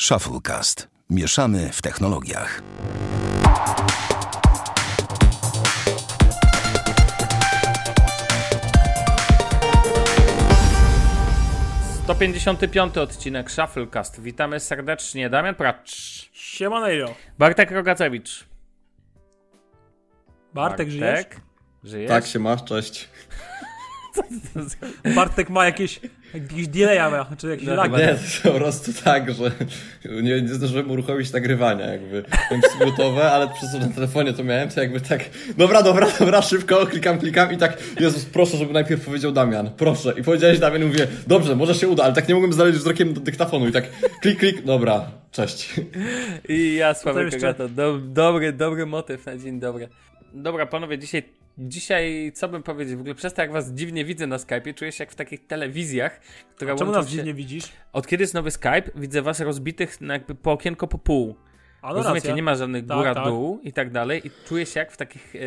Shufflecast. 0.00 0.88
Mieszamy 1.10 1.70
w 1.72 1.82
technologiach. 1.82 2.62
To 12.06 12.14
55 12.14 12.98
odcinek 12.98 13.50
Shufflecast. 13.50 14.20
Witamy 14.20 14.60
serdecznie. 14.60 15.30
Damian 15.30 15.54
Pracz. 15.54 15.90
Siemanejro. 16.32 17.14
Bartek 17.38 17.70
Rogacewicz. 17.70 18.46
Bartek, 20.54 20.90
żyjesz? 20.90 21.24
Żyjesz? 21.84 22.08
Tak 22.08 22.26
się 22.26 22.38
masz, 22.38 22.64
cześć. 22.64 23.08
Bartek 25.14 25.50
ma 25.50 25.64
jakieś, 25.64 26.00
jakieś 26.34 26.68
delaya, 26.68 27.24
czy 27.38 27.48
jakieś 27.48 27.66
No, 27.66 27.82
chyba 27.82 27.98
Nie, 27.98 28.16
to 28.42 28.52
po 28.52 28.58
prostu 28.58 28.92
tak, 29.04 29.34
że 29.34 29.50
nie, 30.22 30.42
nie 30.42 30.48
zdążyłem 30.48 30.90
uruchomić 30.90 31.32
nagrywania, 31.32 31.86
jakby. 31.86 32.24
Miałem 32.50 32.62
gotowe, 32.78 33.30
ale 33.30 33.48
przez 33.48 33.72
to 33.72 33.78
na 33.78 33.88
telefonie 33.88 34.32
to 34.32 34.44
miałem, 34.44 34.68
to 34.68 34.80
jakby 34.80 35.00
tak, 35.00 35.24
dobra, 35.58 35.82
dobra, 35.82 36.06
dobra, 36.18 36.42
szybko, 36.42 36.86
klikam, 36.86 37.18
klikam 37.18 37.52
i 37.52 37.56
tak, 37.56 37.78
Jezus, 38.00 38.24
proszę, 38.24 38.56
żeby 38.56 38.72
najpierw 38.72 39.04
powiedział 39.04 39.32
Damian, 39.32 39.70
proszę. 39.76 40.14
I 40.18 40.22
powiedziałeś 40.22 40.58
Damian 40.58 40.82
i 40.82 40.84
mówię, 40.84 41.06
dobrze, 41.26 41.56
może 41.56 41.74
się 41.74 41.88
uda, 41.88 42.04
ale 42.04 42.14
tak 42.14 42.28
nie 42.28 42.34
mogłem 42.34 42.52
znaleźć 42.52 42.78
wzrokiem 42.78 43.14
do 43.14 43.20
dyktafonu 43.20 43.68
i 43.68 43.72
tak, 43.72 43.84
klik, 44.22 44.38
klik, 44.38 44.62
dobra, 44.64 45.10
cześć. 45.30 45.74
I 46.48 46.74
ja, 46.74 46.94
Sławek 46.94 47.32
jeszcze-. 47.32 47.68
Do, 47.68 47.98
dobry, 47.98 48.52
dobry 48.52 48.86
motyw 48.86 49.26
na 49.26 49.36
dzień 49.36 49.60
dobry. 49.60 49.88
Dobra, 50.34 50.66
panowie, 50.66 50.98
dzisiaj, 50.98 51.22
dzisiaj 51.58 52.32
co 52.34 52.48
bym 52.48 52.62
powiedział? 52.62 52.96
W 52.98 53.00
ogóle 53.00 53.14
przez 53.14 53.34
to, 53.34 53.42
jak 53.42 53.52
was 53.52 53.72
dziwnie 53.72 54.04
widzę 54.04 54.26
na 54.26 54.36
Skype'ie, 54.36 54.74
czuję 54.74 54.92
się 54.92 55.04
jak 55.04 55.12
w 55.12 55.14
takich 55.14 55.46
telewizjach, 55.46 56.20
które 56.56 56.76
Czemu 56.76 56.92
nas 56.92 57.06
się... 57.06 57.12
dziwnie 57.12 57.34
widzisz? 57.34 57.64
Od 57.92 58.06
kiedy 58.06 58.22
jest 58.22 58.34
nowy 58.34 58.50
Skype, 58.50 58.82
widzę 58.94 59.22
was 59.22 59.40
rozbitych 59.40 60.00
na 60.00 60.14
jakby 60.14 60.34
po 60.34 60.52
okienko 60.52 60.86
po 60.86 60.98
pół. 60.98 61.36
A 61.82 61.88
no 61.88 61.94
Rozumiecie, 61.94 62.14
racja. 62.28 62.34
nie 62.36 62.42
ma 62.42 62.54
żadnych 62.54 62.86
Tak, 62.86 62.96
góra, 62.98 63.14
tak. 63.14 63.24
dół 63.24 63.60
i 63.62 63.72
tak 63.72 63.90
dalej. 63.90 64.26
I 64.26 64.30
czuję 64.48 64.66
się 64.66 64.80
jak 64.80 64.92
w 64.92 64.96
takich, 64.96 65.36
e, 65.36 65.38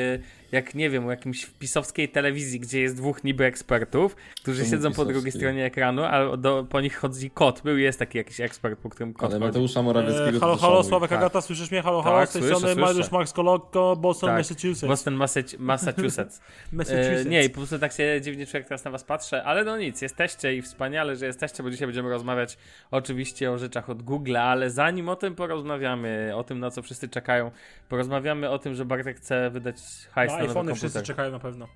jak 0.52 0.76
nie 0.76 0.90
wiem, 0.90 1.06
u 1.06 1.10
jakimś 1.12 1.46
pisowskiej 1.46 2.10
telewizji, 2.10 2.60
gdzie 2.60 2.82
jest 2.82 2.96
dwóch 2.98 3.24
niby 3.24 3.46
ekspertów, 3.46 4.16
którzy 4.42 4.60
Czemu 4.62 4.72
siedzą 4.72 4.90
po 4.90 4.92
pisowskiej? 4.92 5.14
drugiej 5.14 5.32
stronie 5.32 5.66
ekranu, 5.66 6.04
a 6.04 6.38
do, 6.38 6.66
po 6.70 6.82
nich 6.82 6.96
chodzi 6.98 7.30
kot. 7.32 7.62
Był 7.64 7.78
jest 7.78 8.00
taki 8.00 8.18
jakiś 8.18 8.40
ekspert, 8.42 8.80
po 8.80 8.90
którym 8.90 9.14
kot 9.14 9.24
Ale 9.32 9.40
chodzi. 9.40 9.46
Mateusza 9.48 9.82
Morawieckiego 9.82 10.28
E, 10.30 10.32
to 10.34 10.40
halo, 10.40 10.58
halo. 10.58 10.84
Sławek 10.84 11.10
tak. 11.10 11.20
Agata, 11.20 11.42
słyszysz 11.42 11.72
mnie? 11.72 11.82
Halo, 11.82 12.02
halo, 12.02 12.20
Tak, 12.20 12.30
z 12.30 12.34
tej 12.34 12.42
słyszę, 12.42 12.58
strony. 12.58 12.76
Mariusz 12.82 13.12
Max 13.12 13.34
Koloko, 13.34 13.96
Boston, 13.96 14.30
Tak. 14.30 14.38
Massachusetts. 14.38 14.86
Boston, 14.86 15.16
Massac- 15.16 15.60
Massachusetts. 15.70 16.42
E, 16.74 16.76
Massachusetts. 16.76 17.26
nie, 17.30 17.44
i 17.46 17.50
po 17.50 17.56
prostu 17.56 17.80
tak 17.80 17.92
się 17.94 18.22
dziwnie 18.22 18.46
czuję, 18.46 18.60
jak 18.60 18.68
teraz 18.68 18.84
na 18.86 18.92
was 18.92 19.04
patrzę, 19.04 19.44
ale 19.44 19.64
no 19.64 19.78
nic, 19.78 20.02
jesteście 20.02 20.56
i 20.56 20.62
wspaniale, 20.62 21.16
że 21.16 21.26
jesteście, 21.26 21.64
bo 21.64 21.70
dzisiaj 21.72 21.88
będziemy 21.88 22.10
rozmawiać 22.10 22.58
oczywiście 22.92 23.52
o 23.52 23.58
rzeczach 23.58 23.90
od 23.90 24.02
Google, 24.04 24.38
ale 24.38 24.70
zanim 24.70 25.10
o 25.10 25.16
tym 25.16 25.36
porozmawiamy, 25.36 26.32
o 26.36 26.44
tym, 26.44 26.60
na 26.60 26.72
co 26.72 26.82
wszyscy 26.82 27.10
czekają, 27.10 27.52
porozmawiamy 27.90 28.50
o 28.50 28.60
tym, 28.60 28.76
że 28.76 28.86
Bartek 28.86 29.18
chce 29.18 29.50
wydać 29.50 29.76
hajs 30.12 30.32
iPhony 30.42 30.54
komputer. 30.56 30.76
wszyscy 30.78 31.04
czekają 31.04 31.32
na 31.32 31.40
pewno. 31.40 31.68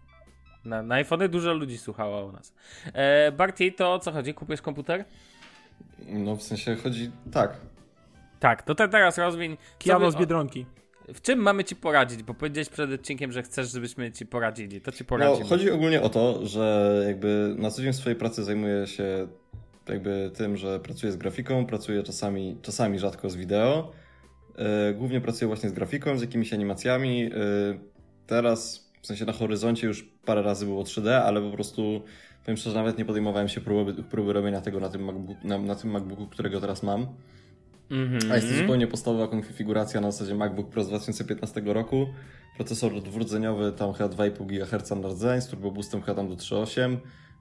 Na, 0.66 0.82
na 0.84 0.96
iPhony 0.96 1.30
dużo 1.30 1.54
ludzi 1.54 1.78
słuchało 1.78 2.26
u 2.26 2.32
nas. 2.32 2.54
E, 2.94 3.32
Barty, 3.32 3.72
to 3.72 3.94
o 3.94 4.00
co 4.00 4.12
chodzi? 4.12 4.34
Kupujesz 4.34 4.62
komputer? 4.62 5.06
No 6.08 6.36
w 6.36 6.44
sensie 6.44 6.76
chodzi, 6.76 7.12
tak. 7.32 7.58
Tak, 8.40 8.64
to 8.64 8.76
te, 8.76 8.88
teraz 8.88 9.18
rozwiń. 9.18 9.58
Kiano 9.80 10.12
z 10.12 10.16
Biedronki. 10.16 10.66
o- 11.10 11.14
W 11.14 11.22
czym 11.22 11.40
mamy 11.40 11.64
ci 11.64 11.76
poradzić? 11.76 12.24
Bo 12.24 12.34
powiedziałeś 12.34 12.70
przed 12.70 12.92
odcinkiem, 12.92 13.32
że 13.32 13.44
chcesz, 13.44 13.72
żebyśmy 13.72 14.12
ci 14.12 14.26
poradzili. 14.26 14.82
To 14.82 14.92
ci 14.92 15.04
No, 15.04 15.08
poradzimy. 15.10 15.50
chodzi 15.50 15.72
ogólnie 15.72 16.02
o 16.02 16.10
to, 16.10 16.46
że 16.46 17.04
jakby 17.08 17.56
na 17.58 17.72
co 17.72 17.82
dzień 17.82 17.94
w 17.94 17.96
swojej 17.96 18.20
pracy 18.20 18.44
zajmuję 18.44 18.88
się 18.88 19.28
jakby 19.90 20.32
tym, 20.38 20.58
że 20.58 20.80
pracuję 20.80 21.12
z 21.12 21.16
grafiką, 21.18 21.66
pracuję 21.66 22.04
czasami, 22.04 22.58
czasami 22.62 23.00
rzadko 23.00 23.30
z 23.30 23.36
wideo. 23.36 23.92
Yy, 24.58 24.94
głównie 24.94 25.22
pracuję 25.22 25.48
właśnie 25.48 25.70
z 25.70 25.74
grafiką, 25.74 26.18
z 26.18 26.22
jakimiś 26.22 26.54
animacjami. 26.54 27.30
Teraz, 28.28 28.90
w 29.02 29.08
sensie 29.08 29.26
na 29.26 29.34
horyzoncie 29.34 29.88
już 29.88 30.04
parę 30.04 30.42
razy 30.42 30.66
było 30.66 30.84
3D, 30.84 31.10
ale 31.10 31.42
po 31.42 31.52
prostu 31.52 32.02
powiem 32.46 32.58
szczerze, 32.58 32.76
nawet 32.76 32.98
nie 32.98 33.06
podejmowałem 33.06 33.50
się 33.50 33.62
próby, 33.62 34.04
próby 34.04 34.34
robienia 34.34 34.62
tego 34.62 34.80
na 34.80 34.90
tym, 34.90 35.04
MacBook, 35.04 35.44
na, 35.44 35.58
na 35.58 35.76
tym 35.76 35.92
MacBooku, 35.92 36.28
którego 36.28 36.62
teraz 36.62 36.84
mam. 36.84 37.08
Mhm. 37.92 38.32
A 38.32 38.36
jest 38.36 38.50
to 38.50 38.56
zupełnie 38.56 38.88
podstawowa 38.88 39.28
konfiguracja 39.28 40.02
na 40.02 40.12
zasadzie 40.12 40.36
MacBook 40.36 40.70
Pro 40.70 40.84
z 40.84 40.88
2015 40.88 41.62
roku. 41.66 42.08
Procesor 42.56 43.02
dwurdzeniowy, 43.02 43.72
tam 43.72 43.94
chyba 43.94 44.10
2,5 44.10 44.46
GHz 44.46 44.90
na 44.90 45.08
rdzeń, 45.08 45.42
z 45.42 45.48
turbo 45.48 45.72
boostem 45.72 46.02
chyba 46.02 46.16
tam 46.16 46.30
do 46.30 46.36
3.8. 46.36 46.98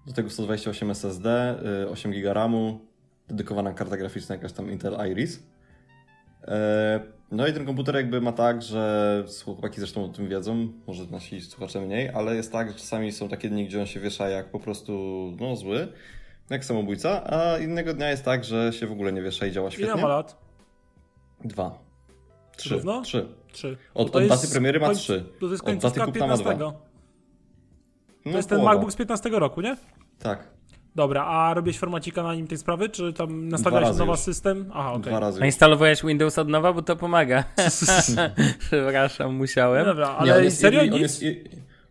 Do 0.06 0.12
tego 0.12 0.30
128 0.30 0.90
SSD, 0.90 1.56
y, 1.82 1.88
8 1.88 2.12
GB 2.12 2.34
RAMu, 2.34 2.80
dedykowana 3.28 3.72
karta 3.72 3.96
graficzna 3.96 4.34
jakaś 4.34 4.52
tam 4.52 4.70
Intel 4.70 4.96
Iris. 5.10 5.42
E, 6.42 7.00
No 7.32 7.46
i 7.48 7.52
ten 7.52 7.66
komputer 7.66 7.94
jakby 7.94 8.20
ma 8.20 8.32
tak, 8.32 8.62
że 8.62 9.24
chłopaki 9.44 9.80
zresztą 9.80 10.04
o 10.04 10.08
tym 10.08 10.28
wiedzą, 10.28 10.68
może 10.86 11.04
nasi 11.10 11.40
słuchacze 11.40 11.80
mniej, 11.80 12.08
ale 12.08 12.36
jest 12.36 12.52
tak, 12.52 12.68
że 12.68 12.74
czasami 12.74 13.12
są 13.12 13.28
takie 13.28 13.48
dni, 13.48 13.66
gdzie 13.66 13.80
on 13.80 13.86
się 13.86 14.00
wiesza 14.00 14.28
jak 14.28 14.50
po 14.50 14.60
prostu 14.60 14.92
no 15.40 15.56
zły, 15.56 15.88
jak 16.50 16.64
samobójca, 16.64 17.24
a 17.32 17.58
innego 17.58 17.94
dnia 17.94 18.10
jest 18.10 18.24
tak, 18.24 18.44
że 18.44 18.72
się 18.72 18.86
w 18.86 18.92
ogóle 18.92 19.12
nie 19.12 19.22
wiesza 19.22 19.46
i 19.46 19.52
działa 19.52 19.68
Ile 19.68 19.76
świetnie. 19.76 20.02
ma 20.02 20.08
lat? 20.08 20.36
Dwa. 21.44 21.78
Trzy. 22.56 22.74
Równo? 22.74 23.02
Trzy. 23.02 23.28
Trzy. 23.52 23.76
Od- 23.94 24.12
to 24.12 24.18
od 24.18 24.26
daty 24.28 24.48
premiery 24.48 24.80
ma 24.80 24.86
koń- 24.88 24.96
trzy. 24.96 25.24
To 25.40 25.46
jest 25.46 25.62
Od 25.64 25.66
daty 25.68 25.80
końcówka 25.80 26.06
kupna 26.06 26.26
ma 26.26 26.36
dwa. 26.36 26.50
15. 26.50 26.58
No, 28.24 28.32
To 28.32 28.36
jest 28.36 28.48
ten 28.48 28.58
połowa. 28.58 28.74
MacBook 28.74 28.92
z 28.92 28.96
15 28.96 29.30
roku, 29.30 29.60
nie? 29.60 29.76
Tak. 30.18 30.48
Dobra, 30.94 31.24
a 31.24 31.54
robisz 31.54 31.78
formacika 31.78 32.22
na 32.22 32.34
nim 32.34 32.46
tej 32.46 32.58
sprawy, 32.58 32.88
czy 32.88 33.12
tam 33.12 33.48
nastawiałeś 33.48 33.86
razy 33.86 33.98
nowa 33.98 34.12
już. 34.12 34.20
system? 34.20 34.70
Aha, 34.74 34.92
okej. 34.92 35.12
Dwa 35.12 35.20
razy. 35.20 35.40
A 35.40 35.44
już. 35.44 35.54
instalowałeś 35.54 36.02
Windows 36.02 36.38
od 36.38 36.48
nowa, 36.48 36.72
bo 36.72 36.82
to 36.82 36.96
pomaga. 36.96 37.44
Przepraszam, 38.58 39.34
musiałem. 39.34 39.84
Dobra, 39.84 40.06
Nie, 40.06 40.12
ale 40.16 40.36
on 40.36 40.44
jest 40.44 40.60
serio 40.60 40.80
early, 40.80 40.94
on 40.94 41.00
jest, 41.02 41.24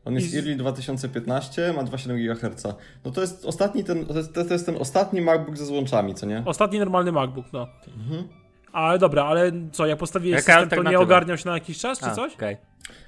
on 0.06 0.14
jest 0.14 0.36
early 0.36 0.56
2015, 0.56 1.74
ma 1.74 1.84
2,7 1.84 2.18
GHz. 2.18 2.64
No 3.06 3.12
to 3.12 3.22
jest 3.22 3.46
ostatni 3.46 3.84
ten, 3.84 4.06
to 4.06 4.18
jest, 4.18 4.34
to 4.34 4.54
jest 4.54 4.66
ten 4.66 4.78
ostatni 4.78 5.22
MacBook 5.22 5.58
ze 5.58 5.66
złączami, 5.66 6.16
co 6.16 6.26
nie? 6.26 6.44
Ostatni 6.46 6.80
normalny 6.80 7.12
MacBook, 7.12 7.46
no. 7.54 7.68
Mhm. 7.98 8.28
Ale 8.74 9.00
dobra, 9.00 9.24
ale 9.24 9.52
co, 9.72 9.86
jak 9.86 10.00
postawiłeś 10.00 10.48
Jaka 10.48 10.62
system, 10.62 10.84
to 10.84 10.92
nie 10.92 11.00
ogarniał 11.00 11.38
się 11.38 11.50
na 11.50 11.54
jakiś 11.54 11.80
czas, 11.80 12.00
czy 12.00 12.06
A, 12.06 12.16
coś? 12.16 12.34
okej. 12.36 12.58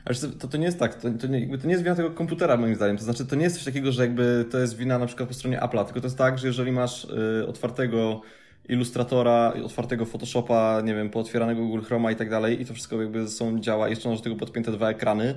Ale 0.06 0.16
to, 0.40 0.48
to, 0.48 0.58
nie 0.58 0.66
jest 0.66 0.80
tak, 0.80 0.96
to, 0.96 1.10
to, 1.12 1.28
nie, 1.28 1.40
jakby 1.40 1.58
to 1.58 1.68
nie 1.68 1.72
jest 1.72 1.84
wina 1.84 1.96
tego 1.96 2.12
komputera 2.12 2.58
moim 2.58 2.76
zdaniem, 2.76 2.98
to 2.98 3.04
znaczy 3.04 3.26
to 3.26 3.36
nie 3.36 3.44
jest 3.44 3.56
coś 3.56 3.66
takiego, 3.66 3.92
że 3.92 4.02
jakby 4.02 4.46
to 4.52 4.60
jest 4.60 4.78
wina 4.78 5.00
na 5.00 5.06
przykład 5.06 5.30
po 5.30 5.36
stronie 5.36 5.60
Apple'a, 5.60 5.86
tylko 5.86 6.02
to 6.02 6.08
jest 6.08 6.18
tak, 6.18 6.40
że 6.40 6.48
jeżeli 6.48 6.72
masz 6.72 7.06
y, 7.06 7.48
otwartego 7.48 8.22
Illustratora, 8.70 9.54
otwartego 9.66 10.06
Photoshopa, 10.06 10.82
nie 10.84 10.96
wiem, 10.96 11.10
pootwieranego 11.10 11.62
Google 11.62 11.82
Chroma 11.82 12.12
i 12.12 12.16
tak 12.16 12.30
dalej 12.30 12.62
i 12.62 12.66
to 12.66 12.74
wszystko 12.74 13.02
jakby 13.02 13.28
są 13.28 13.60
działa, 13.60 13.90
jeszcze 13.90 14.10
masz 14.10 14.18
do 14.18 14.24
tego 14.24 14.36
podpięte 14.36 14.72
dwa 14.72 14.90
ekrany, 14.90 15.36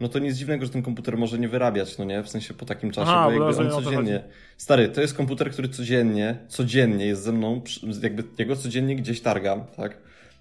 no 0.00 0.08
to 0.08 0.18
nic 0.18 0.36
dziwnego, 0.36 0.66
że 0.66 0.72
ten 0.72 0.82
komputer 0.82 1.18
może 1.18 1.38
nie 1.38 1.48
wyrabiać, 1.48 1.98
no 1.98 2.04
nie, 2.04 2.22
w 2.22 2.28
sensie 2.28 2.54
po 2.54 2.64
takim 2.64 2.90
czasie, 2.90 3.10
Aha, 3.10 3.24
bo 3.24 3.30
jakby 3.30 3.60
on 3.60 3.66
o 3.66 3.70
to 3.70 3.82
codziennie, 3.82 4.22
stary, 4.56 4.88
to 4.88 5.00
jest 5.00 5.14
komputer, 5.14 5.50
który 5.50 5.68
codziennie, 5.68 6.36
codziennie 6.48 7.06
jest 7.06 7.22
ze 7.22 7.32
mną, 7.32 7.62
jakby 8.02 8.24
jego 8.38 8.56
codziennie 8.56 8.96
gdzieś 8.96 9.20
targam, 9.20 9.64
tak, 9.76 9.96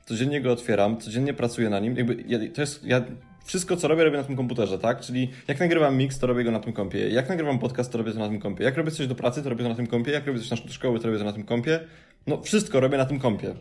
codziennie 0.05 0.41
go 0.41 0.51
otwieram, 0.51 0.97
codziennie 0.97 1.33
pracuję 1.33 1.69
na 1.69 1.79
nim, 1.79 1.97
jakby 1.97 2.23
ja, 2.27 2.39
to 2.53 2.61
jest, 2.61 2.83
ja 2.83 3.01
wszystko 3.45 3.77
co 3.77 3.87
robię, 3.87 4.03
robię 4.03 4.17
na 4.17 4.23
tym 4.23 4.35
komputerze, 4.35 4.79
tak, 4.79 5.01
czyli 5.01 5.29
jak 5.47 5.59
nagrywam 5.59 5.97
mix, 5.97 6.19
to 6.19 6.27
robię 6.27 6.43
go 6.43 6.51
na 6.51 6.59
tym 6.59 6.73
kompie, 6.73 7.09
jak 7.09 7.29
nagrywam 7.29 7.59
podcast, 7.59 7.91
to 7.91 7.97
robię 7.97 8.11
to 8.11 8.19
na 8.19 8.27
tym 8.27 8.39
kompie, 8.39 8.63
jak 8.63 8.77
robię 8.77 8.91
coś 8.91 9.07
do 9.07 9.15
pracy, 9.15 9.43
to 9.43 9.49
robię 9.49 9.63
to 9.63 9.69
na 9.69 9.75
tym 9.75 9.87
kompie, 9.87 10.11
jak 10.11 10.27
robię 10.27 10.39
coś 10.39 10.61
do 10.61 10.73
szkoły, 10.73 10.99
to 10.99 11.07
robię 11.07 11.19
to 11.19 11.25
na 11.25 11.33
tym 11.33 11.43
kompie, 11.43 11.79
no 12.27 12.41
wszystko 12.41 12.79
robię 12.79 12.97
na 12.97 13.05
tym 13.05 13.19
kompie. 13.19 13.55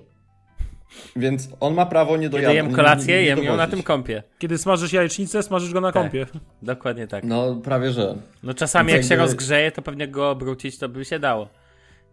Więc 1.17 1.49
on 1.61 1.75
ma 1.75 1.87
prawo 1.87 2.17
nie 2.17 2.23
Kiedy 2.23 2.31
dojadać. 2.31 2.55
jem 2.57 2.73
kolację, 2.73 3.23
jem 3.23 3.43
ją 3.45 3.57
na 3.57 3.67
tym 3.67 3.83
kompie. 3.83 4.23
Kiedy 4.39 4.59
smażysz 4.59 4.93
jajecznicę, 4.93 5.43
smażysz 5.43 5.73
go 5.73 5.81
na 5.81 5.93
Tak. 5.93 6.03
kompie. 6.03 6.27
Dokładnie 6.63 7.07
tak. 7.07 7.25
No 7.25 7.55
prawie 7.57 7.91
że. 7.91 8.15
No 8.43 8.55
czasami 8.55 8.89
Więc 8.89 8.97
jak 8.97 9.09
się 9.09 9.15
jakby- 9.15 9.25
rozgrzeje, 9.27 9.73
to 9.73 9.83
pewnie 9.83 10.09
go 10.09 10.31
obrócić, 10.31 10.79
to 10.79 10.89
by 10.89 11.05
się 11.05 11.19
dało. 11.19 11.49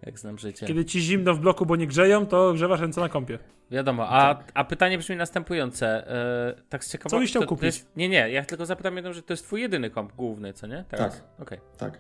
Jak 0.06 0.20
znam 0.20 0.38
życie. 0.38 0.66
Kiedy 0.66 0.86
ci 0.86 1.02
zimno 1.02 1.34
w 1.34 1.40
bloku, 1.40 1.66
bo 1.66 1.76
nie 1.76 1.88
grzeją, 1.88 2.26
to 2.26 2.54
grzewasz 2.54 2.80
ręce 2.80 3.02
na 3.02 3.10
kompie. 3.10 3.40
Wiadomo, 3.72 4.06
a, 4.10 4.44
a 4.54 4.64
pytanie 4.64 4.98
brzmi 4.98 5.16
następujące. 5.16 6.08
E, 6.12 6.56
tak 6.70 6.84
z 6.86 6.92
ciekawości. 6.92 7.16
Co 7.18 7.20
byś 7.20 7.30
chciał 7.30 7.42
to, 7.42 7.46
to 7.46 7.50
kupić? 7.50 7.66
jest, 7.66 7.88
nie, 7.98 8.10
nie, 8.10 8.30
ja 8.30 8.46
tylko 8.46 8.66
zapytam 8.66 8.96
jedną, 8.96 9.14
że 9.14 9.22
to 9.22 9.34
jest 9.34 9.44
twój 9.46 9.62
jedyny 9.62 9.90
komp 9.90 10.14
główny, 10.16 10.54
co 10.54 10.68
nie? 10.68 10.84
Teraz? 10.90 11.14
Tak. 11.16 11.24
Okej. 11.42 11.60
Tak. 11.78 11.98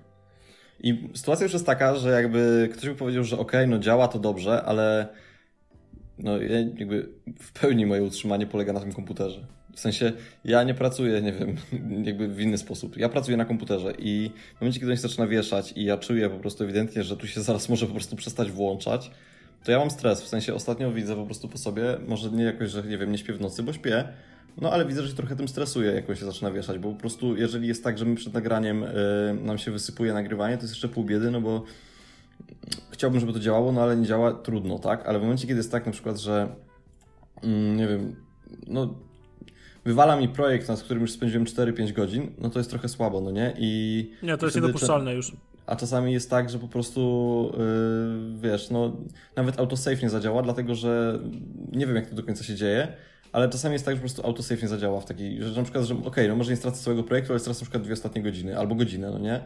I 0.79 1.09
sytuacja 1.15 1.43
już 1.43 1.53
jest 1.53 1.65
taka, 1.65 1.95
że 1.95 2.09
jakby 2.09 2.69
ktoś 2.73 2.89
by 2.89 2.95
powiedział, 2.95 3.23
że 3.23 3.37
okej, 3.37 3.67
no 3.67 3.79
działa 3.79 4.07
to 4.07 4.19
dobrze, 4.19 4.63
ale 4.63 5.07
no 6.19 6.41
ja 6.41 6.59
jakby 6.59 7.09
w 7.39 7.51
pełni 7.51 7.85
moje 7.85 8.03
utrzymanie 8.03 8.47
polega 8.47 8.73
na 8.73 8.79
tym 8.79 8.93
komputerze. 8.93 9.45
W 9.75 9.79
sensie 9.79 10.11
ja 10.45 10.63
nie 10.63 10.73
pracuję, 10.73 11.21
nie 11.21 11.33
wiem, 11.33 11.55
jakby 12.07 12.27
w 12.27 12.41
inny 12.41 12.57
sposób. 12.57 12.97
Ja 12.97 13.09
pracuję 13.09 13.37
na 13.37 13.45
komputerze 13.45 13.93
i 13.99 14.31
w 14.57 14.61
momencie, 14.61 14.79
kiedy 14.79 14.91
on 14.91 14.97
się 14.97 15.01
zaczyna 15.01 15.27
wieszać 15.27 15.73
i 15.75 15.83
ja 15.83 15.97
czuję 15.97 16.29
po 16.29 16.39
prostu 16.39 16.63
ewidentnie, 16.63 17.03
że 17.03 17.17
tu 17.17 17.27
się 17.27 17.41
zaraz 17.49 17.69
może 17.69 17.85
po 17.85 17.93
prostu 17.93 18.15
przestać 18.15 18.51
włączać, 18.51 19.11
to 19.63 19.71
ja 19.71 19.79
mam 19.79 19.91
stres. 19.91 20.21
W 20.21 20.27
sensie 20.27 20.53
ostatnio 20.53 20.91
widzę 20.91 21.15
po 21.15 21.25
prostu 21.25 21.47
po 21.47 21.57
sobie, 21.57 21.83
może 22.07 22.31
nie 22.31 22.43
jakoś, 22.43 22.69
że 22.69 22.83
nie 22.83 22.97
wiem, 22.97 23.11
nie 23.11 23.17
śpię 23.17 23.33
w 23.33 23.41
nocy, 23.41 23.63
bo 23.63 23.73
śpię, 23.73 24.07
no 24.61 24.71
ale 24.71 24.85
widzę, 24.85 25.01
że 25.01 25.07
się 25.07 25.15
trochę 25.15 25.35
tym 25.35 25.47
stresuje, 25.47 25.91
jak 25.91 26.09
on 26.09 26.15
się 26.15 26.25
zaczyna 26.25 26.51
wieszać, 26.51 26.79
bo 26.79 26.91
po 26.91 26.99
prostu 26.99 27.37
jeżeli 27.37 27.67
jest 27.67 27.83
tak, 27.83 27.97
że 27.97 28.05
my 28.05 28.15
przed 28.15 28.33
nagraniem 28.33 28.83
y, 28.83 28.89
nam 29.41 29.57
się 29.57 29.71
wysypuje 29.71 30.13
nagrywanie, 30.13 30.57
to 30.57 30.63
jest 30.63 30.73
jeszcze 30.73 30.89
pół 30.89 31.03
biedy, 31.03 31.31
no 31.31 31.41
bo 31.41 31.63
chciałbym, 32.91 33.19
żeby 33.19 33.33
to 33.33 33.39
działało, 33.39 33.71
no 33.71 33.81
ale 33.81 33.97
nie 33.97 34.05
działa, 34.05 34.33
trudno, 34.33 34.79
tak? 34.79 35.05
Ale 35.05 35.19
w 35.19 35.21
momencie, 35.21 35.47
kiedy 35.47 35.57
jest 35.57 35.71
tak 35.71 35.85
na 35.85 35.91
przykład, 35.91 36.17
że 36.19 36.55
mm, 37.43 37.77
nie 37.77 37.87
wiem, 37.87 38.15
no 38.67 38.93
wywala 39.85 40.15
mi 40.15 40.29
projekt, 40.29 40.69
nad 40.69 40.83
którym 40.83 41.01
już 41.01 41.11
spędziłem 41.11 41.45
4-5 41.45 41.93
godzin, 41.93 42.31
no 42.37 42.49
to 42.49 42.59
jest 42.59 42.69
trochę 42.69 42.89
słabo, 42.89 43.21
no 43.21 43.31
nie? 43.31 43.53
I 43.57 44.11
Nie, 44.23 44.37
to 44.37 44.45
jest 44.45 44.55
niedopuszczalne 44.55 45.13
już. 45.13 45.31
A 45.65 45.75
czasami 45.75 46.13
jest 46.13 46.29
tak, 46.29 46.49
że 46.49 46.59
po 46.59 46.67
prostu 46.67 47.51
yy, 47.57 48.49
wiesz, 48.49 48.69
no 48.69 48.97
nawet 49.35 49.59
autosave 49.59 50.01
nie 50.01 50.09
zadziała, 50.09 50.41
dlatego 50.41 50.75
że 50.75 51.19
nie 51.71 51.87
wiem 51.87 51.95
jak 51.95 52.09
to 52.09 52.15
do 52.15 52.23
końca 52.23 52.43
się 52.43 52.55
dzieje, 52.55 52.87
ale 53.31 53.49
czasami 53.49 53.73
jest 53.73 53.85
tak, 53.85 53.95
że 53.95 54.01
po 54.01 54.03
prostu 54.03 54.27
autosave 54.27 54.61
nie 54.61 54.67
zadziała 54.67 55.01
w 55.01 55.05
takiej, 55.05 55.43
że 55.43 55.55
na 55.55 55.63
przykład, 55.63 55.85
że 55.85 55.93
okej, 55.93 56.07
okay, 56.07 56.27
no 56.27 56.35
może 56.35 56.51
nie 56.51 56.57
stracę 56.57 56.83
całego 56.83 57.03
projektu, 57.03 57.33
ale 57.33 57.39
stracę 57.39 57.59
na 57.59 57.63
przykład 57.63 57.83
dwie 57.83 57.93
ostatnie 57.93 58.21
godziny 58.21 58.57
albo 58.57 58.75
godzinę, 58.75 59.11
no 59.11 59.19
nie? 59.19 59.41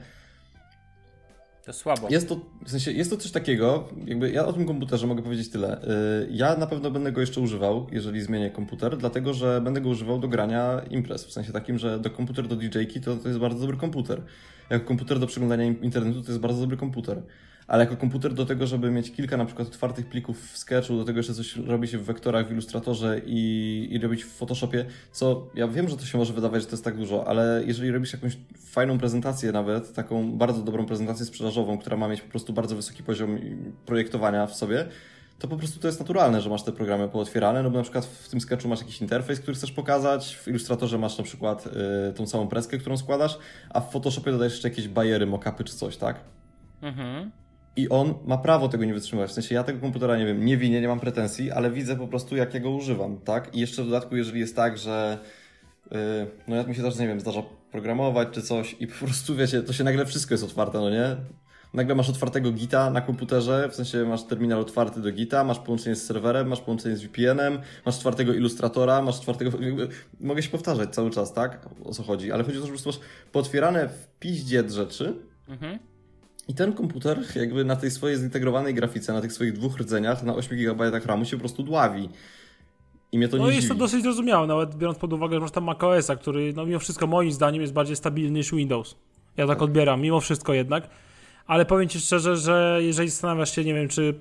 To 1.66 1.74
słabo. 1.74 2.08
Jest 2.10 2.30
to, 2.30 2.40
w 2.66 2.70
sensie, 2.70 2.92
jest 2.92 3.10
to 3.10 3.18
coś 3.18 3.32
takiego, 3.32 3.88
jakby 4.06 4.32
ja 4.32 4.46
o 4.46 4.54
tym 4.54 4.66
komputerze 4.66 5.08
mogę 5.08 5.24
powiedzieć 5.24 5.50
tyle. 5.50 5.80
Yy, 6.28 6.36
ja 6.36 6.58
na 6.58 6.68
pewno 6.68 6.92
będę 6.92 7.12
go 7.12 7.22
jeszcze 7.22 7.42
używał, 7.42 7.88
jeżeli 7.92 8.22
zmienię 8.22 8.52
komputer, 8.52 8.98
dlatego 8.98 9.34
że 9.34 9.62
będę 9.62 9.82
go 9.82 9.90
używał 9.90 10.20
do 10.20 10.28
grania 10.28 10.82
imprez. 10.90 11.26
W 11.26 11.32
sensie 11.32 11.54
takim, 11.54 11.80
że 11.80 12.00
do 12.00 12.10
komputer 12.10 12.48
do 12.48 12.56
DJ-ki 12.56 13.02
to, 13.02 13.16
to 13.16 13.28
jest 13.28 13.40
bardzo 13.40 13.60
dobry 13.60 13.78
komputer. 13.78 14.22
Jako 14.70 14.86
komputer 14.86 15.20
do 15.20 15.28
przeglądania 15.28 15.66
internetu 15.66 16.22
to 16.22 16.28
jest 16.28 16.40
bardzo 16.40 16.62
dobry 16.62 16.78
komputer. 16.78 17.22
Ale 17.68 17.84
jako 17.84 17.98
komputer 17.98 18.34
do 18.34 18.46
tego, 18.46 18.68
żeby 18.68 18.92
mieć 18.92 19.12
kilka 19.12 19.38
na 19.38 19.46
przykład 19.46 19.68
otwartych 19.68 20.06
plików 20.06 20.52
w 20.52 20.58
Sketchu, 20.58 20.98
do 20.98 21.04
tego 21.04 21.20
jeszcze 21.20 21.34
coś 21.34 21.56
robi 21.56 21.88
się 21.88 21.98
w 21.98 22.06
wektorach, 22.06 22.48
w 22.48 22.52
Illustratorze 22.52 23.22
i, 23.26 23.88
i 23.92 24.00
robić 24.00 24.24
w 24.24 24.32
Photoshopie, 24.32 24.86
co 25.12 25.48
ja 25.56 25.68
wiem, 25.68 25.90
że 25.90 25.98
to 25.98 26.06
się 26.06 26.18
może 26.18 26.34
wydawać, 26.34 26.62
że 26.62 26.68
to 26.68 26.74
jest 26.74 26.84
tak 26.84 26.98
dużo, 26.98 27.28
ale 27.28 27.64
jeżeli 27.66 27.92
robisz 27.92 28.14
jakąś 28.14 28.38
fajną 28.66 28.98
prezentację 28.98 29.52
nawet, 29.52 29.94
taką 29.94 30.32
bardzo 30.32 30.62
dobrą 30.62 30.86
prezentację 30.86 31.26
sprzedażową, 31.26 31.78
która 31.78 31.98
ma 31.98 32.08
mieć 32.08 32.22
po 32.22 32.30
prostu 32.30 32.54
bardzo 32.54 32.76
wysoki 32.76 33.04
poziom 33.04 33.40
projektowania 33.86 34.48
w 34.48 34.56
sobie, 34.56 34.86
to 35.40 35.48
po 35.48 35.58
prostu 35.58 35.80
to 35.80 35.88
jest 35.88 36.00
naturalne, 36.00 36.42
że 36.42 36.50
masz 36.50 36.64
te 36.64 36.72
programy 36.72 37.10
pootwierane, 37.10 37.64
no 37.64 37.70
bo 37.70 37.78
na 37.78 37.84
przykład 37.84 38.06
w 38.06 38.30
tym 38.30 38.42
sketchu 38.42 38.68
masz 38.68 38.80
jakiś 38.80 39.02
interfejs, 39.02 39.40
który 39.40 39.56
chcesz 39.56 39.72
pokazać, 39.72 40.36
w 40.36 40.48
Illustratorze 40.48 40.98
masz 40.98 41.18
na 41.18 41.24
przykład 41.24 41.68
y, 42.10 42.14
tą 42.14 42.28
samą 42.28 42.48
preskę, 42.48 42.78
którą 42.78 42.98
składasz, 42.98 43.38
a 43.70 43.82
w 43.82 43.92
Photoshopie 43.92 44.32
dodajesz 44.32 44.54
jeszcze 44.54 44.70
jakieś 44.70 44.88
bajery, 44.88 45.26
mockupy 45.26 45.64
czy 45.64 45.76
coś, 45.76 45.98
tak? 45.98 46.20
Mhm. 46.82 47.32
I 47.76 47.90
on 47.90 48.14
ma 48.26 48.38
prawo 48.38 48.70
tego 48.70 48.86
nie 48.86 48.94
wytrzymywać. 48.94 49.32
W 49.32 49.34
sensie 49.34 49.56
ja 49.56 49.64
tego 49.64 49.80
komputera 49.80 50.18
nie 50.18 50.26
wiem, 50.26 50.46
nie 50.46 50.58
winię, 50.58 50.82
nie 50.82 50.88
mam 50.88 51.00
pretensji, 51.00 51.52
ale 51.52 51.72
widzę 51.72 51.96
po 51.96 52.08
prostu, 52.08 52.36
jak 52.36 52.54
ja 52.54 52.60
go 52.60 52.70
używam, 52.70 53.18
tak? 53.18 53.56
I 53.56 53.60
jeszcze 53.60 53.84
w 53.84 53.86
dodatku, 53.86 54.16
jeżeli 54.16 54.40
jest 54.40 54.56
tak, 54.56 54.78
że 54.78 55.20
yy, 55.92 55.98
no 56.48 56.56
jak 56.56 56.68
mi 56.68 56.76
się 56.76 56.82
też, 56.82 57.00
nie 57.00 57.08
wiem, 57.08 57.20
zdarza 57.20 57.44
programować 57.72 58.28
czy 58.32 58.42
coś 58.42 58.76
i 58.80 58.88
po 58.88 59.06
prostu, 59.06 59.36
wiecie, 59.42 59.64
to 59.64 59.74
się 59.74 59.84
nagle 59.84 60.06
wszystko 60.06 60.34
jest 60.34 60.44
otwarte, 60.44 60.80
no 60.80 60.90
nie? 60.90 61.16
Nagle 61.74 61.96
masz 61.96 62.10
otwartego 62.10 62.52
Gita 62.52 62.90
na 62.90 63.02
komputerze, 63.02 63.70
w 63.70 63.76
sensie 63.76 64.06
masz 64.06 64.24
terminal 64.24 64.60
otwarty 64.60 65.02
do 65.02 65.12
Gita, 65.12 65.44
masz 65.44 65.60
połączenie 65.60 65.96
z 65.96 66.06
serwerem, 66.06 66.48
masz 66.48 66.62
połączenie 66.62 66.98
z 66.98 67.04
VPN-em, 67.04 67.60
masz 67.86 68.00
czwartego 68.00 68.34
ilustratora, 68.34 69.02
masz 69.02 69.22
czwartego. 69.22 69.52
Mogę 70.20 70.44
się 70.44 70.50
powtarzać 70.50 70.96
cały 70.96 71.10
czas, 71.10 71.34
tak? 71.34 71.70
O 71.84 71.92
co 71.92 72.04
chodzi, 72.04 72.32
ale 72.32 72.44
chodzi 72.44 72.58
o 72.58 72.62
to, 72.62 72.68
że 72.68 72.74
po 72.74 72.82
prostu 72.82 72.90
masz 72.90 73.10
pootwierane 73.32 73.90
w 73.90 74.08
piździe 74.20 74.70
rzeczy. 74.70 75.16
Mhm. 75.48 75.80
I 76.48 76.54
ten 76.54 76.74
komputer, 76.74 77.20
jakby 77.36 77.66
na 77.66 77.76
tej 77.76 77.92
swojej 77.92 78.18
zintegrowanej 78.18 78.74
grafice, 78.74 79.14
na 79.14 79.22
tych 79.22 79.34
swoich 79.34 79.54
dwóch 79.54 79.78
rdzeniach, 79.78 80.24
na 80.24 80.36
8 80.36 80.58
GB 80.58 80.92
RAMu 81.06 81.26
się 81.26 81.38
po 81.38 81.40
prostu 81.40 81.64
dławi. 81.64 82.10
I 83.12 83.18
mnie 83.18 83.28
to 83.28 83.38
no 83.38 83.44
nie 83.44 83.50
jest 83.50 83.62
dziwi. 83.62 83.74
to 83.74 83.80
dosyć 83.80 84.04
zrozumiałe, 84.04 84.48
nawet 84.48 84.76
biorąc 84.76 84.98
pod 84.98 85.14
uwagę, 85.14 85.36
że 85.36 85.40
masz 85.40 85.52
tam 85.52 85.64
macOSa, 85.64 86.16
który 86.16 86.54
no 86.54 86.66
mimo 86.66 86.80
wszystko 86.80 87.08
moim 87.08 87.32
zdaniem 87.32 87.62
jest 87.62 87.74
bardziej 87.74 87.96
stabilny 87.96 88.40
niż 88.40 88.52
Windows. 88.52 88.96
Ja 89.38 89.48
tak 89.48 89.62
odbieram, 89.62 90.02
mimo 90.02 90.20
wszystko 90.20 90.54
jednak. 90.54 90.90
Ale 91.48 91.66
powiem 91.66 91.90
Ci 91.90 92.00
szczerze, 92.00 92.38
że 92.38 92.80
jeżeli 92.82 93.10
zastanawiasz 93.10 93.56
się, 93.56 93.64
nie 93.64 93.74
wiem, 93.74 93.88
czy... 93.88 94.14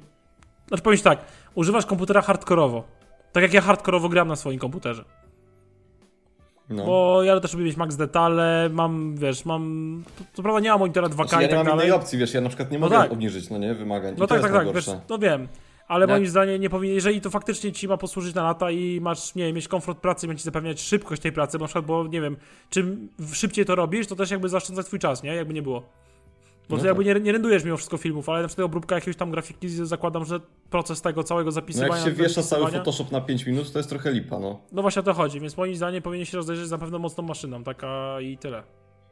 Znaczy 0.69 0.83
powiem 0.83 0.97
Ci 0.97 1.05
tak, 1.05 1.25
używasz 1.55 1.87
komputera 1.87 2.23
hardkorowo. 2.23 2.85
Tak 3.33 3.43
jak 3.43 3.55
ja 3.55 3.61
hardkorowo 3.61 4.09
gram 4.09 4.29
na 4.29 4.37
swoim 4.37 4.59
komputerze. 4.59 5.05
No. 6.73 6.87
Bo 6.87 7.23
ja 7.23 7.41
też 7.41 7.53
lubię 7.53 7.65
mieć 7.65 7.77
max 7.77 7.97
detale, 7.97 8.69
mam, 8.73 9.17
wiesz, 9.17 9.45
mam... 9.45 10.03
To, 10.19 10.25
to 10.35 10.43
prawda 10.43 10.61
nie 10.61 10.71
mam 10.71 10.79
monitora 10.79 11.09
2K 11.09 11.15
Znaczy, 11.15 11.35
ja 11.35 11.41
i 11.41 11.45
nie 11.45 11.49
tak 11.49 11.59
mam 11.59 11.67
dalej. 11.67 11.87
innej 11.87 11.99
opcji, 11.99 12.19
wiesz, 12.19 12.35
ja 12.35 12.41
na 12.41 12.49
przykład 12.49 12.71
nie 12.71 12.79
No 12.79 12.87
mogę 12.87 12.97
tak. 12.97 13.13
obniżyć, 13.13 13.51
no 13.51 13.59
nie, 13.59 13.75
wymagań. 13.75 14.15
I 14.15 14.19
No 14.19 14.27
to 14.27 14.35
tak, 14.35 14.43
jest 14.43 14.55
tak, 14.55 14.65
tak, 14.67 14.75
wiesz, 14.75 14.91
no 15.09 15.19
wiem. 15.19 15.49
Ale 15.89 16.07
Tak. 16.07 16.17
moim 16.17 16.27
zdaniem 16.27 16.61
nie 16.61 16.71
powinien, 16.71 16.95
jeżeli 16.95 17.21
to 17.21 17.31
faktycznie 17.31 17.73
ci 17.73 17.89
ma 17.89 17.97
posłużyć 17.97 18.35
na 18.35 18.43
lata 18.43 18.71
i 18.71 19.01
masz, 19.03 19.35
nie 19.35 19.45
wiem, 19.47 19.55
mieć 19.57 19.69
komfort 19.69 19.99
pracy, 19.99 20.27
będzie 20.27 20.41
ci 20.41 20.45
zapewniać 20.45 20.81
szybkość 20.81 21.23
tej 21.23 21.33
pracy, 21.33 21.59
bo 21.59 21.63
na 21.65 21.67
przykład, 21.67 21.85
bo 21.85 22.07
nie 22.07 22.21
wiem, 22.21 22.37
czym 22.71 23.09
szybciej 23.33 23.65
to 23.65 23.75
robisz, 23.75 24.07
to 24.07 24.17
też 24.17 24.31
jakby 24.31 24.49
zaoszczędzać 24.49 24.87
twój 24.87 24.99
czas, 24.99 25.23
nie? 25.23 25.35
Jakby 25.35 25.55
nie 25.55 25.63
było. 25.63 25.83
Bo 26.69 26.77
No 26.77 26.83
ty 26.83 26.89
jakby 26.89 27.05
tak. 27.05 27.15
nie, 27.15 27.21
nie 27.21 27.33
rendujesz 27.33 27.65
mimo 27.65 27.77
wszystko 27.77 27.97
filmów, 27.97 28.29
ale 28.29 28.43
na 28.43 28.49
przykład 28.49 28.65
obróbka 28.65 28.95
jakiegoś 28.95 29.17
tam 29.17 29.31
grafiki 29.31 29.69
zakładam, 29.69 30.25
że 30.25 30.41
proces 30.71 31.01
tego 31.03 31.23
całego 31.25 31.49
No 31.49 31.53
zapisywania... 31.53 31.95
jak 31.97 32.05
się 32.05 32.11
wiesza 32.13 32.43
cały 32.43 32.71
Photoshop 32.71 33.05
na 33.11 33.21
5 33.21 33.47
minut, 33.47 33.73
to 33.73 33.79
jest 33.79 33.89
trochę 33.89 34.13
lipa, 34.13 34.39
no. 34.39 34.61
No 34.73 34.83
właśnie 34.83 35.01
o 35.01 35.03
to 35.03 35.15
chodzi, 35.15 35.41
więc 35.41 35.57
moim 35.57 35.77
zdaniem 35.77 36.03
powinien 36.03 36.27
się 36.27 36.37
rozejrzeć 36.37 36.71
na 36.71 36.79
pewno 36.79 36.99
mocną 36.99 37.25
maszyną, 37.25 37.65
taka 37.65 38.21
i 38.21 38.39
tyle. 38.39 38.63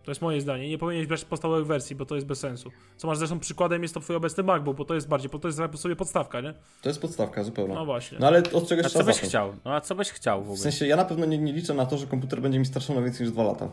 To 0.05 0.11
jest 0.11 0.23
moje 0.23 0.41
zdanie. 0.41 0.69
Nie 0.69 0.79
powinieneś 0.79 1.07
brać 1.09 1.25
podstawowych 1.25 1.67
wersji, 1.67 1.97
bo 1.97 2.07
to 2.07 2.15
jest 2.15 2.27
bez 2.27 2.39
sensu. 2.39 2.71
Co 2.97 3.07
masz 3.09 3.19
zresztą 3.19 3.39
przykładem 3.41 3.83
jest 3.83 3.95
to 3.95 4.01
twój 4.01 4.17
obecny 4.17 4.43
MacBook, 4.43 4.77
bo 4.77 4.85
to 4.85 4.95
jest 4.95 5.09
bardziej, 5.09 5.31
bo 5.31 5.39
to 5.39 5.49
jest 5.49 5.61
sobie 5.77 5.97
podstawka, 5.97 6.41
nie? 6.41 6.55
To 6.83 6.89
jest 6.89 7.01
podstawka 7.01 7.45
zupełna. 7.45 7.75
No 7.75 7.85
właśnie. 7.85 8.19
No 8.21 8.27
ale 8.27 8.39
od 8.53 8.69
czegoś 8.69 8.87
A 8.87 8.89
trzeba 8.89 9.05
co 9.05 9.07
byś 9.07 9.15
zacząć. 9.15 9.31
chciał? 9.31 9.53
No 9.65 9.75
a 9.75 9.81
co 9.81 9.95
byś 9.95 10.11
chciał 10.11 10.39
w 10.39 10.43
ogóle? 10.43 10.57
W 10.57 10.61
sensie 10.61 10.87
ja 10.87 10.97
na 10.97 11.05
pewno 11.05 11.27
nie, 11.27 11.39
nie 11.39 11.53
liczę 11.53 11.75
na 11.75 11.87
to, 11.87 11.99
że 11.99 12.07
komputer 12.07 12.43
będzie 12.43 12.59
mi 12.59 12.67
starszał 12.67 12.97
na 12.97 13.03
więcej 13.03 13.27
niż 13.27 13.33
2 13.33 13.43
lata. 13.43 13.69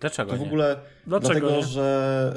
Dlaczego 0.00 0.30
To 0.30 0.36
w 0.36 0.40
nie? 0.40 0.46
ogóle 0.46 0.76
Dlaczego 1.06 1.40
dlatego, 1.40 1.56
nie? 1.56 1.62
że 1.62 2.34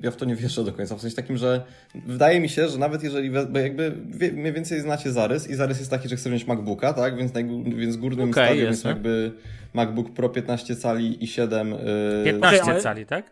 y, 0.00 0.04
ja 0.04 0.10
w 0.10 0.16
to 0.16 0.24
nie 0.24 0.36
wierzę 0.36 0.64
do 0.64 0.72
końca. 0.72 0.96
W 0.96 1.00
sensie 1.00 1.16
takim, 1.16 1.36
że 1.36 1.64
wydaje 2.06 2.40
mi 2.40 2.48
się, 2.48 2.68
że 2.68 2.78
nawet 2.78 3.02
jeżeli, 3.02 3.30
bo 3.30 3.58
jakby 3.58 3.96
wie, 4.10 4.32
mniej 4.32 4.52
więcej 4.52 4.80
znacie 4.80 5.12
zarys 5.12 5.50
i 5.50 5.54
zarys 5.54 5.78
jest 5.78 5.90
taki, 5.90 6.08
że 6.08 6.16
chcę 6.16 6.30
wziąć 6.30 6.46
MacBooka, 6.46 6.92
tak? 6.92 7.16
Więc, 7.16 7.32
najgó- 7.32 7.74
więc 7.76 7.96
górnym 7.96 8.30
Okej, 8.30 8.44
stadium 8.46 8.58
jest, 8.66 8.70
jest 8.70 8.84
jakby 8.84 9.32
MacBook 9.74 10.10
Pro 10.10 10.28
15 10.28 10.76
cali 10.76 11.24
i 11.24 11.26
7. 11.26 11.72
Y, 11.72 11.76
15 12.24 12.60
Okej, 12.62 12.72
ale- 12.72 12.80
cali, 12.82 13.06
tak? 13.06 13.30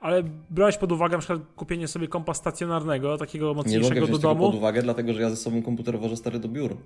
Ale 0.00 0.22
brałeś 0.50 0.76
pod 0.76 0.92
uwagę 0.92 1.12
na 1.12 1.18
przykład 1.18 1.40
kupienie 1.56 1.88
sobie 1.88 2.08
kompa 2.08 2.34
stacjonarnego, 2.34 3.18
takiego 3.18 3.44
nie 3.46 3.54
mogę 3.54 3.56
mocniejszego 3.56 4.06
do 4.06 4.18
domu, 4.18 4.46
pod 4.46 4.54
uwagę, 4.54 4.82
dlatego 4.82 5.12
że 5.12 5.20
ja 5.22 5.30
ze 5.30 5.36
sobą 5.36 5.62
komputer 5.62 5.98
wożę 5.98 6.16
stary 6.16 6.38
do 6.38 6.48
biur. 6.48 6.76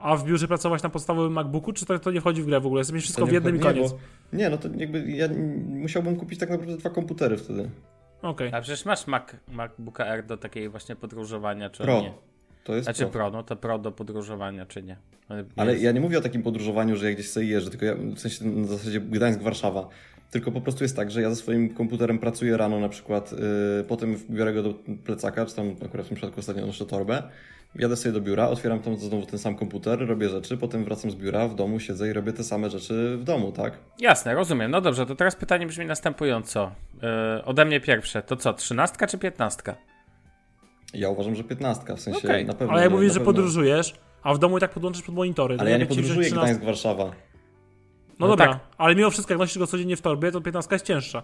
A 0.00 0.16
w 0.16 0.24
biurze 0.24 0.48
pracować 0.48 0.82
na 0.82 0.88
podstawowym 0.88 1.32
MacBooku, 1.32 1.72
czy 1.72 1.86
to, 1.86 1.98
to 1.98 2.10
nie 2.10 2.20
wchodzi 2.20 2.42
w 2.42 2.46
grę 2.46 2.60
w 2.60 2.66
ogóle? 2.66 2.82
Mieć 2.92 3.02
wszystko 3.02 3.26
w 3.26 3.32
jednym 3.32 3.56
i 3.56 3.58
koniec. 3.58 3.92
Nie, 3.92 3.98
bo, 4.32 4.36
nie, 4.38 4.50
no 4.50 4.58
to 4.58 4.68
jakby 4.76 5.10
ja 5.10 5.28
musiałbym 5.68 6.16
kupić 6.16 6.38
tak 6.40 6.50
naprawdę 6.50 6.76
dwa 6.76 6.90
komputery 6.90 7.36
wtedy. 7.36 7.70
Okej. 8.22 8.50
A 8.52 8.60
przecież 8.60 8.84
masz 8.84 9.06
Mac, 9.06 9.24
MacBooka 9.48 10.06
R 10.06 10.26
do 10.26 10.36
takiej 10.36 10.68
właśnie 10.68 10.96
podróżowania, 10.96 11.70
czy 11.70 11.82
Pro. 11.82 12.00
nie? 12.00 12.12
To 12.64 12.74
jest 12.74 12.84
Znaczy 12.84 13.02
pro. 13.02 13.10
Pro, 13.10 13.30
no 13.30 13.42
to 13.42 13.56
Pro 13.56 13.78
do 13.78 13.92
podróżowania, 13.92 14.66
czy 14.66 14.82
nie? 14.82 14.96
Ale 15.56 15.72
jest. 15.72 15.84
ja 15.84 15.92
nie 15.92 16.00
mówię 16.00 16.18
o 16.18 16.20
takim 16.20 16.42
podróżowaniu, 16.42 16.96
że 16.96 17.06
ja 17.06 17.14
gdzieś 17.14 17.30
sobie 17.30 17.46
jeżdżę, 17.46 17.70
tylko 17.70 17.86
ja, 17.86 17.94
w 17.94 18.18
sensie 18.18 18.44
na 18.44 18.66
zasadzie 18.66 19.00
Gdańsk-Warszawa. 19.00 19.86
Tylko 20.30 20.52
po 20.52 20.60
prostu 20.60 20.84
jest 20.84 20.96
tak, 20.96 21.10
że 21.10 21.22
ja 21.22 21.30
ze 21.30 21.36
swoim 21.36 21.74
komputerem 21.74 22.18
pracuję 22.18 22.56
rano 22.56 22.80
na 22.80 22.88
przykład, 22.88 23.32
yy, 23.32 23.38
potem 23.88 24.16
biorę 24.30 24.52
go 24.52 24.62
do 24.62 24.74
plecaka, 25.04 25.46
czy 25.46 25.54
tam 25.56 25.74
akurat 25.84 26.06
w 26.06 26.08
tym 26.08 26.16
przypadku 26.16 26.40
ostatnio 26.40 26.66
noszę 26.66 26.86
torbę, 26.86 27.22
jadę 27.74 27.96
sobie 27.96 28.12
do 28.12 28.20
biura, 28.20 28.48
otwieram 28.48 28.80
tam 28.80 28.96
znowu 28.96 29.26
ten 29.26 29.38
sam 29.38 29.56
komputer, 29.56 30.06
robię 30.08 30.28
rzeczy, 30.28 30.56
potem 30.56 30.84
wracam 30.84 31.10
z 31.10 31.14
biura, 31.14 31.48
w 31.48 31.54
domu 31.54 31.80
siedzę 31.80 32.10
i 32.10 32.12
robię 32.12 32.32
te 32.32 32.44
same 32.44 32.70
rzeczy 32.70 33.16
w 33.18 33.24
domu, 33.24 33.52
tak? 33.52 33.78
Jasne, 34.00 34.34
rozumiem. 34.34 34.70
No 34.70 34.80
dobrze, 34.80 35.06
to 35.06 35.14
teraz 35.14 35.36
pytanie 35.36 35.66
brzmi 35.66 35.86
następująco. 35.86 36.70
Yy, 37.02 37.44
ode 37.44 37.64
mnie 37.64 37.80
pierwsze. 37.80 38.22
To 38.22 38.36
co, 38.36 38.52
trzynastka 38.52 39.06
czy 39.06 39.18
piętnastka? 39.18 39.76
Ja 40.94 41.08
uważam, 41.08 41.34
że 41.34 41.44
15, 41.44 41.96
w 41.96 42.00
sensie 42.00 42.28
Okej. 42.28 42.46
na 42.46 42.52
pewno. 42.54 42.74
Ale 42.74 42.82
jak 42.82 42.92
mówisz, 42.92 43.12
że 43.12 43.20
pewno- 43.20 43.32
podróżujesz, 43.32 43.94
a 44.22 44.34
w 44.34 44.38
domu 44.38 44.58
i 44.58 44.60
tak 44.60 44.70
podłączysz 44.70 45.02
pod 45.02 45.14
monitory. 45.14 45.56
to 45.56 45.60
Ale 45.60 45.70
ja 45.70 45.78
nie 45.78 45.86
podróżuję 45.86 46.26
13 46.26 46.54
Gdańsk-Warszawa. 46.54 47.10
No, 48.20 48.26
No 48.26 48.36
dobra, 48.36 48.52
tak. 48.52 48.60
ale 48.78 48.94
mimo 48.94 49.10
wszystko, 49.10 49.32
jak 49.34 49.38
nosisz 49.38 49.58
go 49.58 49.66
codziennie 49.66 49.96
w 49.96 50.00
torbie, 50.02 50.32
to 50.32 50.40
15 50.40 50.74
jest 50.74 50.84
cięższa. 50.84 51.22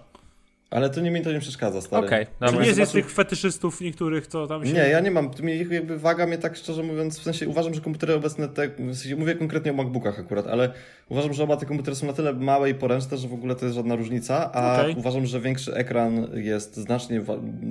Ale 0.70 0.90
to 0.90 1.00
nie 1.00 1.10
mi 1.10 1.22
to 1.22 1.32
nie 1.32 1.40
przeszkadza, 1.40 1.80
stary. 1.80 2.06
Okej, 2.06 2.26
Czy 2.26 2.52
nie 2.52 2.58
jest, 2.66 2.78
jest 2.78 2.92
zobaczył- 2.92 2.92
tych 3.02 3.10
fetyszystów 3.10 3.80
niektórych, 3.80 4.26
co 4.26 4.46
tam 4.46 4.66
się... 4.66 4.72
Nie, 4.72 4.78
ja 4.88 5.00
nie 5.00 5.10
mam. 5.10 5.30
Tu 5.30 5.42
mnie 5.42 5.56
jakby 5.56 5.98
waga 5.98 6.26
mnie 6.26 6.38
tak 6.38 6.56
szczerze 6.56 6.82
mówiąc, 6.82 7.18
w 7.18 7.22
sensie 7.22 7.48
uważam, 7.48 7.74
że 7.74 7.80
komputery 7.80 8.14
obecne, 8.14 8.48
te, 8.48 8.68
w 8.68 8.94
sensie 8.96 9.16
mówię 9.16 9.34
konkretnie 9.34 9.70
o 9.70 9.74
MacBookach 9.74 10.18
akurat, 10.20 10.46
ale 10.46 10.72
uważam, 11.08 11.32
że 11.32 11.42
oba 11.44 11.56
te 11.56 11.66
komputery 11.66 11.96
są 11.96 12.06
na 12.06 12.12
tyle 12.12 12.32
małe 12.32 12.70
i 12.70 12.74
poręczne, 12.74 13.16
że 13.16 13.28
w 13.28 13.32
ogóle 13.34 13.54
to 13.54 13.64
jest 13.64 13.76
żadna 13.76 13.96
różnica, 13.96 14.52
a 14.52 14.80
Okej. 14.80 14.94
uważam, 14.98 15.26
że 15.26 15.40
większy 15.40 15.74
ekran 15.74 16.26
jest 16.34 16.76
znacznie 16.76 17.20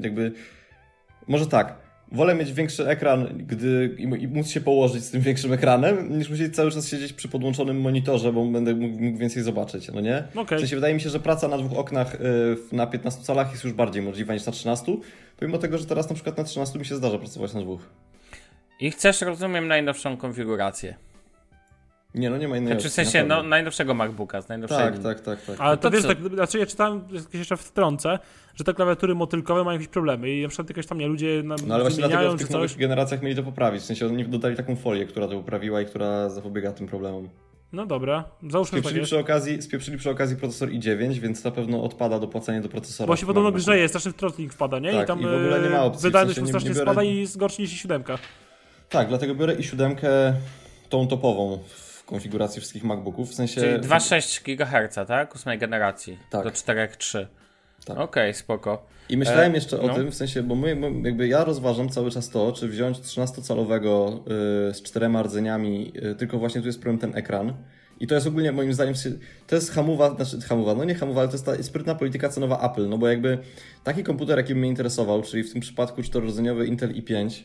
jakby. 0.01 0.32
Może 1.27 1.48
tak. 1.48 1.84
Wolę 2.12 2.35
mieć 2.35 2.53
większy 2.53 2.88
ekran, 2.88 3.27
gdy 3.38 3.95
i, 3.97 4.03
i 4.03 4.27
móc 4.27 4.47
się 4.47 4.62
położyć 4.62 5.03
z 5.03 5.12
tym 5.12 5.21
większym 5.21 5.53
ekranem, 5.53 6.17
niż 6.17 6.29
musieć 6.29 6.55
cały 6.55 6.71
czas 6.71 6.89
siedzieć 6.89 7.13
przy 7.13 7.27
podłączonym 7.27 7.81
monitorze, 7.81 8.33
bo 8.33 8.45
będę 8.45 8.75
mógł, 8.75 9.03
mógł 9.03 9.17
więcej 9.17 9.43
zobaczyć, 9.43 9.91
no 9.93 10.01
nie? 10.01 10.24
Okej. 10.35 10.57
W 10.57 10.62
sensie 10.62 10.75
wydaje 10.75 10.93
mi 10.93 11.01
się, 11.01 11.09
że 11.09 11.19
praca 11.19 11.47
na 11.47 11.57
dwóch 11.57 11.79
oknach 11.79 12.15
y, 12.15 12.75
na 12.75 12.88
15 12.88 13.24
calach 13.24 13.51
jest 13.51 13.63
już 13.63 13.74
bardziej 13.74 14.01
możliwa 14.01 14.33
niż 14.33 14.45
na 14.45 14.51
13, 14.51 14.97
pomimo 15.39 15.57
tego, 15.57 15.77
że 15.77 15.85
teraz 15.85 16.09
na 16.09 16.15
przykład 16.15 16.38
na 16.38 16.43
13 16.43 16.79
mi 16.79 16.85
się 16.85 16.95
zdarza 16.95 17.17
pracować 17.17 17.53
na 17.53 17.62
dwóch. 17.62 17.89
I 18.79 18.91
chcesz, 18.91 19.21
rozumiem, 19.21 19.67
najnowszą 19.67 20.17
konfigurację. 20.17 20.95
Nie, 22.15 22.29
no 22.29 22.38
nie 22.38 22.48
ma 22.48 22.57
innej 22.57 22.74
Znaczy 22.74 22.89
w 22.89 22.91
opcji, 22.91 23.05
sensie 23.05 23.27
no, 23.27 23.43
najnowszego 23.43 23.93
MacBooka, 23.93 24.41
z 24.41 24.50
najnowszej 24.50 24.77
Tak, 24.77 25.00
tak, 25.00 25.19
tak, 25.22 25.41
tak. 25.45 25.55
Ale 25.60 25.77
to, 25.77 25.84
to 25.84 25.91
wiesz, 25.91 26.05
tak, 26.05 26.17
znaczy 26.34 26.60
ja 26.60 26.65
czytałem, 26.65 27.01
jeszcze 27.34 27.57
wtrącę, 27.57 28.19
że 28.55 28.63
te 28.63 28.74
klawiatury 28.74 29.15
motylkowe 29.15 29.63
mają 29.63 29.74
jakieś 29.79 29.88
problemy 29.93 30.31
i 30.31 30.41
na 30.41 30.48
przykład 30.48 30.69
jakieś 30.69 30.86
tam 30.88 30.98
nie 30.98 31.07
ludzie 31.07 31.41
na, 31.43 31.55
No 31.67 31.74
ale 31.75 31.84
właśnie 31.84 32.07
dlatego 32.07 32.34
w 32.34 32.39
tych 32.39 32.50
nowych 32.50 32.72
coś. 32.72 32.79
generacjach 32.79 33.22
mieli 33.22 33.36
to 33.36 33.43
poprawić. 33.43 33.81
W 33.81 33.86
sensie 33.86 34.05
oni 34.05 34.25
dodali 34.25 34.55
taką 34.55 34.75
folię, 34.75 35.05
która 35.05 35.27
to 35.27 35.34
poprawiła 35.38 35.81
i 35.81 35.86
która 35.86 36.29
zapobiega 36.29 36.72
tym 36.72 36.88
problemom. 36.88 37.29
No 37.74 37.86
dobra, 37.86 38.24
załóżmy, 38.50 38.75
tak 38.77 38.84
Spieprzyli 38.84 39.05
przy, 39.05 39.19
okazji, 39.19 39.62
spieprzyli 39.62 39.98
przy 39.98 40.10
okazji 40.10 40.36
procesor 40.38 40.69
i9, 40.69 41.13
więc 41.19 41.43
na 41.43 41.51
pewno 41.51 41.84
odpada 41.84 42.19
dopłacenie 42.19 42.62
do 42.62 42.69
procesora. 42.69 43.07
Bo 43.07 43.15
się 43.15 43.25
podobno 43.25 43.51
grzeje, 43.51 43.88
straszny 43.89 44.13
throttling 44.13 44.53
wpada, 44.53 44.79
nie? 44.79 44.91
Tak, 44.91 45.03
I 45.03 45.07
tam 45.07 45.19
i 45.19 45.24
w 45.24 45.25
ogóle 45.27 45.62
nie 45.62 45.69
ma 45.69 45.84
opcji, 45.84 46.00
w 46.00 46.03
wydajność 46.03 46.36
sensie 46.36 46.41
mu 46.41 46.45
nie- 46.45 46.51
strasznie 46.51 46.69
nie 46.69 46.75
biorę- 46.75 46.91
spada 46.91 47.03
i 47.03 47.15
jest 47.17 47.38
gorszy 47.38 47.62
niż 47.62 47.74
i 47.74 47.77
siódemka. 47.77 48.17
Tak, 48.89 49.07
dlatego 49.07 49.36
biorę 49.36 49.55
i7 49.55 49.95
tą 50.89 51.07
topową 51.07 51.60
w 52.05 52.07
konfiguracji 52.07 52.59
wszystkich 52.62 52.83
MacBooków. 52.83 53.29
W 53.29 53.33
sensie. 53.33 53.62
Czyli 53.62 53.79
2,6 53.79 54.43
GHz, 54.43 55.07
tak? 55.07 55.35
Ósmej 55.35 55.57
generacji. 55.57 56.19
Tak. 56.29 56.43
Do 56.43 56.50
4,3. 56.50 57.25
Tak. 57.85 57.97
Okej, 57.97 58.33
spoko. 58.33 58.85
I 59.09 59.17
myślałem 59.17 59.51
E, 59.51 59.55
jeszcze 59.55 59.81
o 59.81 59.88
no. 59.88 59.95
tym, 59.95 60.12
w 60.12 60.15
sensie, 60.15 60.43
bo 60.43 60.55
my, 60.55 60.77
jakby 61.03 61.27
ja 61.27 61.43
rozważam 61.43 61.89
cały 61.89 62.12
czas 62.12 62.29
to, 62.29 62.51
czy 62.51 62.67
wziąć 62.67 62.97
13-calowego 62.97 64.19
y, 64.69 64.74
z 64.74 64.81
czterema 64.81 65.24
rdzeniami, 65.24 65.93
y, 66.12 66.15
tylko 66.15 66.38
właśnie 66.38 66.62
tu 66.62 66.67
jest 66.67 66.81
problem 66.81 67.00
ten 67.00 67.17
ekran. 67.17 67.53
I 68.00 68.07
to 68.07 68.15
jest 68.15 68.27
ogólnie 68.27 68.51
moim 68.51 68.74
zdaniem, 68.74 68.93
to 69.47 69.55
jest 69.55 69.71
hamuwa, 69.71 70.15
znaczy 70.15 70.47
hamuwa, 70.47 70.75
no 70.75 70.83
nie 70.83 70.95
hamuwa, 70.95 71.21
ale 71.21 71.27
to 71.27 71.33
jest 71.33 71.45
ta 71.45 71.63
sprytna 71.63 71.95
polityka 71.95 72.29
cenowa 72.29 72.71
Apple, 72.71 72.89
no 72.89 72.97
bo 72.97 73.07
jakby 73.07 73.38
taki 73.83 74.03
komputer, 74.03 74.38
jaki 74.38 74.55
mnie 74.55 74.69
interesował, 74.69 75.21
czyli 75.21 75.43
w 75.43 75.51
tym 75.53 75.62
przypadku 75.62 76.03
czterordzeniowy 76.03 76.67
Intel 76.67 76.93
i5, 76.93 77.29
y, 77.29 77.33
czy 77.33 77.43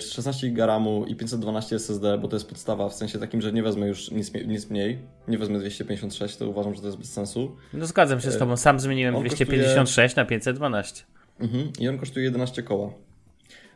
16 0.00 0.50
GB 0.50 0.66
RAMu 0.66 1.04
i 1.06 1.16
512 1.16 1.76
SSD, 1.76 2.18
bo 2.18 2.28
to 2.28 2.36
jest 2.36 2.48
podstawa 2.48 2.88
w 2.88 2.94
sensie 2.94 3.18
takim, 3.18 3.40
że 3.40 3.52
nie 3.52 3.62
wezmę 3.62 3.88
już 3.88 4.10
nic, 4.10 4.32
nic 4.46 4.70
mniej, 4.70 4.98
nie 5.28 5.38
wezmę 5.38 5.58
256, 5.58 6.36
to 6.36 6.48
uważam, 6.48 6.74
że 6.74 6.80
to 6.80 6.86
jest 6.86 6.98
bez 6.98 7.12
sensu. 7.12 7.56
No 7.72 7.86
zgadzam 7.86 8.20
się 8.20 8.30
z 8.30 8.38
tobą, 8.38 8.56
sam 8.56 8.80
zmieniłem 8.80 9.16
on 9.16 9.24
256 9.24 10.16
na 10.16 10.24
512. 10.24 11.04
Mhm. 11.40 11.72
I 11.80 11.88
on 11.88 11.98
kosztuje 11.98 12.24
11 12.24 12.62
koła. 12.62 12.90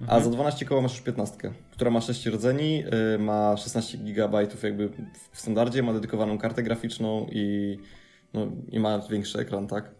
A 0.06 0.20
za 0.20 0.30
12 0.30 0.66
koła 0.66 0.80
masz 0.80 0.92
już 0.92 1.00
15, 1.00 1.36
która 1.70 1.90
ma 1.90 2.00
6 2.00 2.26
rdzeni, 2.26 2.84
y, 3.14 3.18
ma 3.18 3.56
16 3.56 3.98
GB 3.98 4.46
jakby 4.62 4.88
w 5.32 5.40
standardzie, 5.40 5.82
ma 5.82 5.92
dedykowaną 5.92 6.38
kartę 6.38 6.62
graficzną 6.62 7.26
i, 7.32 7.78
no, 8.34 8.46
i 8.70 8.80
ma 8.80 8.98
większy 8.98 9.38
ekran, 9.38 9.66
tak? 9.66 9.90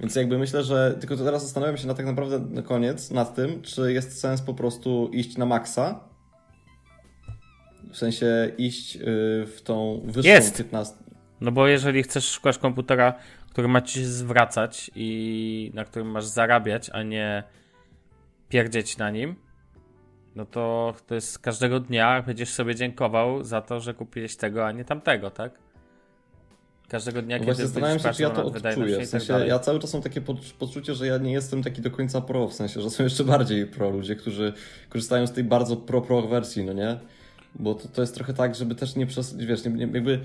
Więc 0.00 0.16
jakby 0.16 0.38
myślę, 0.38 0.64
że 0.64 0.96
tylko 1.00 1.16
teraz 1.16 1.42
zastanawiam 1.42 1.76
się 1.76 1.86
na 1.86 1.94
tak 1.94 2.06
naprawdę 2.06 2.38
na 2.38 2.62
koniec 2.62 3.10
nad 3.10 3.34
tym, 3.34 3.62
czy 3.62 3.92
jest 3.92 4.20
sens 4.20 4.42
po 4.42 4.54
prostu 4.54 5.10
iść 5.12 5.36
na 5.36 5.46
maksa, 5.46 6.00
w 7.92 7.96
sensie 7.96 8.52
iść 8.58 8.96
y, 8.96 9.00
w 9.46 9.60
tą 9.64 10.02
wyższą 10.04 10.28
Jest. 10.28 10.58
15. 10.58 10.96
No 11.40 11.52
bo 11.52 11.66
jeżeli 11.66 12.02
chcesz 12.02 12.30
szukać 12.30 12.58
komputera, 12.58 13.14
który 13.50 13.68
ma 13.68 13.80
ci 13.80 14.00
się 14.00 14.06
zwracać 14.06 14.90
i 14.94 15.70
na 15.74 15.84
którym 15.84 16.10
masz 16.10 16.24
zarabiać, 16.24 16.90
a 16.90 17.02
nie 17.02 17.42
pierdzieć 18.48 18.96
na 18.96 19.10
nim, 19.10 19.36
no 20.34 20.46
to 20.46 20.94
to 21.06 21.14
jest 21.14 21.38
każdego 21.38 21.80
dnia 21.80 22.22
będziesz 22.22 22.48
sobie 22.48 22.74
dziękował 22.74 23.44
za 23.44 23.60
to, 23.60 23.80
że 23.80 23.94
kupiłeś 23.94 24.36
tego, 24.36 24.66
a 24.66 24.72
nie 24.72 24.84
tamtego, 24.84 25.30
tak? 25.30 25.58
Każdego 26.92 27.22
dnia, 27.22 27.36
No 27.36 27.40
kiedy 27.40 27.52
właśnie 27.52 27.64
zastanawiam 27.66 27.98
się, 27.98 28.12
czy 28.12 28.22
ja 28.22 28.30
to 28.30 28.44
odczuję. 28.44 28.94
W 28.96 28.98
tak 28.98 29.06
sensie, 29.06 29.32
dalej. 29.32 29.48
ja 29.48 29.58
cały 29.58 29.78
czas 29.78 29.92
mam 29.92 30.02
takie 30.02 30.20
poczu- 30.20 30.54
poczucie, 30.58 30.94
że 30.94 31.06
ja 31.06 31.18
nie 31.18 31.32
jestem 31.32 31.62
taki 31.62 31.82
do 31.82 31.90
końca 31.90 32.20
pro, 32.20 32.48
w 32.48 32.54
sensie, 32.54 32.80
że 32.80 32.90
są 32.90 33.04
jeszcze 33.04 33.24
bardziej 33.24 33.66
pro 33.66 33.90
ludzie, 33.90 34.16
którzy 34.16 34.52
korzystają 34.88 35.26
z 35.26 35.32
tej 35.32 35.44
bardzo 35.44 35.76
pro-pro 35.76 36.22
wersji, 36.22 36.64
no 36.64 36.72
nie? 36.72 36.98
Bo 37.54 37.74
to, 37.74 37.88
to 37.88 38.00
jest 38.00 38.14
trochę 38.14 38.34
tak, 38.34 38.54
żeby 38.54 38.74
też 38.74 38.96
nie 38.96 39.06
przez, 39.06 39.36
wiesz, 39.36 39.64
nie, 39.64 39.70
nie, 39.70 39.86
jakby 39.92 40.20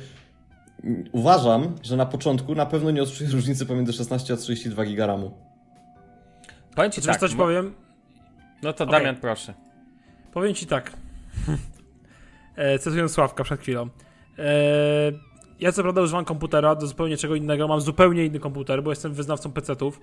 uważam, 1.12 1.76
że 1.84 1.96
na 1.98 2.06
początku 2.06 2.56
na 2.56 2.66
pewno 2.66 2.92
nie 2.92 3.04
odczuję 3.04 3.30
różnicy 3.30 3.66
pomiędzy 3.66 3.94
16 3.94 4.34
a 4.34 4.38
32 4.38 4.86
giga 4.86 5.06
RAMu. 5.06 5.32
Powiem 6.76 6.92
ci 6.92 7.02
tak, 7.02 7.20
coś 7.20 7.36
bo- 7.36 7.44
powiem? 7.44 7.74
no 8.64 8.74
to 8.74 8.84
Okej. 8.84 9.00
Damian 9.00 9.16
proszę. 9.16 9.54
Powiem 10.34 10.54
ci 10.54 10.66
tak. 10.66 10.94
e, 12.56 12.80
cytując 12.80 13.12
Sławka 13.12 13.44
przed 13.44 13.62
chwilą. 13.62 13.90
E, 14.40 15.12
ja 15.60 15.72
co 15.72 15.82
prawda 15.82 16.02
używam 16.02 16.26
komputera 16.26 16.76
do 16.76 16.88
zupełnie 16.88 17.18
czego 17.18 17.36
innego, 17.36 17.68
mam 17.68 17.82
zupełnie 17.82 18.26
inny 18.26 18.40
komputer, 18.40 18.84
bo 18.84 18.90
jestem 18.90 19.14
wyznawcą 19.14 19.52
PC-ów. 19.52 20.00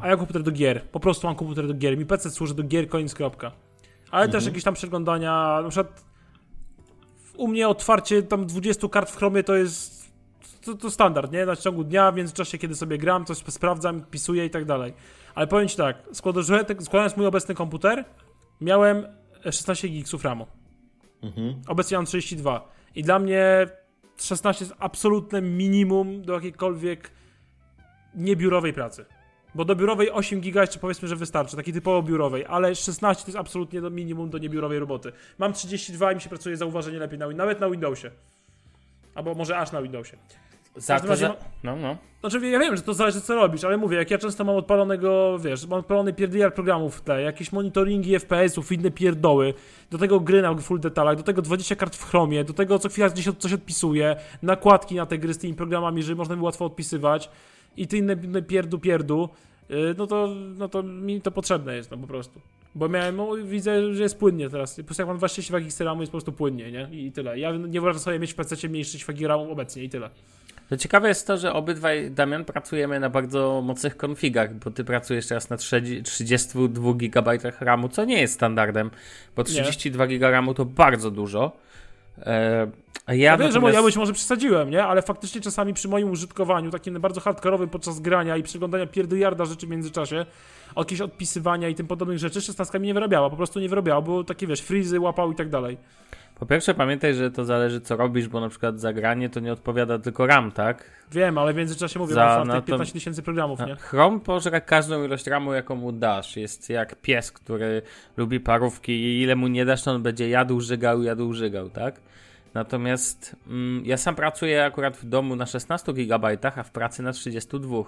A 0.00 0.08
ja 0.08 0.16
komputer 0.16 0.42
do 0.42 0.50
gier. 0.50 0.82
Po 0.82 1.00
prostu 1.00 1.26
mam 1.26 1.36
komputer 1.36 1.66
do 1.66 1.74
gier. 1.74 1.98
Mi 1.98 2.06
PC 2.06 2.30
służy 2.30 2.54
do 2.54 2.62
gier, 2.62 2.88
koniec, 2.88 3.14
kropka. 3.14 3.52
Ale 4.10 4.28
też 4.28 4.46
jakieś 4.46 4.64
tam 4.64 4.74
przeglądania, 4.74 5.60
na 5.62 5.68
przykład 5.68 6.04
u 7.36 7.48
mnie 7.48 7.68
otwarcie 7.68 8.22
tam 8.22 8.46
20 8.46 8.88
kart 8.88 9.10
w 9.10 9.16
Chromie 9.16 9.42
to 9.42 9.54
jest 9.54 9.98
to, 10.64 10.74
to 10.74 10.90
standard, 10.90 11.32
nie? 11.32 11.46
Na 11.46 11.56
ciągu 11.56 11.84
dnia, 11.84 12.12
w 12.12 12.16
międzyczasie 12.16 12.58
kiedy 12.58 12.74
sobie 12.74 12.98
gram, 12.98 13.24
coś 13.24 13.38
sprawdzam, 13.38 14.02
pisuję 14.10 14.46
i 14.46 14.50
tak 14.50 14.64
dalej. 14.64 14.94
Ale 15.34 15.46
powiem 15.46 15.68
ci 15.68 15.76
tak, 15.76 15.96
składając, 16.12 16.84
składając 16.84 17.16
mój 17.16 17.26
obecny 17.26 17.54
komputer, 17.54 18.04
miałem 18.60 19.06
16 19.50 19.88
GB 19.88 20.04
RAMu. 20.22 20.46
Mhm. 21.22 21.54
Obecnie 21.68 21.96
mam 21.96 22.06
32. 22.06 22.68
I 22.94 23.02
dla 23.02 23.18
mnie 23.18 23.66
16 24.18 24.64
jest 24.64 24.74
absolutne 24.78 25.42
minimum 25.42 26.22
do 26.22 26.34
jakiejkolwiek 26.34 27.10
niebiurowej 28.14 28.72
pracy. 28.72 29.04
Bo 29.54 29.64
do 29.64 29.76
biurowej 29.76 30.10
8 30.10 30.40
giga 30.40 30.60
jeszcze 30.60 30.78
powiedzmy, 30.78 31.08
że 31.08 31.16
wystarczy, 31.16 31.56
takiej 31.56 31.74
typowo 31.74 32.02
biurowej, 32.02 32.44
ale 32.48 32.74
16 32.74 33.24
to 33.24 33.28
jest 33.28 33.38
absolutnie 33.38 33.80
do 33.80 33.90
minimum 33.90 34.30
do 34.30 34.38
niebiurowej 34.38 34.78
roboty. 34.78 35.12
Mam 35.38 35.52
32 35.52 36.12
i 36.12 36.14
mi 36.14 36.20
się 36.20 36.28
pracuje 36.28 36.56
zauważenie 36.56 36.98
lepiej 36.98 37.18
na, 37.18 37.28
nawet 37.28 37.60
na 37.60 37.70
Windowsie. 37.70 38.10
Albo 39.14 39.34
może 39.34 39.58
aż 39.58 39.72
na 39.72 39.82
Windowsie. 39.82 40.16
Za 40.76 40.94
każdym 40.94 41.08
to, 41.08 41.12
razie 41.12 41.34
No, 41.64 41.76
no. 41.76 41.96
Znaczy 42.20 42.46
ja 42.46 42.58
wiem, 42.58 42.76
że 42.76 42.82
to 42.82 42.94
zależy 42.94 43.20
co 43.20 43.34
robisz, 43.34 43.64
ale 43.64 43.76
mówię, 43.76 43.96
jak 43.96 44.10
ja 44.10 44.18
często 44.18 44.44
mam 44.44 44.56
odpalonego, 44.56 45.38
wiesz, 45.38 45.66
mam 45.66 45.78
odpalony 45.78 46.12
pierdyliard 46.12 46.54
programów 46.54 46.96
w 46.96 47.00
tle, 47.00 47.22
jakieś 47.22 47.52
monitoringi 47.52 48.18
FPS-ów, 48.18 48.72
inne 48.72 48.90
pierdoły, 48.90 49.54
do 49.90 49.98
tego 49.98 50.20
gry 50.20 50.42
na 50.42 50.54
full 50.54 50.80
detalach, 50.80 51.16
do 51.16 51.22
tego 51.22 51.42
20 51.42 51.76
kart 51.76 51.96
w 51.96 52.04
chromie, 52.04 52.44
do 52.44 52.52
tego 52.52 52.78
co 52.78 52.88
chwila 52.88 53.08
gdzieś 53.08 53.28
coś 53.38 53.52
odpisuje, 53.52 54.16
nakładki 54.42 54.94
na 54.94 55.06
te 55.06 55.18
gry 55.18 55.34
z 55.34 55.38
tymi 55.38 55.54
programami, 55.54 56.02
żeby 56.02 56.16
można 56.16 56.36
było 56.36 56.46
łatwo 56.46 56.64
odpisywać 56.64 57.30
i 57.76 57.86
ty 57.86 57.98
inne, 57.98 58.16
inne 58.24 58.42
pierdu 58.42 58.78
pierdu, 58.78 59.28
yy, 59.68 59.94
no 59.98 60.06
to, 60.06 60.28
no 60.56 60.68
to 60.68 60.82
mi 60.82 61.20
to 61.20 61.30
potrzebne 61.30 61.76
jest, 61.76 61.90
no 61.90 61.96
po 61.96 62.06
prostu. 62.06 62.40
Bo 62.74 62.88
miałem, 62.88 63.16
no, 63.16 63.28
widzę, 63.44 63.94
że 63.94 64.02
jest 64.02 64.18
płynnie 64.18 64.50
teraz. 64.50 64.76
Po 64.76 64.84
prostu 64.84 65.02
jak 65.02 65.08
mam 65.08 65.18
22 65.18 65.60
GB 65.60 65.84
RAM 65.84 66.00
jest 66.00 66.12
po 66.12 66.16
prostu 66.16 66.32
płynnie, 66.32 66.72
nie? 66.72 66.88
I 66.92 67.12
tyle. 67.12 67.38
Ja 67.38 67.52
nie 67.52 67.80
wyobrażam 67.80 68.00
sobie 68.00 68.18
mieć 68.18 68.32
w 68.32 68.34
PC 68.34 68.56
22 68.56 69.28
RAM 69.28 69.40
obecnie 69.40 69.84
i 69.84 69.88
tyle. 69.88 70.10
To 70.68 70.76
ciekawe 70.76 71.08
jest 71.08 71.26
to, 71.26 71.36
że 71.36 71.52
obydwaj, 71.52 72.10
Damian, 72.10 72.44
pracujemy 72.44 73.00
na 73.00 73.10
bardzo 73.10 73.62
mocnych 73.64 73.96
konfigach, 73.96 74.54
bo 74.54 74.70
ty 74.70 74.84
pracujesz 74.84 75.26
teraz 75.26 75.50
na 75.50 75.56
30 75.56 76.02
32 76.02 76.92
GB 76.94 77.38
RAMu, 77.60 77.88
co 77.88 78.04
nie 78.04 78.20
jest 78.20 78.34
standardem, 78.34 78.90
bo 79.36 79.44
32 79.44 80.06
GB 80.06 80.30
RAMu 80.30 80.54
to 80.54 80.64
bardzo 80.64 81.10
dużo. 81.10 81.52
E, 82.26 82.66
ja 83.08 83.14
Ja 83.14 83.36
wiem, 83.36 83.46
że 83.48 83.54
natomiast- 83.54 83.76
ja 83.76 83.82
być 83.82 83.96
może 83.96 84.12
przesadziłem, 84.12 84.70
nie? 84.70 84.84
Ale 84.84 85.02
faktycznie 85.02 85.40
czasami 85.40 85.74
przy 85.74 85.88
moim 85.88 86.10
użytkowaniu, 86.10 86.70
takim 86.70 87.00
bardzo 87.00 87.20
hardkorowym 87.20 87.68
podczas 87.68 88.00
grania 88.00 88.36
i 88.36 88.42
przeglądania 88.42 88.86
pierdyliarda 88.86 89.44
rzeczy 89.44 89.66
w 89.66 89.70
międzyczasie, 89.70 90.26
jakieś 90.76 91.00
odpisywania 91.00 91.68
i 91.68 91.74
tym 91.74 91.86
podobnych 91.86 92.18
rzeczy, 92.18 92.40
16 92.40 92.78
mi 92.80 92.86
nie 92.86 92.94
wyrabiała, 92.94 93.30
po 93.30 93.36
prostu 93.36 93.60
nie 93.60 93.68
wyrabiała, 93.68 94.00
bo 94.00 94.24
takie 94.24 94.46
wiesz, 94.46 94.60
frizy 94.60 95.00
łapał 95.00 95.32
i 95.32 95.34
tak 95.34 95.48
dalej. 95.48 95.78
Po 96.40 96.46
pierwsze 96.46 96.74
pamiętaj, 96.74 97.14
że 97.14 97.30
to 97.30 97.44
zależy 97.44 97.80
co 97.80 97.96
robisz, 97.96 98.28
bo 98.28 98.40
na 98.40 98.48
przykład 98.48 98.80
zagranie 98.80 99.30
to 99.30 99.40
nie 99.40 99.52
odpowiada 99.52 99.98
tylko 99.98 100.26
RAM, 100.26 100.52
tak? 100.52 100.84
Wiem, 101.12 101.38
ale 101.38 101.52
w 101.52 101.56
międzyczasie 101.56 101.98
mówię, 101.98 102.14
Za- 102.14 102.26
mam 102.26 102.48
no 102.48 102.54
no, 102.54 102.60
to- 102.60 102.66
15 102.66 102.92
tysięcy 102.92 103.22
programów, 103.22 103.60
nie? 103.66 103.76
Chrome 103.76 104.20
pożera 104.20 104.60
każdą 104.60 105.04
ilość 105.04 105.26
RAMu, 105.26 105.52
jaką 105.52 105.74
mu 105.76 105.92
dasz. 105.92 106.36
Jest 106.36 106.70
jak 106.70 106.94
pies, 107.00 107.32
który 107.32 107.82
lubi 108.16 108.40
parówki 108.40 108.92
i 108.92 109.22
ile 109.22 109.36
mu 109.36 109.48
nie 109.48 109.64
dasz, 109.64 109.82
to 109.82 109.90
on 109.90 110.02
będzie 110.02 110.28
jadł, 110.28 110.60
żygał, 110.60 111.02
jadł, 111.02 111.32
żygał, 111.32 111.70
tak? 111.70 112.00
Natomiast 112.54 113.36
mm, 113.46 113.82
ja 113.86 113.96
sam 113.96 114.14
pracuję 114.14 114.64
akurat 114.64 114.96
w 114.96 115.04
domu 115.04 115.36
na 115.36 115.46
16 115.46 115.92
GB, 115.92 116.38
a 116.56 116.62
w 116.62 116.70
pracy 116.70 117.02
na 117.02 117.12
32. 117.12 117.84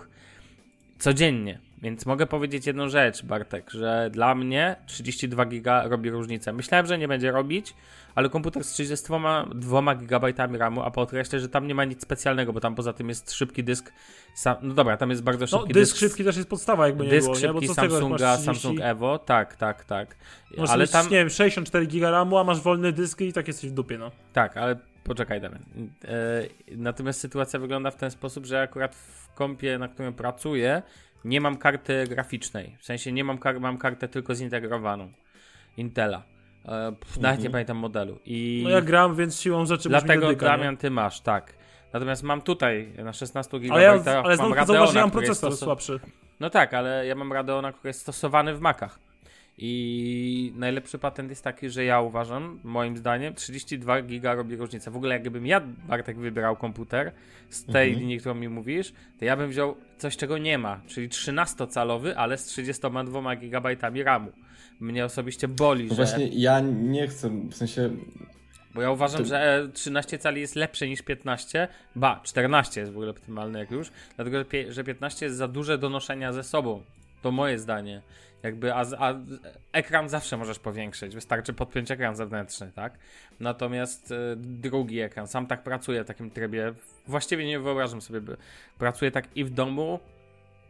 Codziennie. 1.00 1.58
Więc 1.82 2.06
mogę 2.06 2.26
powiedzieć 2.26 2.66
jedną 2.66 2.88
rzecz, 2.88 3.24
Bartek, 3.24 3.70
że 3.70 4.10
dla 4.12 4.34
mnie 4.34 4.76
32 4.86 5.44
giga 5.44 5.88
robi 5.88 6.10
różnicę. 6.10 6.52
Myślałem, 6.52 6.86
że 6.86 6.98
nie 6.98 7.08
będzie 7.08 7.30
robić, 7.30 7.74
ale 8.14 8.28
komputer 8.28 8.64
z 8.64 8.72
32 8.72 9.94
GB 9.94 10.32
RAMu, 10.58 10.82
a 10.82 10.90
podkreślę, 10.90 11.40
że 11.40 11.48
tam 11.48 11.66
nie 11.66 11.74
ma 11.74 11.84
nic 11.84 12.02
specjalnego, 12.02 12.52
bo 12.52 12.60
tam 12.60 12.74
poza 12.74 12.92
tym 12.92 13.08
jest 13.08 13.32
szybki 13.32 13.64
dysk. 13.64 13.92
Sam, 14.34 14.56
no 14.62 14.74
dobra, 14.74 14.96
tam 14.96 15.10
jest 15.10 15.22
bardzo 15.22 15.46
No, 15.52 15.58
szybki 15.58 15.74
dysk 15.74 15.92
dysk. 15.92 15.98
szybki 15.98 16.24
też 16.24 16.36
jest 16.36 16.48
podstawa, 16.48 16.86
jakby 16.86 17.04
nie 17.04 17.10
dysk 17.10 17.28
było, 17.28 17.38
nie? 17.38 17.48
Bo 17.48 17.60
szybki 17.60 17.66
jak 17.66 17.76
Samsunga, 17.90 18.08
masz 18.08 18.38
30, 18.38 18.44
Samsung 18.44 18.80
Evo, 18.80 19.18
tak, 19.18 19.56
tak, 19.56 19.84
tak. 19.84 20.16
Możesz 20.56 20.70
ale 20.70 20.84
mieć, 20.84 20.90
tam, 20.90 21.04
nie 21.04 21.16
wiem, 21.16 21.30
64 21.30 21.86
giga 21.86 22.10
RAMu, 22.10 22.38
a 22.38 22.44
masz 22.44 22.60
wolny 22.60 22.92
dysk 22.92 23.20
i 23.20 23.32
tak 23.32 23.48
jesteś 23.48 23.70
w 23.70 23.74
dupie, 23.74 23.98
no. 23.98 24.10
tak, 24.32 24.56
ale 24.56 24.76
poczekaj, 25.04 25.40
Damian. 25.40 25.62
E, 26.04 26.42
natomiast 26.76 27.20
sytuacja 27.20 27.58
wygląda 27.58 27.90
w 27.90 27.96
ten 27.96 28.10
sposób, 28.10 28.46
że 28.46 28.62
akurat 28.62 28.94
w 28.94 29.34
kompie, 29.34 29.78
na 29.78 29.88
którym 29.88 30.14
pracuję, 30.14 30.82
nie 31.24 31.40
mam 31.40 31.56
karty 31.56 32.04
graficznej. 32.08 32.76
W 32.78 32.84
sensie 32.84 33.12
nie 33.12 33.24
mam, 33.24 33.38
kar- 33.38 33.60
mam 33.60 33.78
kartę 33.78 34.08
tylko 34.08 34.34
zintegrowaną. 34.34 35.12
Intela. 35.76 36.22
E, 36.64 36.92
pff, 36.92 37.18
Nawet 37.20 37.42
nie 37.42 37.50
pamiętam 37.50 37.76
modelu. 37.76 38.18
I 38.24 38.60
No 38.64 38.70
ja 38.70 38.80
gram, 38.80 39.16
więc 39.16 39.40
siłą 39.40 39.66
rzeczy 39.66 39.88
dlatego 39.88 40.26
dotyka, 40.26 40.46
Damian, 40.46 40.74
nie? 40.74 40.78
ty 40.78 40.90
masz, 40.90 41.20
tak. 41.20 41.54
Natomiast 41.92 42.22
mam 42.22 42.42
tutaj 42.42 42.92
na 43.04 43.12
16 43.12 43.58
GB 43.60 43.74
Ale, 43.74 43.82
ja, 43.82 43.90
ale 44.22 44.36
Radeona, 44.54 44.92
mam 44.92 45.04
jest 45.04 45.12
procesor 45.12 45.56
słabszy. 45.56 46.00
No 46.40 46.50
tak, 46.50 46.74
ale 46.74 47.06
ja 47.06 47.14
mam 47.14 47.32
Radeona, 47.32 47.72
który 47.72 47.88
jest 47.88 48.00
stosowany 48.00 48.54
w 48.54 48.60
Macach. 48.60 48.98
I 49.62 50.52
najlepszy 50.56 50.98
patent 50.98 51.30
jest 51.30 51.44
taki, 51.44 51.70
że 51.70 51.84
ja 51.84 52.00
uważam, 52.00 52.60
moim 52.64 52.96
zdaniem, 52.96 53.34
32 53.34 54.02
giga 54.02 54.34
robi 54.34 54.56
różnicę. 54.56 54.90
W 54.90 54.96
ogóle 54.96 55.14
jakbym 55.14 55.46
ja, 55.46 55.60
Bartek, 55.60 56.18
wybierał 56.18 56.56
komputer 56.56 57.12
z 57.48 57.64
tej 57.64 57.88
Mhm. 57.88 58.00
linii, 58.00 58.18
którą 58.18 58.34
mi 58.34 58.48
mówisz, 58.48 58.92
to 59.18 59.24
ja 59.24 59.36
bym 59.36 59.50
wziął 59.50 59.76
coś, 59.98 60.16
czego 60.16 60.38
nie 60.38 60.58
ma, 60.58 60.80
czyli 60.86 61.08
13-calowy, 61.08 62.12
ale 62.16 62.38
z 62.38 62.44
32 62.44 63.36
GB 63.36 63.76
RAMu. 64.04 64.32
Mnie 64.80 65.04
osobiście 65.04 65.48
boli, 65.48 65.84
No 65.84 65.94
że... 65.94 65.94
właśnie 66.04 66.26
ja 66.28 66.60
nie 66.60 67.08
chcę, 67.08 67.30
w 67.50 67.54
sensie 67.54 67.90
Bo 68.74 68.82
ja 68.82 68.90
uważam, 68.90 69.20
To- 69.22 69.26
że 69.28 69.58
e, 69.64 69.68
13 69.68 70.18
cali 70.18 70.40
jest 70.40 70.56
lepsze 70.56 70.88
niż 70.88 71.02
15. 71.02 71.68
Ba, 71.96 72.20
14 72.24 72.80
jest 72.80 72.92
w 72.92 72.96
ogóle 72.96 73.10
optymalne 73.10 73.58
jak 73.58 73.70
już. 73.70 73.90
Dlatego, 74.16 74.44
że 74.68 74.84
15 74.84 75.26
jest 75.26 75.36
za 75.38 75.48
duże 75.48 75.78
do 75.78 75.88
noszenia 75.88 76.32
ze 76.32 76.42
sobą. 76.42 76.82
To 77.22 77.30
moje 77.32 77.58
zdanie. 77.58 78.02
Jakby, 78.42 78.74
a, 78.74 78.84
a 78.98 79.14
ekran 79.72 80.08
zawsze 80.08 80.36
możesz 80.36 80.58
powiększyć. 80.58 81.14
Wystarczy 81.14 81.52
podpiąć 81.52 81.90
ekran 81.90 82.16
zewnętrzny, 82.16 82.72
tak? 82.74 82.98
Natomiast 83.40 84.12
e, 84.12 84.16
drugi 84.36 85.00
ekran, 85.00 85.26
sam 85.26 85.46
tak 85.46 85.62
pracuję 85.62 86.04
w 86.04 86.06
takim 86.06 86.30
trybie. 86.30 86.72
Właściwie 87.06 87.46
nie 87.46 87.60
wyobrażam 87.60 88.00
sobie, 88.00 88.20
by 88.20 88.36
pracuję 88.78 89.10
tak 89.10 89.36
i 89.36 89.44
w 89.44 89.50
domu, 89.50 90.00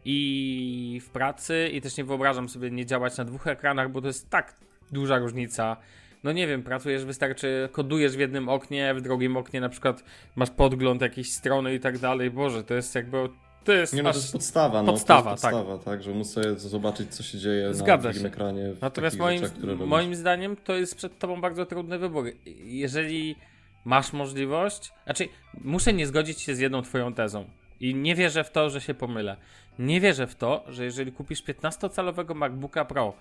i 0.04 1.00
w 1.04 1.10
pracy, 1.10 1.68
i 1.72 1.80
też 1.80 1.96
nie 1.96 2.04
wyobrażam 2.04 2.48
sobie 2.48 2.70
nie 2.70 2.86
działać 2.86 3.16
na 3.16 3.24
dwóch 3.24 3.46
ekranach, 3.46 3.90
bo 3.90 4.00
to 4.00 4.06
jest 4.06 4.30
tak 4.30 4.54
duża 4.92 5.18
różnica. 5.18 5.76
No 6.24 6.32
nie 6.32 6.46
wiem, 6.46 6.62
pracujesz, 6.62 7.04
wystarczy, 7.04 7.68
kodujesz 7.72 8.16
w 8.16 8.20
jednym 8.20 8.48
oknie, 8.48 8.94
w 8.94 9.00
drugim 9.00 9.36
oknie 9.36 9.60
na 9.60 9.68
przykład 9.68 10.04
masz 10.36 10.50
podgląd 10.50 11.02
jakiejś 11.02 11.32
strony 11.32 11.74
i 11.74 11.80
tak 11.80 11.98
dalej. 11.98 12.30
Boże, 12.30 12.64
to 12.64 12.74
jest 12.74 12.94
jakby. 12.94 13.28
To 13.64 13.72
jest. 13.72 13.94
Nie 13.94 14.02
no, 14.02 14.10
to 14.10 14.16
jest 14.16 14.32
podstawa, 14.32 14.82
no. 14.82 14.92
podstawa, 14.92 15.22
to 15.22 15.30
jest 15.30 15.42
podstawa, 15.42 15.78
tak. 15.78 16.02
że 16.02 16.10
móc 16.10 16.30
sobie 16.30 16.58
zobaczyć, 16.58 17.14
co 17.14 17.22
się 17.22 17.38
dzieje 17.38 17.74
Zgadza 17.74 18.08
na 18.08 18.12
drugim 18.12 18.26
ekranie. 18.26 18.72
Natomiast 18.80 19.18
moim, 19.18 19.38
rzeczach, 19.38 19.78
moim 19.86 20.14
zdaniem 20.14 20.56
to 20.56 20.76
jest 20.76 20.94
przed 20.94 21.18
tobą 21.18 21.40
bardzo 21.40 21.66
trudny 21.66 21.98
wybór. 21.98 22.26
Jeżeli 22.64 23.36
masz 23.84 24.12
możliwość, 24.12 24.92
znaczy 25.04 25.28
muszę 25.64 25.92
nie 25.92 26.06
zgodzić 26.06 26.40
się 26.40 26.54
z 26.54 26.58
jedną 26.58 26.82
twoją 26.82 27.14
tezą 27.14 27.44
i 27.80 27.94
nie 27.94 28.14
wierzę 28.14 28.44
w 28.44 28.50
to, 28.50 28.70
że 28.70 28.80
się 28.80 28.94
pomylę. 28.94 29.36
Nie 29.78 30.00
wierzę 30.00 30.26
w 30.26 30.34
to, 30.34 30.64
że 30.68 30.84
jeżeli 30.84 31.12
kupisz 31.12 31.44
15-calowego 31.44 32.34
MacBooka 32.34 32.84
Pro 32.84 33.14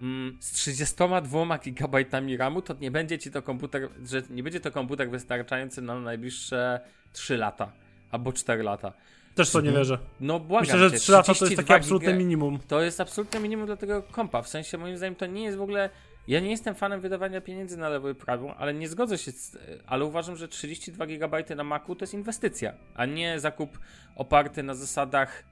mm, 0.00 0.36
z 0.40 0.52
32 0.52 1.58
GB 1.58 2.04
RAMu, 2.38 2.62
to 2.62 2.74
nie 2.80 2.90
będzie 2.90 3.18
ci 3.18 3.30
to 3.30 3.42
komputer, 3.42 3.88
że 4.04 4.22
nie 4.30 4.42
będzie 4.42 4.60
to 4.60 4.70
komputer 4.70 5.10
wystarczający 5.10 5.82
na 5.82 6.00
najbliższe 6.00 6.80
3 7.12 7.36
lata 7.36 7.72
albo 8.10 8.32
4 8.32 8.62
lata. 8.62 8.92
Też 9.38 9.50
to 9.50 9.60
nie 9.60 9.72
wierzę. 9.72 9.98
No 10.20 10.40
błagam 10.40 10.66
Myślę, 10.66 10.78
że 10.78 10.90
cię, 10.90 10.98
3 10.98 11.12
lata 11.12 11.24
to 11.24 11.32
jest 11.32 11.40
32 11.40 11.62
takie 11.62 11.74
absolutne 11.80 12.14
minimum. 12.14 12.58
to 12.68 12.82
jest 12.82 13.00
absolutne 13.00 13.40
minimum 13.40 13.66
dla 13.66 13.76
tego 13.76 14.02
kompa. 14.02 14.42
W 14.42 14.48
sensie, 14.48 14.78
moim 14.78 14.96
zdaniem, 14.96 15.14
to 15.14 15.26
nie 15.26 15.44
jest 15.44 15.58
w 15.58 15.62
ogóle. 15.62 15.90
Ja 16.28 16.40
nie 16.40 16.50
jestem 16.50 16.74
fanem 16.74 17.00
wydawania 17.00 17.40
pieniędzy 17.40 17.76
na 17.76 17.88
lewo 17.88 18.10
i 18.10 18.14
prawo, 18.14 18.54
ale 18.56 18.74
nie 18.74 18.88
zgodzę 18.88 19.18
się 19.18 19.32
z. 19.32 19.58
Ale 19.86 20.04
uważam, 20.04 20.36
że 20.36 20.48
32 20.48 21.06
GB 21.06 21.44
na 21.56 21.64
Macu 21.64 21.94
to 21.94 22.02
jest 22.02 22.14
inwestycja, 22.14 22.72
a 22.94 23.06
nie 23.06 23.40
zakup 23.40 23.78
oparty 24.16 24.62
na 24.62 24.74
zasadach. 24.74 25.44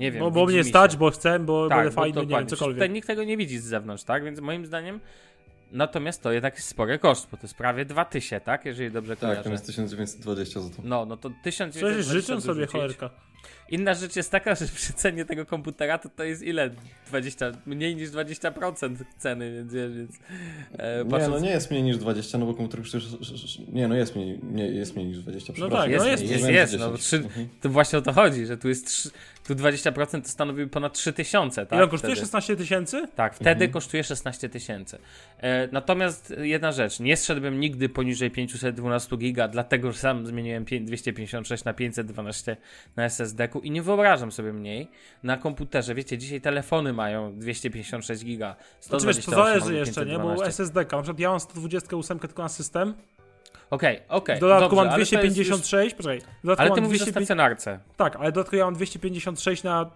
Nie 0.00 0.12
wiem. 0.12 0.22
No 0.22 0.30
bo 0.30 0.46
mnie 0.46 0.64
stać, 0.64 0.96
bo 0.96 1.10
chcę, 1.10 1.38
bo 1.38 1.68
tak, 1.68 1.78
będę 1.78 1.90
bo 1.90 2.02
fajny, 2.02 2.20
nie 2.20 2.26
wiem, 2.26 2.46
cokolwiek. 2.46 2.76
Tutaj 2.76 2.90
nikt 2.90 3.06
tego 3.06 3.24
nie 3.24 3.36
widzi 3.36 3.58
z 3.58 3.64
zewnątrz, 3.64 4.04
tak? 4.04 4.24
Więc 4.24 4.40
moim 4.40 4.66
zdaniem. 4.66 5.00
Natomiast 5.74 6.22
to 6.22 6.32
jednak 6.32 6.54
jest 6.54 6.68
spory 6.68 6.98
koszt, 6.98 7.28
bo 7.30 7.36
to 7.36 7.42
jest 7.42 7.54
prawie 7.54 7.84
2000, 7.84 8.40
tak? 8.40 8.64
Jeżeli 8.64 8.90
dobrze 8.90 9.16
Tak, 9.16 9.20
kojarzę. 9.20 9.42
tam 9.42 9.52
jest 9.52 9.66
1920 9.66 10.60
za 10.60 10.70
to. 10.70 10.82
No, 10.84 11.06
no 11.06 11.16
to 11.16 11.30
1900 11.42 11.90
Przecież 11.90 12.06
życzę 12.06 12.40
sobie 12.40 12.66
cholerka. 12.66 13.10
Inna 13.70 13.94
rzecz 13.94 14.16
jest 14.16 14.30
taka, 14.30 14.54
że 14.54 14.66
przy 14.66 14.92
cenie 14.92 15.24
tego 15.24 15.46
komputera 15.46 15.98
to 15.98 16.08
to 16.08 16.24
jest 16.24 16.42
ile? 16.42 16.70
20, 17.08 17.52
mniej 17.66 17.96
niż 17.96 18.10
20% 18.10 18.96
ceny, 19.18 19.52
więc, 19.52 19.72
więc 19.96 20.10
e, 20.78 21.04
Nie, 21.04 21.10
patrząc, 21.10 21.34
no 21.34 21.38
nie 21.40 21.50
jest 21.50 21.70
mniej 21.70 21.82
niż 21.82 21.96
20, 21.98 22.38
no 22.38 22.46
bo 22.46 22.54
komputer 22.54 22.80
sz- 22.80 23.68
Nie, 23.72 23.88
no 23.88 23.94
jest 23.94 24.16
mniej, 24.16 24.40
nie, 24.42 24.66
jest 24.66 24.96
mniej 24.96 25.08
niż 25.08 25.18
20, 25.18 25.52
No 25.58 25.68
tak, 25.68 25.90
jest, 25.90 26.04
no 26.04 26.10
jest, 26.10 26.22
jest 26.22 26.32
jest, 26.32 26.48
jest, 26.72 26.72
no, 26.78 26.90
bo 26.90 26.96
10. 26.96 27.00
trzy, 27.06 27.16
Mhm. 27.16 27.48
to 27.60 27.68
właśnie 27.68 27.98
o 27.98 28.02
to 28.02 28.12
chodzi, 28.12 28.46
że 28.46 28.56
tu 28.58 28.68
jest 28.68 28.86
trzy, 28.86 29.10
tu 29.46 29.54
20% 29.54 30.22
to 30.22 30.28
stanowi 30.28 30.66
ponad 30.66 30.92
3000, 30.92 31.66
tak? 31.66 31.72
Ile 31.72 31.84
on 31.84 31.90
kosztuje? 31.90 32.12
wtedy. 32.12 32.26
16 32.26 32.56
tysięcy? 32.56 33.08
Tak, 33.16 33.34
wtedy 33.34 33.68
kosztuje 33.68 34.04
16 34.04 34.48
tysięcy. 34.48 34.98
E, 35.38 35.68
natomiast 35.72 36.34
jedna 36.38 36.72
rzecz, 36.72 37.00
nie 37.00 37.16
zszedłbym 37.16 37.60
nigdy 37.60 37.88
poniżej 37.88 38.30
512 38.30 39.16
giga, 39.16 39.48
dlatego 39.48 39.92
że 39.92 39.98
sam 39.98 40.26
zmieniłem 40.26 40.64
pię- 40.64 40.84
256 40.84 41.64
na 41.64 41.72
512 41.72 42.56
na 42.96 43.04
SSD-ku 43.04 43.60
i 43.60 43.70
nie 43.70 43.82
wyobrażam 43.82 44.32
sobie 44.32 44.52
mniej 44.52 44.90
na 45.22 45.36
komputerze. 45.36 45.94
Wiecie, 45.94 46.18
dzisiaj 46.18 46.40
telefony 46.40 46.92
mają 46.92 47.38
256 47.38 48.24
giga, 48.24 48.56
Znaczy 48.80 49.06
wiesz, 49.06 49.16
to 49.16 49.22
128 49.22 49.60
zależy 49.60 49.74
jeszcze, 49.78 50.00
nie? 50.00 50.06
512. 50.06 50.44
Bo 50.44 50.46
SSD-ka, 50.48 50.96
na 50.96 51.02
przykład 51.02 51.20
ja 51.20 51.30
mam 51.30 51.40
128 51.40 52.18
tylko 52.18 52.42
na 52.42 52.48
system, 52.48 52.94
Okej, 53.74 54.00
okej. 54.08 54.36
w 54.36 54.40
dodatku 54.40 54.62
dobrze, 54.62 54.76
mam 54.76 54.86
ale 54.86 54.94
to 54.94 55.00
jest 55.00 55.12
256, 55.12 55.94
poczekaj, 55.94 56.20
w 56.20 56.22
dodatku 56.22 56.50
Już, 56.50 56.58
ale 56.58 56.70
ty 56.70 56.80
mam 56.80 56.84
mówisz 56.84 57.02
o 57.02 57.04
250 57.04 57.26
stacjonarce. 57.26 57.78
Tak, 57.96 58.16
ale 58.16 58.32
dodatkowo 58.32 58.56
ja 58.56 58.64
mam 58.64 58.74
256 58.74 59.62
na 59.62 59.90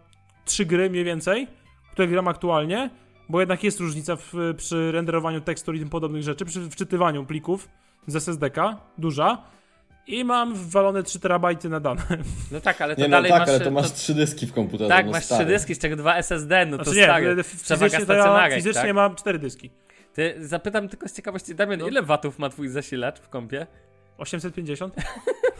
3 0.44 0.66
gry 0.66 0.90
mniej 0.90 1.04
więcej, 1.04 1.46
które 1.92 2.08
gram 2.08 2.28
aktualnie, 2.28 2.90
bo 3.28 3.40
jednak 3.40 3.64
jest 3.64 3.80
różnica 3.80 4.16
w, 4.16 4.32
przy 4.56 4.92
renderowaniu 4.92 5.40
tekstur 5.40 5.76
i 5.76 5.78
tym 5.78 5.90
podobnych 5.90 6.22
rzeczy, 6.22 6.44
przy 6.44 6.70
wczytywaniu 6.70 7.24
plików 7.24 7.68
z 8.06 8.16
SSD-ka, 8.16 8.76
duża. 8.98 9.42
I 10.06 10.24
mam 10.24 10.54
wwalone 10.54 11.02
3 11.02 11.20
terabajty 11.20 11.68
na 11.68 11.80
dane. 11.80 12.02
No 12.52 12.60
tak, 12.60 12.80
ale 12.80 12.96
to 12.96 13.02
Nie, 13.02 13.08
no 13.08 13.16
dalej 13.16 13.30
tak, 13.30 13.40
masz... 13.40 13.48
ale 13.48 13.60
to 13.60 13.70
masz 13.70 13.92
trzy 13.92 14.14
dyski 14.14 14.46
w 14.46 14.52
komputerze, 14.52 14.88
tak, 14.88 15.06
no 15.06 15.12
masz 15.12 15.24
stary. 15.24 15.44
trzy 15.44 15.52
dyski, 15.52 15.74
z 15.74 15.78
czego 15.78 15.96
dwa 15.96 16.16
SSD, 16.16 16.66
no 16.66 16.78
to 16.78 16.84
Znaczy 16.84 16.98
nie, 16.98 17.04
stary. 17.04 17.44
fizycznie, 17.44 17.76
to 17.76 17.84
ja 17.84 18.04
stacjonarek, 18.04 18.54
fizycznie 18.54 18.82
tak? 18.82 18.94
mam 18.94 19.14
4 19.14 19.38
dyski. 19.38 19.70
Ty, 20.18 20.34
zapytam 20.46 20.88
tylko 20.88 21.08
z 21.08 21.12
ciekawości, 21.12 21.54
Damian, 21.54 21.80
No. 21.80 21.88
ile 21.88 22.02
watów 22.02 22.38
ma 22.38 22.48
twój 22.48 22.68
zasilacz 22.68 23.18
w 23.20 23.28
kompie? 23.28 23.66
850? 24.18 24.94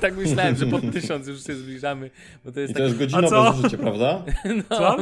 Tak 0.01 0.17
myślałem, 0.17 0.57
że 0.57 0.67
pod 0.67 0.83
tysiąc 0.93 1.27
już 1.27 1.45
się 1.45 1.55
zbliżamy, 1.55 2.11
bo 2.45 2.53
to 2.53 2.61
jest 2.61 2.71
I 2.71 2.75
to 2.75 2.79
tak... 2.81 2.89
jest 2.89 2.97
A 2.97 2.99
godzinowe 2.99 3.29
co? 3.29 3.53
zużycie, 3.53 3.79
prawda? 3.79 4.23
No, 4.71 4.77
Co? 4.77 4.97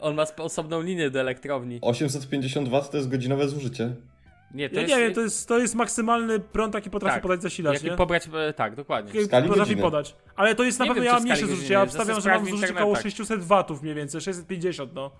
on 0.00 0.14
ma 0.14 0.24
osobną 0.36 0.82
linię 0.82 1.10
do 1.10 1.20
elektrowni. 1.20 1.78
850 1.82 2.68
W 2.68 2.88
to 2.88 2.96
jest 2.96 3.08
godzinowe 3.10 3.48
zużycie. 3.48 3.94
Nie, 4.54 4.68
to 4.70 4.74
Ja 4.74 4.80
jest... 4.80 4.94
nie 4.94 5.00
wiem, 5.00 5.14
to 5.14 5.20
jest, 5.20 5.48
to 5.48 5.58
jest 5.58 5.74
maksymalny 5.74 6.40
prąd, 6.40 6.74
jaki 6.74 6.90
potrafi 6.90 7.14
Tak. 7.14 7.22
podać 7.22 7.42
zasilacz, 7.42 7.74
Jaki 7.74 7.90
nie? 7.90 7.96
pobrać... 7.96 8.28
e, 8.48 8.52
Tak, 8.52 8.74
dokładnie. 8.76 9.20
W 9.22 9.24
skali 9.24 9.48
potrafi 9.48 9.70
godziny. 9.70 9.82
podać. 9.82 10.16
Ale 10.36 10.54
to 10.54 10.64
jest 10.64 10.78
na 10.78 10.84
Nie 10.84 10.88
pewno, 10.90 11.02
wiem, 11.02 11.06
ja 11.06 11.12
mam 11.12 11.22
w 11.22 11.24
mniejsze 11.24 11.46
zużycie. 11.46 11.72
Ja 11.72 11.82
obstawiam, 11.82 12.20
że 12.20 12.30
mam 12.30 12.44
w 12.44 12.50
zużycie 12.50 12.74
około 12.74 12.96
600 12.96 13.42
watów 13.44 13.82
mniej 13.82 13.94
więcej, 13.94 14.20
650 14.20 14.94
no. 14.94 15.10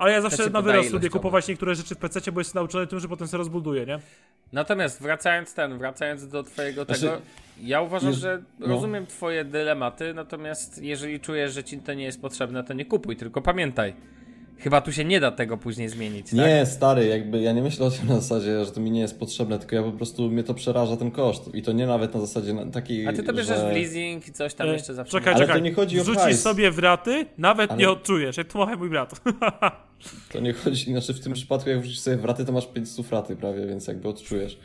Ale 0.00 0.12
ja 0.12 0.20
zawsze 0.20 0.44
ci 0.44 0.50
na 0.50 0.62
wyrost 0.62 0.90
lubię 0.92 1.10
kupować 1.10 1.48
niektóre 1.48 1.74
rzeczy 1.74 1.94
w 1.94 1.98
PC, 1.98 2.32
bo 2.32 2.40
jestem 2.40 2.60
nauczony 2.60 2.86
tym, 2.86 3.00
że 3.00 3.08
potem 3.08 3.28
sobie 3.28 3.38
rozbuduję, 3.38 3.86
nie? 3.86 3.98
Natomiast 4.52 5.02
wracając 5.02 5.54
ten, 5.54 5.78
wracając 5.78 6.28
do 6.28 6.42
twojego 6.42 6.84
Znaczy, 6.84 7.00
tego, 7.00 7.20
ja 7.62 7.80
uważam, 7.80 8.08
jest- 8.08 8.20
że 8.20 8.42
no. 8.58 8.66
rozumiem 8.66 9.06
twoje 9.06 9.44
dylematy, 9.44 10.14
natomiast 10.14 10.82
jeżeli 10.82 11.20
czujesz, 11.20 11.52
że 11.52 11.64
ci 11.64 11.78
to 11.78 11.94
nie 11.94 12.04
jest 12.04 12.20
potrzebne, 12.22 12.64
to 12.64 12.74
nie 12.74 12.84
kupuj, 12.84 13.16
tylko 13.16 13.42
pamiętaj. 13.42 13.94
Chyba 14.60 14.80
tu 14.80 14.92
się 14.92 15.04
nie 15.04 15.20
da 15.20 15.30
tego 15.30 15.56
później 15.56 15.88
zmienić, 15.88 16.26
tak? 16.30 16.38
Nie, 16.38 16.66
stary, 16.66 17.06
jakby 17.06 17.40
ja 17.40 17.52
nie 17.52 17.62
myślę 17.62 17.86
o 17.86 17.90
tym 17.90 18.08
na 18.08 18.14
zasadzie, 18.20 18.64
że 18.64 18.70
to 18.70 18.80
mi 18.80 18.90
nie 18.90 19.00
jest 19.00 19.18
potrzebne, 19.18 19.58
tylko 19.58 19.76
ja 19.76 19.82
po 19.82 19.92
prostu, 19.92 20.30
mnie 20.30 20.42
to 20.42 20.54
przeraża 20.54 20.96
ten 20.96 21.10
koszt. 21.10 21.54
I 21.54 21.62
to 21.62 21.72
nie 21.72 21.86
nawet 21.86 22.14
na 22.14 22.20
zasadzie 22.20 22.52
na- 22.54 22.66
takiej, 22.66 23.06
A 23.06 23.12
ty 23.12 23.22
to 23.22 23.32
bierzesz 23.32 23.58
że... 23.58 23.70
w 23.70 23.72
leasing 23.74 24.28
i 24.28 24.32
coś 24.32 24.54
tam 24.54 24.68
E, 24.68 24.72
jeszcze 24.72 24.94
zawsze. 24.94 25.12
Czekaj, 25.18 25.34
Ale 25.34 25.42
czekaj. 25.44 25.60
to 25.60 25.64
nie 25.64 25.72
chodzi 25.74 26.00
o 26.00 26.02
Wrzucisz 26.02 26.22
hajs. 26.22 26.40
sobie 26.42 26.70
w 26.70 26.78
raty, 26.78 27.26
nawet 27.38 27.70
Ale- 27.70 27.78
nie 27.80 27.90
odczujesz. 27.90 28.36
Jak 28.36 28.46
to 28.46 28.58
mówi 28.58 28.76
mój 28.76 28.90
brat. 28.90 29.20
To 30.32 30.40
nie 30.40 30.52
chodzi, 30.52 30.84
znaczy 30.92 31.14
w 31.14 31.20
tym 31.20 31.32
przypadku 31.32 31.70
jak 31.70 31.80
wrzucisz 31.80 32.00
sobie 32.00 32.16
w 32.16 32.24
raty, 32.24 32.44
to 32.44 32.52
masz 32.52 32.66
500 32.66 33.10
raty 33.12 33.36
prawie, 33.36 33.66
więc 33.66 33.86
jakby 33.86 34.08
odczujesz. 34.08 34.58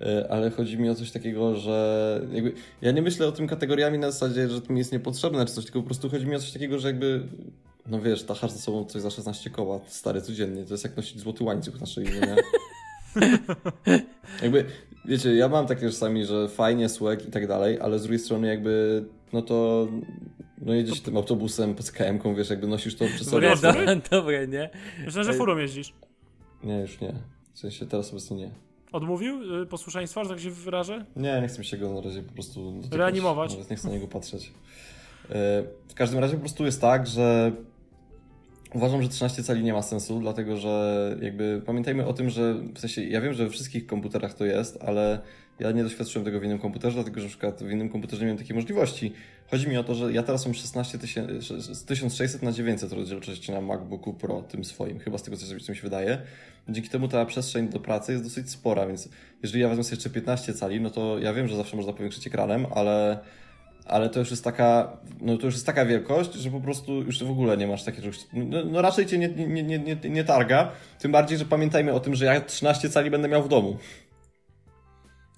E, 0.00 0.26
Ale 0.30 0.50
chodzi 0.50 0.78
mi 0.78 0.88
o 0.90 0.94
coś 0.94 1.10
takiego, 1.10 1.56
że 1.56 2.20
jakby 2.32 2.52
ja 2.82 2.90
nie 2.92 3.02
myślę 3.02 3.26
o 3.26 3.32
tym 3.32 3.46
kategoriami 3.48 3.98
na 3.98 4.10
zasadzie, 4.10 4.48
że 4.48 4.60
to 4.60 4.72
mi 4.72 4.78
jest 4.78 4.92
niepotrzebne 4.92 5.46
czy 5.46 5.52
coś, 5.52 5.64
tylko 5.64 5.80
po 5.80 5.86
prostu 5.86 6.10
chodzi 6.10 6.26
mi 6.26 6.36
o 6.36 6.38
coś 6.38 6.50
takiego, 6.52 6.78
że 6.78 6.88
jakby 6.88 7.22
no 7.86 8.00
wiesz, 8.00 8.24
tachasz 8.24 8.50
ze 8.50 8.58
sobą 8.58 8.84
coś 8.84 9.02
za 9.02 9.10
16 9.10 9.50
koła, 9.50 9.80
stary, 9.86 10.22
codziennie. 10.22 10.64
To 10.64 10.74
jest 10.74 10.84
jak 10.84 10.96
nosić 10.96 11.20
złoty 11.20 11.44
łańcuch 11.44 11.80
na 11.80 11.86
szyi, 11.86 12.06
nie? 12.06 12.36
jakby, 14.42 14.64
wiecie, 15.04 15.34
ja 15.34 15.48
mam 15.48 15.66
takie 15.66 15.90
czasami, 15.90 16.26
że 16.26 16.48
fajnie, 16.48 16.88
słek 16.88 17.28
i 17.28 17.30
tak 17.30 17.46
dalej, 17.46 17.78
ale 17.80 17.98
z 17.98 18.02
drugiej 18.02 18.18
strony 18.18 18.48
jakby, 18.48 19.04
no 19.32 19.42
to 19.42 19.88
no 20.60 20.74
jedziesz 20.74 21.00
tym 21.00 21.16
autobusem, 21.16 21.74
PCKM-ką, 21.74 22.34
wiesz, 22.34 22.50
jakby 22.50 22.66
nosisz 22.66 22.96
to 22.96 23.04
przy 23.04 23.24
sobie. 23.24 23.48
nie, 23.48 23.56
do, 23.56 23.62
Dobry? 23.62 24.00
dobre, 24.10 24.48
nie? 24.58 24.70
Myślę, 25.04 25.24
że 25.24 25.34
furą 25.34 25.56
jeździsz. 25.56 25.92
Nie, 26.64 26.80
już 26.80 27.00
nie. 27.00 27.14
W 27.54 27.58
sensie 27.58 27.86
teraz 27.86 28.10
obecnie 28.10 28.36
nie. 28.36 28.50
Odmówił 28.92 29.62
y, 29.62 29.66
posłuszeństwa, 29.66 30.24
że 30.24 30.30
tak 30.30 30.40
się 30.40 30.50
wyrażę? 30.50 31.04
Nie, 31.16 31.40
nie 31.40 31.48
chcę 31.48 31.58
mi 31.58 31.64
się 31.64 31.76
go 31.76 31.94
na 31.94 32.00
razie 32.00 32.22
po 32.22 32.32
prostu. 32.32 32.82
Reanimować. 32.90 33.52
Nawet 33.52 33.70
nie 33.70 33.76
chcę 33.76 33.88
na 33.88 33.94
niego 33.94 34.08
patrzeć. 34.08 34.52
W 35.88 35.94
każdym 35.94 36.18
razie 36.18 36.34
po 36.34 36.40
prostu 36.40 36.64
jest 36.64 36.80
tak, 36.80 37.06
że 37.06 37.52
Uważam, 38.74 39.02
że 39.02 39.08
13 39.08 39.42
cali 39.42 39.62
nie 39.62 39.72
ma 39.72 39.82
sensu, 39.82 40.20
dlatego 40.20 40.56
że 40.56 41.16
jakby 41.22 41.62
pamiętajmy 41.66 42.06
o 42.06 42.12
tym, 42.12 42.30
że 42.30 42.54
w 42.74 42.78
sensie 42.78 43.04
ja 43.04 43.20
wiem, 43.20 43.32
że 43.32 43.44
we 43.44 43.50
wszystkich 43.50 43.86
komputerach 43.86 44.34
to 44.34 44.44
jest, 44.44 44.78
ale 44.82 45.18
ja 45.60 45.72
nie 45.72 45.82
doświadczyłem 45.82 46.24
tego 46.24 46.40
w 46.40 46.44
innym 46.44 46.58
komputerze, 46.58 46.94
dlatego 46.94 47.20
że 47.20 47.26
na 47.26 47.28
przykład 47.28 47.62
w 47.62 47.70
innym 47.70 47.88
komputerze 47.88 48.20
nie 48.20 48.26
miałem 48.26 48.38
takiej 48.38 48.56
możliwości. 48.56 49.12
Chodzi 49.50 49.68
mi 49.68 49.76
o 49.76 49.84
to, 49.84 49.94
że 49.94 50.12
ja 50.12 50.22
teraz 50.22 50.46
mam 50.46 50.54
16 50.54 50.98
tysięcy, 50.98 51.40
z 51.74 51.84
1600 51.84 52.42
na 52.42 52.52
900 52.52 52.92
rozdzielczości 52.92 53.52
na 53.52 53.60
MacBooku 53.60 54.14
Pro, 54.14 54.42
tym 54.42 54.64
swoim, 54.64 54.98
chyba 54.98 55.18
z 55.18 55.22
tego 55.22 55.36
co 55.36 55.72
mi 55.72 55.76
się 55.76 55.82
wydaje. 55.82 56.18
Dzięki 56.68 56.90
temu 56.90 57.08
ta 57.08 57.26
przestrzeń 57.26 57.68
do 57.68 57.80
pracy 57.80 58.12
jest 58.12 58.24
dosyć 58.24 58.50
spora, 58.50 58.86
więc 58.86 59.08
jeżeli 59.42 59.62
ja 59.62 59.68
wezmę 59.68 59.84
sobie 59.84 59.96
jeszcze 59.96 60.10
15 60.10 60.54
cali, 60.54 60.80
no 60.80 60.90
to 60.90 61.18
ja 61.18 61.34
wiem, 61.34 61.48
że 61.48 61.56
zawsze 61.56 61.76
można 61.76 61.92
powiększyć 61.92 62.26
ekranem, 62.26 62.66
ale 62.74 63.18
ale 63.84 64.08
to 64.08 64.18
już 64.18 64.30
jest 64.30 64.44
taka, 64.44 64.96
no 65.20 65.36
to 65.38 65.46
już 65.46 65.54
jest 65.54 65.66
taka 65.66 65.84
wielkość, 65.84 66.34
że 66.34 66.50
po 66.50 66.60
prostu 66.60 67.02
już 67.02 67.24
w 67.24 67.30
ogóle 67.30 67.56
nie 67.56 67.66
masz 67.66 67.84
takiego 67.84 68.08
no, 68.32 68.64
no 68.64 68.82
raczej 68.82 69.06
cię 69.06 69.18
nie, 69.18 69.28
nie, 69.28 69.62
nie, 69.62 69.78
nie, 69.78 69.96
nie 70.10 70.24
targa, 70.24 70.72
tym 70.98 71.12
bardziej, 71.12 71.38
że 71.38 71.44
pamiętajmy 71.44 71.92
o 71.92 72.00
tym, 72.00 72.14
że 72.14 72.24
ja 72.24 72.40
13 72.40 72.90
cali 72.90 73.10
będę 73.10 73.28
miał 73.28 73.42
w 73.42 73.48
domu. 73.48 73.78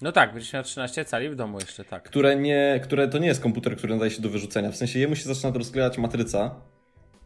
No 0.01 0.11
tak, 0.11 0.33
będziesz 0.33 0.53
miał 0.53 0.63
13 0.63 1.05
cali 1.05 1.29
w 1.29 1.35
domu 1.35 1.59
jeszcze, 1.59 1.85
tak. 1.85 2.03
Które, 2.03 2.35
nie, 2.35 2.79
które 2.83 3.07
to 3.07 3.17
nie 3.17 3.27
jest 3.27 3.41
komputer, 3.41 3.77
który 3.77 3.93
nadaje 3.93 4.11
się 4.11 4.21
do 4.21 4.29
wyrzucenia. 4.29 4.71
W 4.71 4.75
sensie 4.75 4.99
jemu 4.99 5.15
się 5.15 5.23
zaczyna 5.23 5.53
rozklejać 5.57 5.97
matryca, 5.97 6.55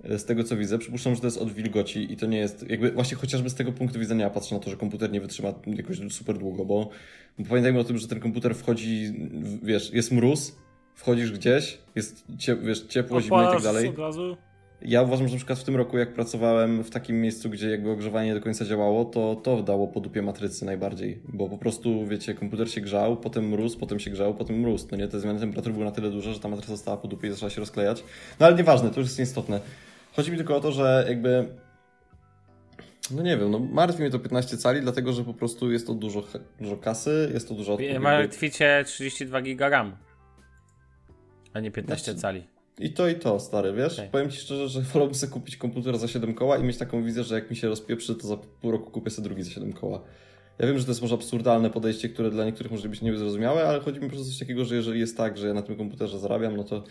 e, 0.04 0.20
z 0.20 0.26
tego 0.26 0.44
co 0.44 0.58
widzę. 0.58 0.78
Przypuszczam, 0.78 1.16
że 1.16 1.22
to 1.22 1.28
jest 1.28 1.38
od 1.38 1.52
wilgoci 1.52 2.14
i 2.14 2.18
to 2.18 2.26
nie 2.26 2.38
jest, 2.38 2.70
jakby 2.70 2.92
właśnie 2.92 3.18
chociażby 3.18 3.50
z 3.50 3.56
tego 3.56 3.72
punktu 3.72 4.00
widzenia 4.00 4.24
ja 4.24 4.30
patrzę 4.30 4.56
na 4.56 4.62
to, 4.62 4.70
że 4.70 4.78
komputer 4.78 5.12
nie 5.12 5.22
wytrzyma 5.22 5.54
jakoś 5.66 5.98
super 6.10 6.38
długo, 6.38 6.66
bo, 6.66 6.90
bo 7.40 7.46
pamiętajmy 7.50 7.80
o 7.80 7.84
tym, 7.84 7.98
że 7.98 8.08
ten 8.08 8.20
komputer 8.20 8.56
wchodzi, 8.56 9.14
wiesz, 9.64 9.94
jest 9.94 10.12
mróz, 10.12 10.56
wchodzisz 10.98 11.32
gdzieś, 11.32 11.78
jest 11.96 12.26
ciep, 12.38 12.62
wiesz, 12.62 12.82
ciepło, 12.82 13.22
zimno 13.22 13.50
i 13.50 13.54
tak 13.54 13.64
dalej. 13.64 13.90
Od 13.90 13.98
razu. 13.98 14.38
Ja 14.82 15.02
uważam, 15.02 15.28
że 15.28 15.34
na 15.34 15.38
przykład 15.38 15.60
w 15.60 15.64
tym 15.64 15.76
roku, 15.76 15.98
jak 15.98 16.14
pracowałem 16.14 16.84
w 16.84 16.90
takim 16.90 17.22
miejscu, 17.22 17.50
gdzie 17.50 17.70
jakby 17.70 17.92
ogrzewanie 17.92 18.28
nie 18.28 18.36
do 18.36 18.42
końca 18.42 18.66
działało, 18.66 19.06
to 19.06 19.36
to 19.36 19.64
dało 19.64 19.88
po 19.88 20.00
dupie 20.00 20.22
matrycy 20.22 20.66
najbardziej, 20.66 21.22
bo 21.28 21.50
po 21.50 21.58
prostu, 21.58 22.08
wiecie, 22.08 22.34
komputer 22.34 22.72
się 22.72 22.82
grzał, 22.82 23.18
potem 23.18 23.50
mróz, 23.50 23.76
potem 23.76 24.00
się 24.00 24.12
grzał, 24.12 24.34
potem 24.34 24.60
mróz, 24.60 24.92
no 24.92 24.98
nie, 24.98 25.08
te 25.08 25.20
zmiany 25.20 25.40
temperatury 25.40 25.74
były 25.74 25.86
na 25.86 25.92
tyle 25.92 26.10
duże, 26.10 26.34
że 26.34 26.40
ta 26.40 26.48
matryca 26.48 26.72
została 26.72 26.98
po 26.98 27.08
dupie 27.08 27.28
i 27.28 27.32
zaczęła 27.32 27.50
się 27.50 27.60
rozklejać. 27.60 28.04
No 28.40 28.46
ale 28.46 28.56
nieważne, 28.56 28.90
to 28.90 29.00
już 29.00 29.08
jest 29.08 29.20
nieistotne. 29.20 29.60
Chodzi 30.16 30.32
mi 30.32 30.38
tylko 30.38 30.56
o 30.56 30.60
to, 30.60 30.72
że 30.72 31.06
jakby 31.08 31.48
no 33.12 33.24
nie 33.24 33.38
wiem, 33.38 33.52
no 33.52 33.60
martwi 33.60 34.02
mnie 34.02 34.12
to 34.12 34.20
15 34.20 34.58
cali, 34.58 34.82
dlatego 34.82 35.14
że 35.14 35.24
po 35.24 35.34
prostu 35.34 35.72
jest 35.72 35.88
to 35.88 35.94
dużo, 35.94 36.24
dużo 36.62 36.78
kasy, 36.78 37.32
jest 37.34 37.48
to 37.48 37.56
dużo... 37.56 37.78
Martwicie 38.00 38.84
32 38.86 39.42
giga 39.42 39.70
RAM, 39.70 39.96
a 41.58 41.60
nie 41.60 41.72
15 41.72 42.04
znaczy, 42.04 42.22
cali. 42.22 42.48
I 42.80 42.93
to 42.93 43.08
i 43.08 43.15
to, 43.15 43.39
stary, 43.39 43.74
wiesz? 43.74 43.93
Okay. 43.93 44.10
Powiem 44.12 44.30
ci 44.30 44.38
szczerze, 44.38 44.67
że 44.67 44.82
wolałbym 44.93 45.15
sobie 45.15 45.34
kupić 45.34 45.58
komputer 45.58 45.98
za 45.98 46.08
7 46.08 46.34
koła 46.34 46.58
i 46.58 46.63
mieć 46.63 46.78
taką 46.78 47.04
wizję, 47.04 47.24
że 47.24 47.36
jak 47.36 47.50
mi 47.50 47.56
się 47.56 47.67
rozpieprzy, 47.67 48.15
to 48.15 48.28
za 48.28 48.38
pół 48.38 48.72
roku 48.72 48.91
kupię 48.91 49.10
sobie 49.10 49.28
drugi 49.28 49.43
za 49.43 49.52
7 49.52 49.74
koła. 49.74 50.02
Ja 50.60 50.67
wiem, 50.67 50.80
że 50.80 50.86
to 50.86 50.91
jest 50.91 51.02
może 51.02 51.15
absurdalne 51.15 51.70
podejście, 51.70 52.10
które 52.10 52.32
dla 52.32 52.46
niektórych 52.46 52.72
może 52.72 52.89
być 52.89 53.02
niezrozumiałe, 53.02 53.67
ale 53.67 53.80
chodzi 53.80 54.00
mi 54.00 54.06
po 54.06 54.12
prostu 54.12 54.30
coś 54.30 54.39
takiego, 54.39 54.65
że 54.65 54.76
jeżeli 54.76 55.00
jest 55.00 55.17
tak, 55.17 55.38
że 55.38 55.48
ja 55.48 55.54
na 55.54 55.62
tym 55.62 55.76
komputerze 55.76 56.20
zarabiam, 56.20 56.58
no 56.58 56.63
to 56.63 56.84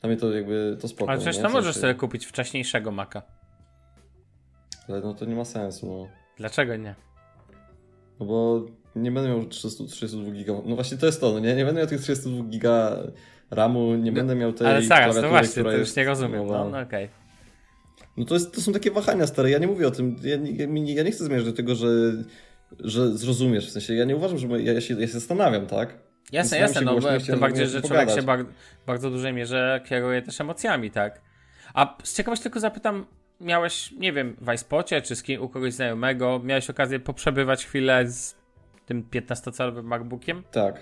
dla 0.00 0.08
mnie 0.08 0.16
to 0.16 0.32
jakby 0.32 0.76
to 0.80 0.88
spoko. 0.88 1.10
Ale 1.10 1.20
przecież 1.20 1.42
to 1.42 1.48
możesz 1.48 1.76
sobie 1.76 1.94
kupić 1.94 2.26
wcześniejszego 2.26 2.90
Maca. 2.90 3.22
Ale 4.88 5.00
no 5.00 5.14
to 5.14 5.24
nie 5.24 5.34
ma 5.34 5.44
sensu, 5.44 5.86
no. 5.86 6.08
Dlaczego 6.36 6.76
nie? 6.76 6.94
No 8.20 8.26
bo 8.26 8.66
nie 8.96 9.12
będę 9.12 9.28
miał 9.28 9.46
300, 9.46 9.84
32 9.84 10.30
giga. 10.30 10.52
No 10.64 10.74
właśnie 10.74 10.98
to 10.98 11.06
jest 11.06 11.20
to, 11.20 11.32
no 11.32 11.38
nie? 11.38 11.54
Nie 11.54 11.64
będę 11.64 11.80
miał 11.80 11.88
tych 11.88 12.00
32 12.00 12.44
giga 12.44 12.96
RAMu, 13.50 13.94
nie 13.94 14.10
no, 14.10 14.16
będę 14.16 14.34
miał 14.34 14.52
tej 14.52 14.66
Ale 14.66 14.82
zaraz, 14.82 15.16
no 15.22 15.28
właśnie, 15.28 15.62
to 15.62 15.72
już 15.72 15.96
nie 15.96 16.04
rozumiem. 16.04 16.46
No, 16.46 16.68
no 16.68 16.80
okej. 16.80 17.04
Okay. 17.04 17.08
No 18.16 18.24
to, 18.24 18.34
jest, 18.34 18.54
to 18.54 18.60
są 18.60 18.72
takie 18.72 18.90
wahania 18.90 19.26
stare, 19.26 19.50
ja 19.50 19.58
nie 19.58 19.66
mówię 19.66 19.88
o 19.88 19.90
tym, 19.90 20.16
ja, 20.22 20.36
ja, 20.36 20.66
ja 20.94 21.02
nie 21.02 21.10
chcę 21.10 21.24
zmierzać 21.24 21.46
do 21.46 21.52
tego, 21.52 21.74
że, 21.74 21.88
że 22.78 23.18
zrozumiesz, 23.18 23.68
w 23.68 23.70
sensie 23.70 23.94
ja 23.94 24.04
nie 24.04 24.16
uważam, 24.16 24.38
że 24.38 24.46
ja, 24.46 24.72
ja, 24.72 24.80
się, 24.80 25.00
ja 25.00 25.06
się 25.06 25.12
zastanawiam, 25.12 25.66
tak? 25.66 25.98
Jasne, 26.32 26.58
jasne, 26.58 26.80
no 26.80 26.96
tym 27.26 27.40
bardziej, 27.40 27.66
że 27.66 27.82
człowiek 27.82 28.10
się 28.10 28.22
bardzo, 28.22 28.50
bardzo 28.86 29.10
dużej 29.10 29.32
mierze 29.32 29.80
kieruje 29.84 30.22
też 30.22 30.40
emocjami, 30.40 30.90
tak? 30.90 31.20
A 31.74 31.98
z 32.02 32.16
ciekawości 32.16 32.42
tylko 32.42 32.60
zapytam, 32.60 33.06
miałeś, 33.40 33.92
nie 33.92 34.12
wiem, 34.12 34.36
w 34.40 34.52
iSpocie 34.52 35.02
czy 35.02 35.16
z 35.16 35.22
kim, 35.22 35.42
u 35.42 35.48
kogoś 35.48 35.72
znajomego, 35.72 36.40
miałeś 36.44 36.70
okazję 36.70 37.00
poprzebywać 37.00 37.66
chwilę 37.66 38.06
z 38.06 38.36
tym 38.86 39.02
15-calowym 39.02 39.82
MacBookiem? 39.82 40.42
Tak. 40.50 40.80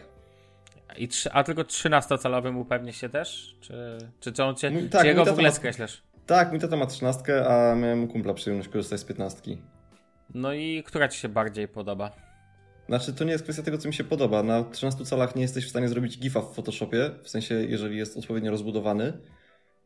I 0.96 1.08
trzy, 1.08 1.32
a 1.32 1.44
tylko 1.44 1.62
13-calowym 1.62 2.56
upewnisz 2.56 2.96
się 2.96 3.08
też? 3.08 3.56
Czy, 3.60 3.98
czy, 4.20 4.32
czy, 4.32 4.44
on 4.44 4.54
cię, 4.54 4.72
tak, 4.90 5.00
czy 5.00 5.06
jego 5.06 5.24
w 5.24 5.28
ogóle 5.28 5.48
ma, 5.48 5.54
skreślasz? 5.54 6.02
Tak, 6.26 6.50
mój 6.50 6.60
tata 6.60 6.76
ma 6.76 6.86
13, 6.86 7.50
a 7.50 7.74
miałem 7.74 8.08
kumpla 8.08 8.34
przyjemność 8.34 8.68
korzystać 8.68 9.00
z 9.00 9.04
15. 9.04 9.56
No 10.34 10.52
i 10.52 10.82
która 10.86 11.08
ci 11.08 11.20
się 11.20 11.28
bardziej 11.28 11.68
podoba? 11.68 12.12
Znaczy, 12.88 13.12
to 13.12 13.24
nie 13.24 13.32
jest 13.32 13.44
kwestia 13.44 13.62
tego, 13.62 13.78
co 13.78 13.88
mi 13.88 13.94
się 13.94 14.04
podoba. 14.04 14.42
Na 14.42 14.64
13 14.64 15.04
calach 15.04 15.36
nie 15.36 15.42
jesteś 15.42 15.66
w 15.66 15.70
stanie 15.70 15.88
zrobić 15.88 16.18
GIFa 16.18 16.40
w 16.40 16.54
Photoshopie, 16.54 17.10
w 17.22 17.28
sensie, 17.28 17.54
jeżeli 17.54 17.98
jest 17.98 18.16
odpowiednio 18.16 18.50
rozbudowany, 18.50 19.12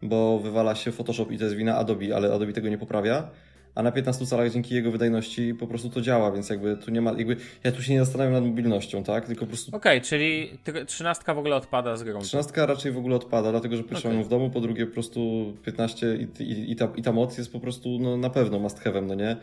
bo 0.03 0.39
wywala 0.39 0.75
się 0.75 0.93
Photoshop 0.93 1.27
i 1.31 1.39
to 1.39 1.45
jest 1.45 1.57
wina 1.57 1.77
Adobe, 1.77 2.17
ale 2.17 2.35
Adobe 2.35 2.53
tego 2.53 2.69
nie 2.69 2.79
poprawia 2.79 3.31
a 3.75 3.83
na 3.83 3.93
15 3.93 4.27
calach 4.27 4.53
dzięki 4.53 4.75
jego 4.75 4.91
wydajności 4.91 5.55
po 5.55 5.67
prostu 5.67 5.91
to 5.91 6.01
działa, 6.01 6.33
więc 6.33 6.51
jakby 6.51 6.77
tu 6.77 6.91
nie 6.91 7.01
ma, 7.01 7.13
jakby 7.13 7.37
ja 7.65 7.73
tu 7.73 7.83
się 7.83 7.93
nie 7.93 8.05
zastanawiam 8.05 8.33
nad 8.33 8.45
mobilnością, 8.45 9.05
tak? 9.05 9.27
Tylko 9.27 9.41
po 9.41 9.47
prostu... 9.47 9.77
Okej, 9.77 9.99
okay, 9.99 10.09
czyli 10.09 10.59
13 10.87 11.35
w 11.35 11.39
ogóle 11.39 11.57
odpada 11.57 11.97
z 11.97 12.03
grą. 12.03 12.21
13 12.21 12.67
raczej 12.67 12.93
w 12.93 12.99
ogóle 12.99 13.17
odpada, 13.17 13.51
dlatego 13.51 13.77
że 13.77 13.83
pierwsze 13.83 14.09
okay. 14.09 14.19
mam 14.19 14.25
w 14.25 14.29
domu, 14.29 14.51
po 14.51 14.61
drugie 14.61 14.87
po 14.87 14.93
prostu 14.93 15.53
15 15.65 16.17
i, 16.17 16.43
i, 16.43 16.73
i, 16.73 16.77
ta, 16.77 16.89
i 16.97 17.03
ta 17.03 17.13
moc 17.13 17.39
jest 17.39 17.53
po 17.53 17.61
prostu 17.61 17.99
no, 18.01 18.17
na 18.17 18.31
pewno 18.31 18.59
must 18.59 18.85
have'em, 18.85 19.07
no 19.07 19.15
nie? 19.15 19.37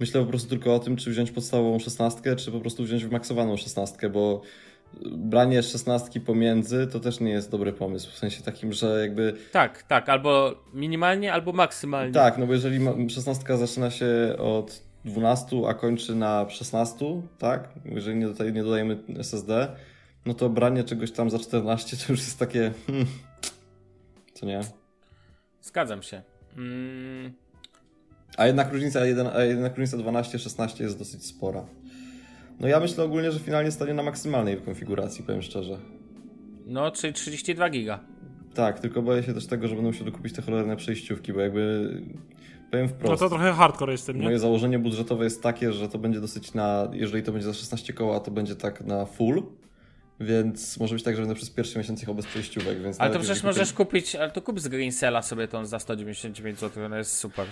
Myślę 0.00 0.20
po 0.20 0.26
prostu 0.26 0.48
tylko 0.48 0.74
o 0.74 0.78
tym, 0.78 0.96
czy 0.96 1.10
wziąć 1.10 1.30
podstawową 1.30 1.78
16, 1.78 2.36
czy 2.36 2.52
po 2.52 2.60
prostu 2.60 2.84
wziąć 2.84 3.04
wymaksowaną 3.04 3.56
16, 3.56 4.10
bo 4.10 4.42
branie 5.10 5.62
szesnastki 5.62 6.20
pomiędzy 6.20 6.86
to 6.86 7.00
też 7.00 7.20
nie 7.20 7.30
jest 7.30 7.50
dobry 7.50 7.72
pomysł. 7.72 8.10
W 8.10 8.18
sensie 8.18 8.42
takim, 8.42 8.72
że 8.72 9.00
jakby. 9.00 9.34
Tak, 9.52 9.82
tak, 9.82 10.08
albo 10.08 10.54
minimalnie, 10.74 11.32
albo 11.32 11.52
maksymalnie. 11.52 12.12
Tak, 12.12 12.38
no 12.38 12.46
bo 12.46 12.52
jeżeli 12.52 13.10
szesnastka 13.10 13.56
zaczyna 13.56 13.90
się 13.90 14.36
od 14.38 14.82
12, 15.04 15.56
a 15.68 15.74
kończy 15.74 16.14
na 16.14 16.50
16, 16.50 17.22
tak? 17.38 17.68
Jeżeli 17.84 18.16
nie, 18.16 18.26
tutaj 18.26 18.52
nie 18.52 18.62
dodajemy 18.62 18.98
SSD, 19.18 19.76
no 20.26 20.34
to 20.34 20.48
branie 20.48 20.84
czegoś 20.84 21.12
tam 21.12 21.30
za 21.30 21.38
14 21.38 21.96
to 21.96 22.12
już 22.12 22.20
jest 22.20 22.38
takie. 22.38 22.72
Hmm, 22.86 23.06
co 24.34 24.46
nie? 24.46 24.60
Zgadzam 25.62 26.02
się. 26.02 26.22
Mm. 26.56 27.32
A 28.36 28.46
jednak 28.46 28.72
różnica, 28.72 29.00
a 29.34 29.42
jednak 29.42 29.78
różnica 29.78 29.96
12-16 29.96 30.82
jest 30.82 30.98
dosyć 30.98 31.26
spora. 31.26 31.64
No 32.60 32.68
ja 32.68 32.80
myślę 32.80 33.04
ogólnie, 33.04 33.32
że 33.32 33.38
finalnie 33.38 33.70
stanie 33.70 33.94
na 33.94 34.02
maksymalnej 34.02 34.56
konfiguracji, 34.56 35.24
powiem 35.24 35.42
szczerze. 35.42 35.78
No, 36.66 36.90
czyli 36.90 37.12
32 37.12 37.70
giga. 37.70 38.00
Tak, 38.54 38.80
tylko 38.80 39.02
boję 39.02 39.22
się 39.22 39.34
też 39.34 39.46
tego, 39.46 39.68
że 39.68 39.74
będę 39.74 39.90
musiał 39.90 40.04
dokupić 40.04 40.32
te 40.32 40.42
cholerne 40.42 40.76
przejściówki, 40.76 41.32
bo 41.32 41.40
jakby 41.40 41.90
powiem 42.70 42.88
wprost. 42.88 43.22
No 43.22 43.28
to 43.28 43.34
trochę 43.36 43.52
hardcore 43.52 43.92
jest 43.92 44.06
tym, 44.06 44.16
nie? 44.18 44.24
Moje 44.24 44.38
założenie 44.38 44.78
budżetowe 44.78 45.24
jest 45.24 45.42
takie, 45.42 45.72
że 45.72 45.88
to 45.88 45.98
będzie 45.98 46.20
dosyć 46.20 46.54
na, 46.54 46.88
jeżeli 46.92 47.22
to 47.22 47.32
będzie 47.32 47.46
za 47.46 47.54
16 47.54 47.92
koła, 47.92 48.20
to 48.20 48.30
będzie 48.30 48.56
tak 48.56 48.80
na 48.80 49.06
full. 49.06 49.42
Więc 50.20 50.80
może 50.80 50.94
być 50.94 51.04
tak, 51.04 51.16
że 51.16 51.22
będę 51.22 51.34
przez 51.34 51.50
pierwszy 51.50 51.78
miesiąc 51.78 52.00
jechał 52.00 52.14
bez 52.14 52.26
przejściówek, 52.26 52.82
więc... 52.82 53.00
Ale 53.00 53.12
to 53.12 53.18
przecież 53.18 53.42
możesz 53.42 53.72
kupić, 53.72 54.16
ale 54.16 54.30
to 54.30 54.42
kup 54.42 54.60
z 54.60 54.68
Greensela 54.68 55.22
sobie 55.22 55.48
tą 55.48 55.66
za 55.66 55.78
199 55.78 56.58
zł, 56.58 56.84
ona 56.84 56.98
jest 56.98 57.12
super. 57.12 57.46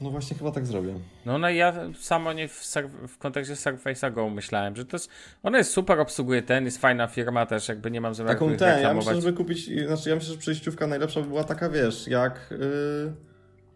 No 0.00 0.10
właśnie 0.10 0.36
chyba 0.36 0.50
tak 0.50 0.66
zrobię. 0.66 0.94
No, 1.26 1.38
no 1.38 1.50
ja 1.50 1.74
samo 2.00 2.32
nie 2.32 2.48
w, 2.48 2.64
w 3.08 3.18
kontekście 3.18 3.54
Surface'a 3.54 4.12
Go 4.12 4.30
myślałem, 4.30 4.76
że 4.76 4.84
to 4.84 4.96
jest, 4.96 5.10
ona 5.42 5.58
jest 5.58 5.70
super, 5.72 6.00
obsługuje 6.00 6.42
ten, 6.42 6.64
jest 6.64 6.78
fajna 6.78 7.06
firma 7.06 7.46
też, 7.46 7.68
jakby 7.68 7.90
nie 7.90 8.00
mam 8.00 8.14
zamiaru 8.14 8.38
Taką 8.38 8.56
ten, 8.56 8.82
ja 8.82 8.94
myślę, 8.94 9.20
żeby 9.20 9.32
kupić, 9.32 9.86
znaczy 9.86 10.08
ja 10.08 10.14
myślę, 10.14 10.32
że 10.32 10.38
przejściówka 10.38 10.86
najlepsza 10.86 11.20
by 11.20 11.26
była 11.26 11.44
taka, 11.44 11.68
wiesz, 11.68 12.08
jak 12.08 12.48
yy, 12.50 13.12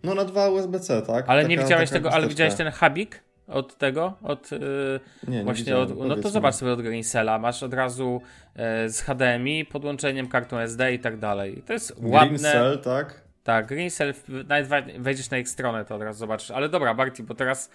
no 0.02 0.14
na 0.14 0.24
dwa 0.24 0.48
USB-C, 0.48 1.02
tak? 1.02 1.24
Ale 1.28 1.42
taka, 1.42 1.50
nie 1.54 1.58
widziałeś 1.58 1.90
tego, 1.90 2.12
ale 2.12 2.28
widziałeś 2.28 2.54
ten 2.54 2.72
hubik? 2.72 3.26
od 3.48 3.78
tego, 3.78 4.14
od 4.22 4.52
yy, 4.52 4.58
nie, 5.28 5.36
nie 5.36 5.44
właśnie 5.44 5.76
od, 5.76 5.98
no 5.98 6.16
to 6.16 6.28
zobacz 6.28 6.54
sobie 6.54 6.72
od 6.72 6.82
Greensela, 6.82 7.38
masz 7.38 7.62
od 7.62 7.74
razu 7.74 8.20
yy, 8.56 8.90
z 8.90 9.00
HDMI, 9.00 9.64
podłączeniem 9.64 10.28
kartą 10.28 10.58
SD 10.58 10.94
i 10.94 10.98
tak 10.98 11.18
dalej. 11.18 11.62
To 11.66 11.72
jest 11.72 11.96
ładne. 12.02 12.52
Green 12.52 12.78
tak? 12.78 13.25
Tak, 13.46 13.66
Greenself, 13.66 14.24
nawet 14.48 14.98
wejdziesz 14.98 15.30
na 15.30 15.38
ich 15.38 15.48
stronę, 15.48 15.84
to 15.84 15.94
od 15.94 16.02
razu 16.02 16.18
zobaczysz. 16.18 16.50
Ale 16.50 16.68
dobra, 16.68 16.94
Barty, 16.94 17.22
bo 17.22 17.34
teraz. 17.34 17.70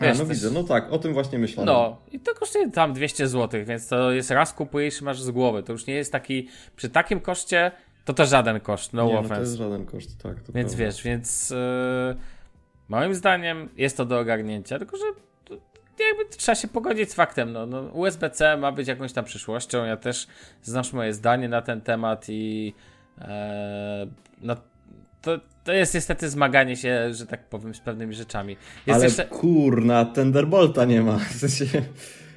Wiesz, 0.00 0.16
A, 0.16 0.22
no 0.22 0.26
widzę, 0.26 0.50
no 0.50 0.64
tak, 0.64 0.92
o 0.92 0.98
tym 0.98 1.12
właśnie 1.12 1.38
myślałem. 1.38 1.66
No, 1.66 1.96
i 2.12 2.20
to 2.20 2.34
kosztuje 2.34 2.70
tam 2.70 2.92
200 2.92 3.28
zł, 3.28 3.60
więc 3.64 3.88
to 3.88 4.12
jest 4.12 4.30
raz 4.30 4.52
kupujesz 4.52 5.00
i 5.00 5.04
masz 5.04 5.22
z 5.22 5.30
głowy. 5.30 5.62
To 5.62 5.72
już 5.72 5.86
nie 5.86 5.94
jest 5.94 6.12
taki. 6.12 6.48
Przy 6.76 6.88
takim 6.88 7.20
koszcie 7.20 7.72
to 8.04 8.14
też 8.14 8.28
żaden 8.28 8.60
koszt, 8.60 8.92
no 8.92 9.06
nie, 9.06 9.12
offense. 9.12 9.28
No 9.28 9.34
to 9.34 9.40
jest 9.40 9.54
żaden 9.54 9.86
koszt, 9.86 10.22
tak. 10.22 10.34
więc 10.34 10.52
prawda. 10.52 10.76
wiesz, 10.76 11.02
więc. 11.02 11.50
Yy, 11.50 12.16
moim 12.88 13.14
zdaniem 13.14 13.68
jest 13.76 13.96
to 13.96 14.04
do 14.04 14.18
ogarnięcia, 14.18 14.78
tylko 14.78 14.96
że 14.96 15.04
jakby 16.08 16.36
trzeba 16.36 16.56
się 16.56 16.68
pogodzić 16.68 17.10
z 17.10 17.14
faktem. 17.14 17.52
No, 17.52 17.66
no, 17.66 17.80
USB-C 17.80 18.56
ma 18.56 18.72
być 18.72 18.88
jakąś 18.88 19.12
tam 19.12 19.24
przyszłością. 19.24 19.84
Ja 19.84 19.96
też 19.96 20.26
znasz 20.62 20.92
moje 20.92 21.14
zdanie 21.14 21.48
na 21.48 21.62
ten 21.62 21.80
temat 21.80 22.26
i. 22.28 22.74
E, 23.18 24.06
no, 24.40 24.56
to 25.24 25.38
to 25.64 25.72
jest 25.72 25.94
niestety 25.94 26.30
zmaganie 26.30 26.76
się, 26.76 27.14
że 27.14 27.26
tak 27.26 27.48
powiem, 27.48 27.74
z 27.74 27.80
pewnymi 27.80 28.14
rzeczami. 28.14 28.56
Jest 28.86 28.96
Ale 28.96 29.04
jeszcze... 29.04 29.24
kurna, 29.24 30.04
Thunderbolta 30.04 30.84
nie 30.84 31.02
ma. 31.02 31.18
W 31.18 31.32
sensie... 31.32 31.66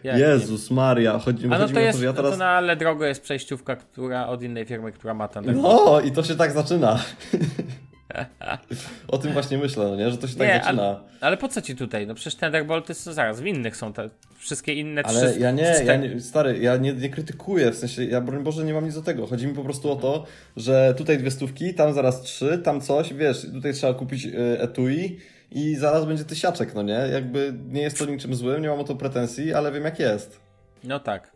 Jak 0.04 0.20
Jezus 0.20 0.72
Maria, 0.72 1.20
chodzi, 1.20 1.46
A 1.46 1.50
no 1.50 1.58
chodzi 1.58 1.74
to 1.74 1.80
o 1.80 1.84
jest, 1.84 2.00
to, 2.00 2.06
ja 2.06 2.12
no 2.12 2.16
teraz... 2.16 2.32
to 2.32 2.38
na 2.38 2.50
ale 2.50 2.76
drogo 2.76 3.06
jest 3.06 3.22
przejściówka, 3.22 3.76
która 3.76 4.28
od 4.28 4.44
innej 4.44 4.66
firmy, 4.66 4.92
która 4.92 5.14
ma 5.14 5.28
ten. 5.28 5.62
No 5.62 6.02
i 6.02 6.12
to 6.12 6.24
się 6.24 6.36
tak 6.36 6.52
zaczyna. 6.52 7.00
o 9.08 9.18
tym 9.18 9.34
właśnie 9.34 9.58
myślę, 9.58 9.86
no 9.88 9.96
nie? 9.96 10.12
że 10.12 10.18
to 10.18 10.28
się 10.28 10.36
tak 10.36 10.48
Nie, 10.48 10.62
zaczyna. 10.64 10.84
ale, 10.84 11.00
ale 11.22 11.38
po 11.38 11.48
co 11.48 11.62
ci 11.62 11.76
tutaj? 11.76 12.08
No 12.08 12.16
przecież 12.16 12.36
Thunderbolty 12.36 12.94
są 12.94 13.14
zaraz, 13.14 13.42
w 13.42 13.46
innych 13.46 13.78
są 13.78 13.94
te 13.94 14.10
wszystkie 14.38 14.74
inne 14.74 15.02
Ale 15.06 15.32
trzy. 15.32 15.40
ja 15.40 15.52
nie, 15.52 15.64
ja 15.86 15.96
nie, 15.96 16.22
stary, 16.22 16.60
ja 16.60 16.78
nie, 16.78 16.94
nie 16.94 17.10
krytykuję, 17.10 17.72
w 17.72 17.76
sensie, 17.76 18.04
ja 18.06 18.22
broń 18.22 18.44
Boże 18.44 18.64
nie 18.64 18.74
mam 18.74 18.86
nic 18.86 18.96
do 18.96 19.02
tego. 19.02 19.28
Chodzi 19.28 19.48
mi 19.48 19.54
po 19.54 19.64
prostu 19.64 19.92
o 19.92 19.96
to, 19.96 20.26
że 20.58 20.94
tutaj 20.98 21.18
dwie 21.18 21.32
stówki, 21.32 21.74
tam 21.74 21.94
zaraz 21.94 22.22
trzy, 22.22 22.58
tam 22.64 22.82
coś, 22.82 23.14
wiesz, 23.14 23.42
tutaj 23.54 23.74
trzeba 23.74 23.94
kupić 23.94 24.26
y, 24.26 24.58
etui 24.62 25.20
i 25.52 25.76
zaraz 25.76 26.06
będzie 26.06 26.24
tysiaczek, 26.24 26.74
no 26.76 26.84
nie? 26.84 26.94
Jakby 27.14 27.54
nie 27.70 27.82
jest 27.82 28.00
to 28.00 28.06
niczym 28.06 28.36
złym, 28.36 28.62
nie 28.62 28.70
mam 28.70 28.80
o 28.80 28.84
to 28.84 28.96
pretensji, 28.96 29.54
ale 29.54 29.72
wiem 29.72 29.84
jak 29.84 30.00
jest. 30.00 30.40
No 30.84 31.00
tak. 31.00 31.32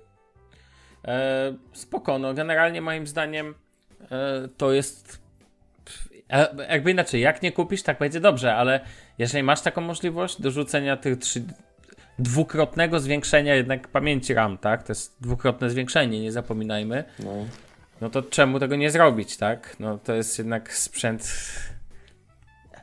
E, 1.08 1.54
spoko, 1.74 2.20
no 2.20 2.34
generalnie 2.34 2.82
moim 2.82 3.08
zdaniem 3.08 3.56
e, 4.12 4.48
to 4.58 4.72
jest. 4.74 5.21
E, 6.32 6.56
jakby 6.70 6.92
inaczej, 6.92 7.22
jak 7.22 7.42
nie 7.42 7.52
kupisz, 7.52 7.84
tak 7.84 8.00
będzie 8.00 8.20
dobrze, 8.20 8.56
ale 8.56 8.80
jeżeli 9.18 9.44
masz 9.44 9.62
taką 9.62 9.82
możliwość 9.82 10.42
dorzucenia 10.42 10.98
tych 10.98 11.20
trzy, 11.20 11.44
dwukrotnego 12.20 13.00
zwiększenia 13.00 13.56
jednak 13.56 13.88
pamięci 13.88 14.34
RAM, 14.34 14.58
tak? 14.58 14.84
To 14.84 14.92
jest 14.92 15.16
dwukrotne 15.22 15.70
zwiększenie, 15.70 16.22
nie 16.22 16.32
zapominajmy. 16.32 17.04
No. 17.20 17.32
No 18.02 18.10
to 18.10 18.24
czemu 18.24 18.60
tego 18.60 18.76
nie 18.76 18.92
zrobić, 18.92 19.38
tak? 19.38 19.76
No 19.80 19.98
to 19.98 20.14
jest 20.14 20.38
jednak 20.38 20.74
sprzęt. 20.74 21.52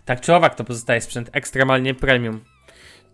Tak 0.05 0.21
czy 0.21 0.35
owak, 0.35 0.55
to 0.55 0.65
pozostaje 0.65 1.01
sprzęt 1.01 1.31
ekstremalnie 1.33 1.95
premium. 1.95 2.45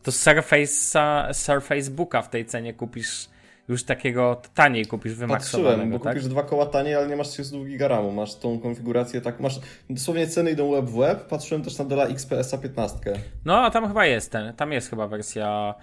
To 0.03 0.11
Surface'a, 0.11 1.35
Surface 1.35 1.91
Booka 1.91 2.23
w 2.23 2.31
tej 2.31 2.47
cenie 2.47 2.75
kupisz 2.75 3.29
już 3.69 3.85
takiego 3.85 4.43
taniej 4.55 4.87
kupisz 4.87 5.13
Patrzyłem, 5.13 5.29
wymaksowanego, 5.29 5.99
bo 5.99 6.05
tak? 6.05 6.15
kupisz 6.15 6.29
dwa 6.29 6.43
koła 6.43 6.67
taniej, 6.67 6.95
ale 6.95 7.09
nie 7.09 7.17
masz 7.17 7.29
32 7.29 7.65
giga 7.65 8.03
masz 8.03 8.35
tą 8.35 8.61
konfigurację 8.61 9.21
tak, 9.21 9.41
masz 9.41 9.61
dosłownie 9.91 10.27
ceny 10.27 10.51
idą 10.51 10.71
web 10.71 10.85
w 10.85 10.99
web, 10.99 11.29
patrzyłem 11.29 11.63
też 11.63 11.79
na 11.79 11.85
Dela 11.85 12.07
XPS-a 12.07 12.59
15. 12.59 12.99
No, 13.45 13.57
a 13.57 13.71
tam 13.71 13.89
chyba 13.89 14.07
jest 14.07 14.33
ten, 14.33 14.55
tam 14.55 14.73
jest 14.73 14.91
chyba 14.91 15.09
wersja 15.09 15.75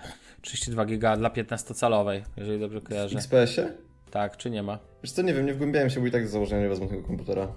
32 0.41 0.85
giga 0.85 1.17
dla 1.17 1.29
15-calowej, 1.29 2.21
jeżeli 2.37 2.59
dobrze 2.59 2.81
kojarzę. 2.81 3.17
XPS-ie? 3.17 3.71
Tak, 4.11 4.37
czy 4.37 4.49
nie 4.49 4.63
ma? 4.63 4.79
Wiesz 5.03 5.11
co, 5.11 5.21
nie 5.21 5.33
wiem, 5.33 5.45
nie 5.45 5.53
wgłębiałem 5.53 5.89
się, 5.89 5.99
bo 5.99 6.07
i 6.07 6.11
tak 6.11 6.27
z 6.27 6.31
założenia 6.31 6.61
nie 6.61 6.69
wezmę 6.69 6.87
tego 6.87 7.03
komputera. 7.03 7.47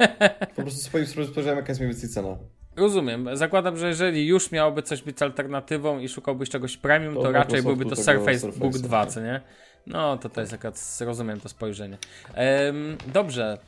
po 0.56 0.62
prostu 0.62 1.00
spojrzałem, 1.26 1.58
jaka 1.58 1.68
jest 1.68 1.80
mniej 1.80 1.92
więcej 1.92 2.10
cena. 2.10 2.36
Rozumiem. 2.76 3.28
Zakładam, 3.36 3.76
że 3.76 3.88
jeżeli 3.88 4.26
już 4.26 4.52
miałoby 4.52 4.82
coś 4.82 5.02
być 5.02 5.22
alternatywą 5.22 5.98
i 5.98 6.08
szukałbyś 6.08 6.48
czegoś 6.50 6.76
premium, 6.76 7.14
to, 7.14 7.22
To 7.22 7.32
raczej 7.32 7.62
byłby 7.62 7.84
to 7.86 7.96
Surface 7.96 8.46
Book 8.58 8.72
Surface'a, 8.72 8.80
2, 8.82 9.04
tak. 9.04 9.14
co 9.14 9.20
nie? 9.20 9.40
No, 9.86 10.16
to 10.18 10.28
to 10.28 10.40
jest 10.40 10.52
akurat, 10.52 10.98
rozumiem 11.00 11.40
to 11.40 11.48
spojrzenie. 11.48 11.98
Em, 12.34 12.96
dobrze. 13.12 13.58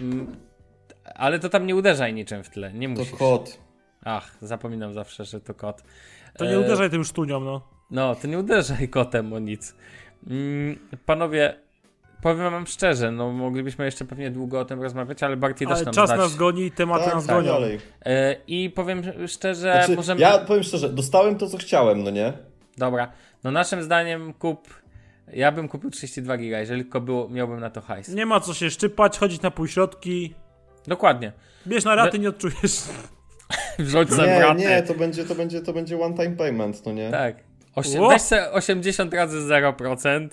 Mm, 0.00 0.36
ale 1.14 1.38
to 1.38 1.48
tam 1.48 1.66
nie 1.66 1.76
uderzaj 1.76 2.14
niczym 2.14 2.44
w 2.44 2.50
tle, 2.50 2.72
nie 2.72 2.88
To 2.94 3.00
musisz. 3.00 3.14
kod. 3.18 3.58
Ach, 4.04 4.36
zapominam 4.42 4.92
zawsze, 4.94 5.24
że 5.24 5.40
to 5.40 5.54
kot. 5.54 5.82
To 6.38 6.44
nie 6.44 6.50
E, 6.56 6.60
uderzaj 6.60 6.90
tym 6.90 7.04
sztunią, 7.04 7.40
no. 7.40 7.68
No, 7.90 8.14
to 8.14 8.26
nie 8.28 8.38
uderzaj 8.38 8.88
kotem 8.88 9.32
o 9.32 9.38
nic. 9.38 9.74
Mm, 10.26 10.78
panowie, 11.06 11.54
powiem 12.22 12.50
wam 12.50 12.66
szczerze, 12.66 13.10
no 13.10 13.32
moglibyśmy 13.32 13.84
jeszcze 13.84 14.04
pewnie 14.04 14.30
długo 14.30 14.60
o 14.60 14.64
tym 14.64 14.82
rozmawiać, 14.82 15.22
ale 15.22 15.36
Barty 15.36 15.64
też 15.66 15.74
Ale 15.76 15.84
nam 15.84 15.94
czas 15.94 16.08
znać. 16.08 16.20
nas 16.20 16.36
goni, 16.36 16.70
tematy 16.70 17.04
Tak, 17.04 17.14
nas 17.14 17.26
tak, 17.26 17.36
gonią. 17.36 17.52
dalej. 17.52 17.80
E, 18.06 18.36
I 18.46 18.70
powiem 18.70 19.02
szczerze, 19.26 19.72
Znaczy, 19.72 19.96
możemy... 19.96 20.20
Ja 20.20 20.38
powiem 20.38 20.62
szczerze, 20.62 20.88
dostałem 20.88 21.36
to, 21.36 21.46
co 21.46 21.58
chciałem, 21.58 22.02
no 22.04 22.10
nie? 22.10 22.32
Dobra, 22.78 23.12
no 23.44 23.50
naszym 23.50 23.82
zdaniem 23.82 24.32
kup... 24.32 24.68
Ja 25.32 25.52
bym 25.52 25.68
kupił 25.68 25.90
32 25.90 26.36
giga, 26.36 26.58
jeżeli 26.60 26.82
tylko 26.82 27.00
było, 27.00 27.28
miałbym 27.28 27.60
na 27.60 27.70
to 27.70 27.80
hajs. 27.80 28.08
Nie 28.08 28.26
ma 28.26 28.40
co 28.40 28.54
się 28.54 28.70
szczypać, 28.70 29.18
chodzić 29.18 29.42
na 29.42 29.50
półśrodki. 29.50 30.34
Dokładnie. 30.86 31.32
Bierz 31.66 31.84
na 31.84 31.94
raty, 31.94 32.18
nie 32.18 32.28
odczujesz. 32.28 32.82
Wrzuć 33.78 34.10
sobie 34.10 34.28
Nie, 34.28 34.38
wraty. 34.38 34.60
nie, 34.60 34.82
to 34.82 34.94
będzie, 34.94 35.24
to 35.24 35.34
będzie, 35.34 35.60
to 35.60 35.72
będzie 35.72 36.00
one 36.00 36.16
time 36.16 36.36
payment, 36.36 36.86
no 36.86 36.92
nie? 36.92 37.10
Tak. 37.10 37.36
Osie- 37.76 38.08
weź 38.08 38.22
se 38.22 38.52
80 38.52 39.14
razy 39.14 39.38
0%. 39.38 40.28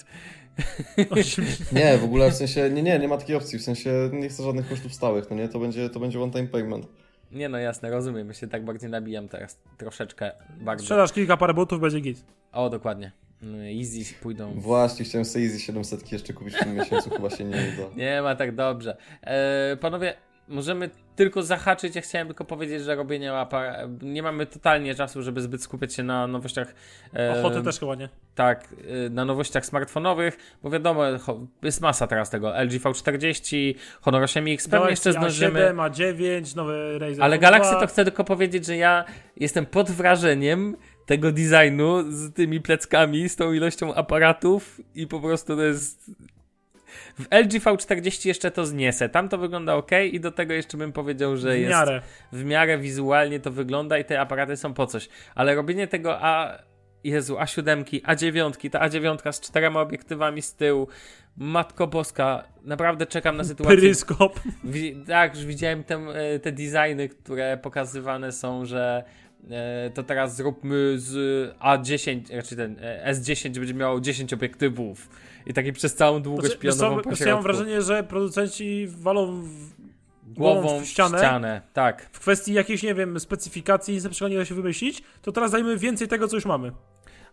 Nie, 1.71 1.97
w 1.97 2.03
ogóle 2.03 2.31
w 2.31 2.35
sensie, 2.35 2.69
nie, 2.69 2.83
nie, 2.83 2.99
nie 2.99 3.07
ma 3.07 3.17
takiej 3.17 3.35
opcji, 3.35 3.59
w 3.59 3.63
sensie 3.63 4.09
nie 4.13 4.29
chcę 4.29 4.43
żadnych 4.43 4.69
kosztów 4.69 4.93
stałych, 4.93 5.29
no 5.29 5.35
nie? 5.35 5.49
To 5.49 5.59
będzie, 5.59 5.89
to 5.89 5.99
będzie 5.99 6.21
one 6.21 6.31
time 6.31 6.47
payment. 6.47 6.87
Nie 7.31 7.49
no 7.49 7.57
jasne, 7.57 7.89
rozumiem, 7.89 8.27
ja 8.27 8.33
się 8.33 8.47
tak 8.47 8.65
bardziej 8.65 8.89
nabijam 8.89 9.27
teraz 9.27 9.59
troszeczkę 9.77 10.31
bardzo. 10.61 10.83
Sprzedasz 10.83 11.13
kilka 11.13 11.37
parę 11.37 11.53
butów, 11.53 11.79
będzie 11.79 11.99
git. 11.99 12.25
O, 12.51 12.69
dokładnie. 12.69 13.11
No, 13.41 13.57
Easy 13.57 14.13
pójdą. 14.21 14.53
Właśnie, 14.55 15.05
chciałem 15.05 15.25
sobie 15.25 15.45
Easy 15.45 15.59
700 15.59 16.11
jeszcze 16.11 16.33
kupić 16.33 16.55
w 16.55 16.59
tym 16.59 16.75
miesiącu, 16.75 17.09
chyba 17.09 17.29
się 17.29 17.43
nie 17.43 17.55
uda. 17.55 17.95
Nie 17.95 18.21
ma 18.21 18.35
tak 18.35 18.55
dobrze. 18.55 18.97
E, 19.21 19.77
panowie, 19.77 20.13
możemy 20.47 20.89
tylko 21.15 21.43
zahaczyć. 21.43 21.95
Ja 21.95 22.01
chciałem 22.01 22.27
tylko 22.27 22.45
powiedzieć, 22.45 22.83
że 22.83 22.95
robienie 22.95 23.33
apara... 23.33 23.87
Nie 24.01 24.23
mamy 24.23 24.45
totalnie 24.45 24.95
czasu, 24.95 25.21
żeby 25.21 25.41
zbyt 25.41 25.63
skupiać 25.63 25.93
się 25.93 26.03
na 26.03 26.27
nowościach. 26.27 26.75
E, 27.15 27.39
Ochoty 27.39 27.63
też 27.63 27.79
chyba 27.79 27.95
nie. 27.95 28.09
Tak, 28.35 28.75
e, 29.05 29.09
na 29.09 29.25
nowościach 29.25 29.65
smartfonowych, 29.65 30.37
bo 30.63 30.69
wiadomo, 30.69 31.03
jest 31.63 31.81
masa 31.81 32.07
teraz 32.07 32.29
tego. 32.29 32.63
LG 32.63 32.71
V40, 32.71 33.75
Honor 34.01 34.23
8X, 34.23 34.69
pewnie 34.69 34.89
jeszcze 34.89 35.11
zdążymy. 35.11 35.59
A7, 35.59 35.89
A9, 35.89 36.55
nowy 36.55 36.99
Razer 36.99 37.23
Ale 37.23 37.37
V2. 37.37 37.41
Galaxy 37.41 37.71
to 37.79 37.87
chcę 37.87 38.03
tylko 38.03 38.23
powiedzieć, 38.23 38.65
że 38.65 38.77
ja 38.77 39.05
jestem 39.37 39.65
pod 39.65 39.91
wrażeniem 39.91 40.75
tego 41.05 41.31
designu 41.31 42.11
z 42.11 42.33
tymi 42.33 42.61
pleckami, 42.61 43.29
z 43.29 43.35
tą 43.35 43.53
ilością 43.53 43.93
aparatów 43.93 44.81
i 44.95 45.07
po 45.07 45.19
prostu 45.19 45.55
to 45.55 45.61
jest... 45.61 46.11
W 47.19 47.25
LG 47.31 47.51
V40 47.51 48.27
jeszcze 48.27 48.51
to 48.51 48.65
zniesę. 48.65 49.09
Tam 49.09 49.29
to 49.29 49.37
wygląda 49.37 49.75
ok 49.75 49.91
i 50.11 50.19
do 50.19 50.31
tego 50.31 50.53
jeszcze 50.53 50.77
bym 50.77 50.91
powiedział, 50.91 51.37
że 51.37 51.49
W 51.49 51.59
jest 51.59 51.71
miarę. 51.71 52.01
w 52.31 52.43
miarę 52.43 52.77
wizualnie 52.77 53.39
to 53.39 53.51
wygląda 53.51 53.97
i 53.97 54.05
te 54.05 54.21
aparaty 54.21 54.57
są 54.57 54.73
po 54.73 54.87
coś. 54.87 55.09
Ale 55.35 55.55
robienie 55.55 55.87
tego 55.87 56.17
A... 56.21 56.59
Jezu, 57.03 57.35
A7, 57.35 58.01
A9, 58.01 58.69
ta 58.69 58.79
A9 58.79 59.33
z 59.33 59.41
czterema 59.41 59.81
obiektywami 59.81 60.41
z 60.41 60.53
tyłu, 60.53 60.87
Matko 61.37 61.87
Boska, 61.87 62.43
naprawdę 62.63 63.05
czekam 63.05 63.37
na 63.37 63.43
sytuację, 63.43 63.77
Peryskop. 63.77 64.39
Tak, 65.07 65.35
już 65.35 65.45
widziałem 65.45 65.83
te, 65.83 66.05
te 66.41 66.51
designy, 66.51 67.09
które 67.09 67.57
pokazywane 67.57 68.31
są, 68.31 68.65
że 68.65 69.03
to 69.93 70.03
teraz 70.03 70.35
zróbmy 70.35 70.93
z 70.99 71.13
A10, 71.59 72.25
znaczy 72.27 72.55
ten 72.55 72.75
e, 72.81 73.13
S10 73.13 73.57
będzie 73.59 73.73
miało 73.73 73.99
10 74.01 74.33
obiektywów 74.33 75.09
i 75.45 75.53
taki 75.53 75.73
przez 75.73 75.95
całą 75.95 76.21
długość 76.21 76.47
Znaczy, 76.47 76.59
pionową 76.77 77.01
po 77.01 77.09
ja 77.25 77.33
mam 77.33 77.43
wrażenie, 77.43 77.81
że 77.81 78.03
producenci 78.03 78.87
walą 78.87 79.41
w, 79.41 79.75
Głową 80.33 80.79
w 80.81 80.85
ścianę. 80.85 81.17
ścianę. 81.17 81.61
Tak. 81.73 82.09
w 82.11 82.19
kwestii 82.19 82.53
jakiejś, 82.53 82.83
nie 82.83 82.95
wiem, 82.95 83.19
specyfikacji, 83.19 83.93
nic 83.93 84.03
lepszego 84.03 84.29
nie 84.29 84.37
da 84.37 84.45
się 84.45 84.55
wymyślić, 84.55 85.03
to 85.21 85.31
teraz 85.31 85.51
dajmy 85.51 85.77
więcej 85.77 86.07
tego, 86.07 86.27
co 86.27 86.35
już 86.37 86.45
mamy. 86.45 86.71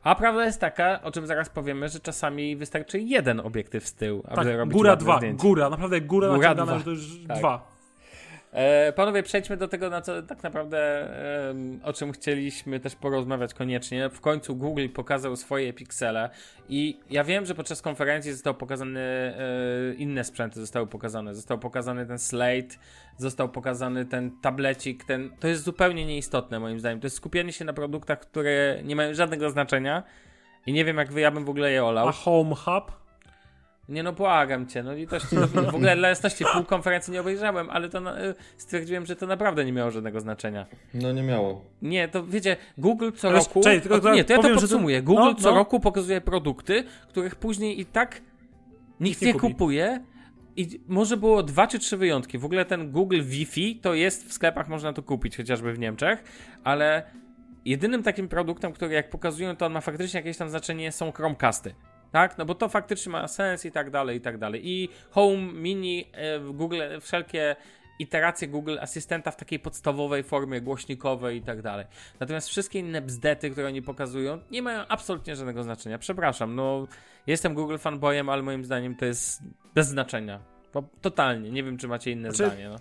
A 0.02 0.14
prawda 0.14 0.44
jest 0.44 0.60
taka, 0.60 1.02
o 1.02 1.10
czym 1.12 1.26
zaraz 1.26 1.48
powiemy, 1.48 1.88
że 1.88 2.00
czasami 2.00 2.56
wystarczy 2.56 3.00
jeden 3.00 3.40
obiektyw 3.40 3.86
z 3.86 3.94
tyłu, 3.94 4.22
aby 4.26 4.36
Tak, 4.36 4.46
robić 4.56 4.72
góra 4.74 4.96
dwa, 4.96 5.16
zdjęcie. 5.18 5.42
góra, 5.42 5.70
naprawdę 5.70 6.00
góra, 6.00 6.28
Góra 6.28 6.38
naciągana, 6.48 6.66
dwa. 6.72 6.78
że 6.78 6.84
to 6.84 6.90
już 6.90 7.18
Tak. 7.28 7.38
dwa. 7.38 7.71
E, 8.52 8.92
panowie, 8.92 9.22
przejdźmy 9.22 9.56
do 9.56 9.68
tego, 9.68 9.90
na 9.90 10.00
co 10.00 10.22
tak 10.22 10.42
naprawdę 10.42 11.08
em, 11.50 11.80
o 11.84 11.92
czym 11.92 12.12
chcieliśmy 12.12 12.80
też 12.80 12.94
porozmawiać 12.94 13.54
koniecznie. 13.54 14.08
W 14.08 14.20
końcu 14.20 14.56
Google 14.56 14.88
pokazał 14.88 15.36
swoje 15.36 15.72
piksele 15.72 16.30
i 16.68 16.98
ja 17.10 17.24
wiem, 17.24 17.46
że 17.46 17.54
podczas 17.54 17.82
konferencji 17.82 18.32
został 18.32 18.54
pokazany 18.54 19.00
e, 19.00 19.94
inne 19.94 20.24
sprzęty 20.24 20.60
zostały 20.60 20.86
pokazane. 20.86 21.34
Został 21.34 21.58
pokazany 21.58 22.06
ten 22.06 22.18
Slate, 22.18 22.76
został 23.16 23.48
pokazany 23.48 24.04
ten 24.04 24.30
tablecik, 24.40 25.04
ten 25.04 25.30
to 25.40 25.48
jest 25.48 25.62
zupełnie 25.62 26.06
nieistotne 26.06 26.60
moim 26.60 26.80
zdaniem. 26.80 27.00
To 27.00 27.06
jest 27.06 27.16
skupienie 27.16 27.52
się 27.52 27.64
na 27.64 27.72
produktach, 27.72 28.20
które 28.20 28.80
nie 28.84 28.96
mają 28.96 29.14
żadnego 29.14 29.50
znaczenia 29.50 30.02
i 30.66 30.72
nie 30.72 30.84
wiem 30.84 30.96
jak 30.96 31.12
wy, 31.12 31.20
ja 31.20 31.30
bym 31.30 31.44
w 31.44 31.50
ogóle 31.50 31.72
je 31.72 31.84
olał. 31.84 32.08
A 32.08 32.12
Home 32.12 32.54
Hub? 32.54 33.01
Nie 33.88 34.02
no, 34.02 34.12
błagam 34.12 34.66
cię, 34.66 34.82
no 34.82 34.94
litości. 34.94 35.36
W 35.70 35.74
ogóle 35.74 35.96
dla 35.96 36.08
jasności 36.08 36.44
pół 36.54 36.64
konferencji 36.64 37.12
nie 37.12 37.20
obejrzałem, 37.20 37.70
ale 37.70 37.88
to 37.88 38.00
na, 38.00 38.24
y, 38.24 38.34
stwierdziłem, 38.56 39.06
że 39.06 39.16
to 39.16 39.26
naprawdę 39.26 39.64
nie 39.64 39.72
miało 39.72 39.90
żadnego 39.90 40.20
znaczenia. 40.20 40.66
No 40.94 41.12
nie 41.12 41.22
miało. 41.22 41.64
Nie, 41.82 42.08
to 42.08 42.26
wiecie, 42.26 42.56
Google 42.78 43.10
co 43.16 43.28
Ale 43.28 43.38
roku. 43.38 43.60
czekaj, 43.60 43.80
tylko 43.80 44.10
o, 44.10 44.14
nie, 44.14 44.24
to 44.24 44.32
ja 44.32 44.36
to 44.36 44.42
powiem, 44.42 44.58
że 44.58 44.66
to- 44.66 44.68
podsumuję. 44.68 45.02
Google 45.02 45.22
no, 45.22 45.34
co 45.34 45.50
no. 45.50 45.56
roku 45.56 45.80
pokazuje 45.80 46.20
produkty, 46.20 46.84
których 47.08 47.36
później 47.36 47.80
i 47.80 47.86
tak 47.86 48.22
nikt 49.00 49.22
nie 49.22 49.32
nie 49.32 49.40
kupuje. 49.40 50.04
I 50.56 50.80
może 50.86 51.16
było 51.16 51.42
dwa 51.42 51.66
czy 51.66 51.78
trzy 51.78 51.96
wyjątki. 51.96 52.38
W 52.38 52.44
ogóle 52.44 52.64
ten 52.64 52.90
Google 52.90 53.22
Wi-Fi 53.22 53.76
to 53.76 53.94
jest 53.94 54.28
w 54.28 54.32
sklepach, 54.32 54.68
można 54.68 54.92
to 54.92 55.02
kupić, 55.02 55.36
chociażby 55.36 55.72
w 55.72 55.78
Niemczech, 55.78 56.24
ale 56.64 57.02
jedynym 57.64 58.02
takim 58.02 58.28
produktem, 58.28 58.72
który 58.72 58.94
jak 58.94 59.10
pokazują, 59.10 59.56
to 59.56 59.66
on 59.66 59.72
ma 59.72 59.80
faktycznie 59.80 60.20
jakieś 60.20 60.36
tam 60.36 60.50
znaczenie, 60.50 60.92
są 60.92 61.12
Chromecasty. 61.12 61.74
Tak? 62.12 62.38
No 62.38 62.44
bo 62.44 62.54
to 62.54 62.68
faktycznie 62.68 63.12
ma 63.12 63.28
sens 63.28 63.64
i 63.64 63.72
tak 63.72 63.90
dalej, 63.90 64.16
i 64.16 64.20
tak 64.20 64.38
dalej. 64.38 64.60
I 64.64 64.88
Home, 65.10 65.52
Mini, 65.52 66.10
e, 66.12 66.38
w 66.38 66.52
Google, 66.52 66.82
wszelkie 67.00 67.56
iterację 67.98 68.48
Google 68.48 68.78
Asystenta 68.80 69.30
w 69.30 69.36
takiej 69.36 69.58
podstawowej 69.58 70.22
formie 70.22 70.60
głośnikowej 70.60 71.36
i 71.36 71.42
tak 71.42 71.62
dalej. 71.62 71.86
Natomiast 72.20 72.48
wszystkie 72.48 72.78
inne 72.78 73.02
bzdety, 73.02 73.50
które 73.50 73.66
oni 73.66 73.82
pokazują, 73.82 74.38
nie 74.50 74.62
mają 74.62 74.86
absolutnie 74.88 75.36
żadnego 75.36 75.62
znaczenia. 75.62 75.98
Przepraszam, 75.98 76.54
no 76.54 76.86
jestem 77.26 77.54
Google 77.54 77.76
fanboyem, 77.78 78.28
ale 78.28 78.42
moim 78.42 78.64
zdaniem 78.64 78.96
to 78.96 79.04
jest 79.04 79.42
bez 79.74 79.88
znaczenia. 79.88 80.40
Bo 80.74 80.84
totalnie, 81.00 81.50
nie 81.50 81.62
wiem 81.62 81.78
czy 81.78 81.88
macie 81.88 82.10
inne 82.10 82.32
Znaczy, 82.32 82.50
zdanie. 82.50 82.68
No. 82.68 82.76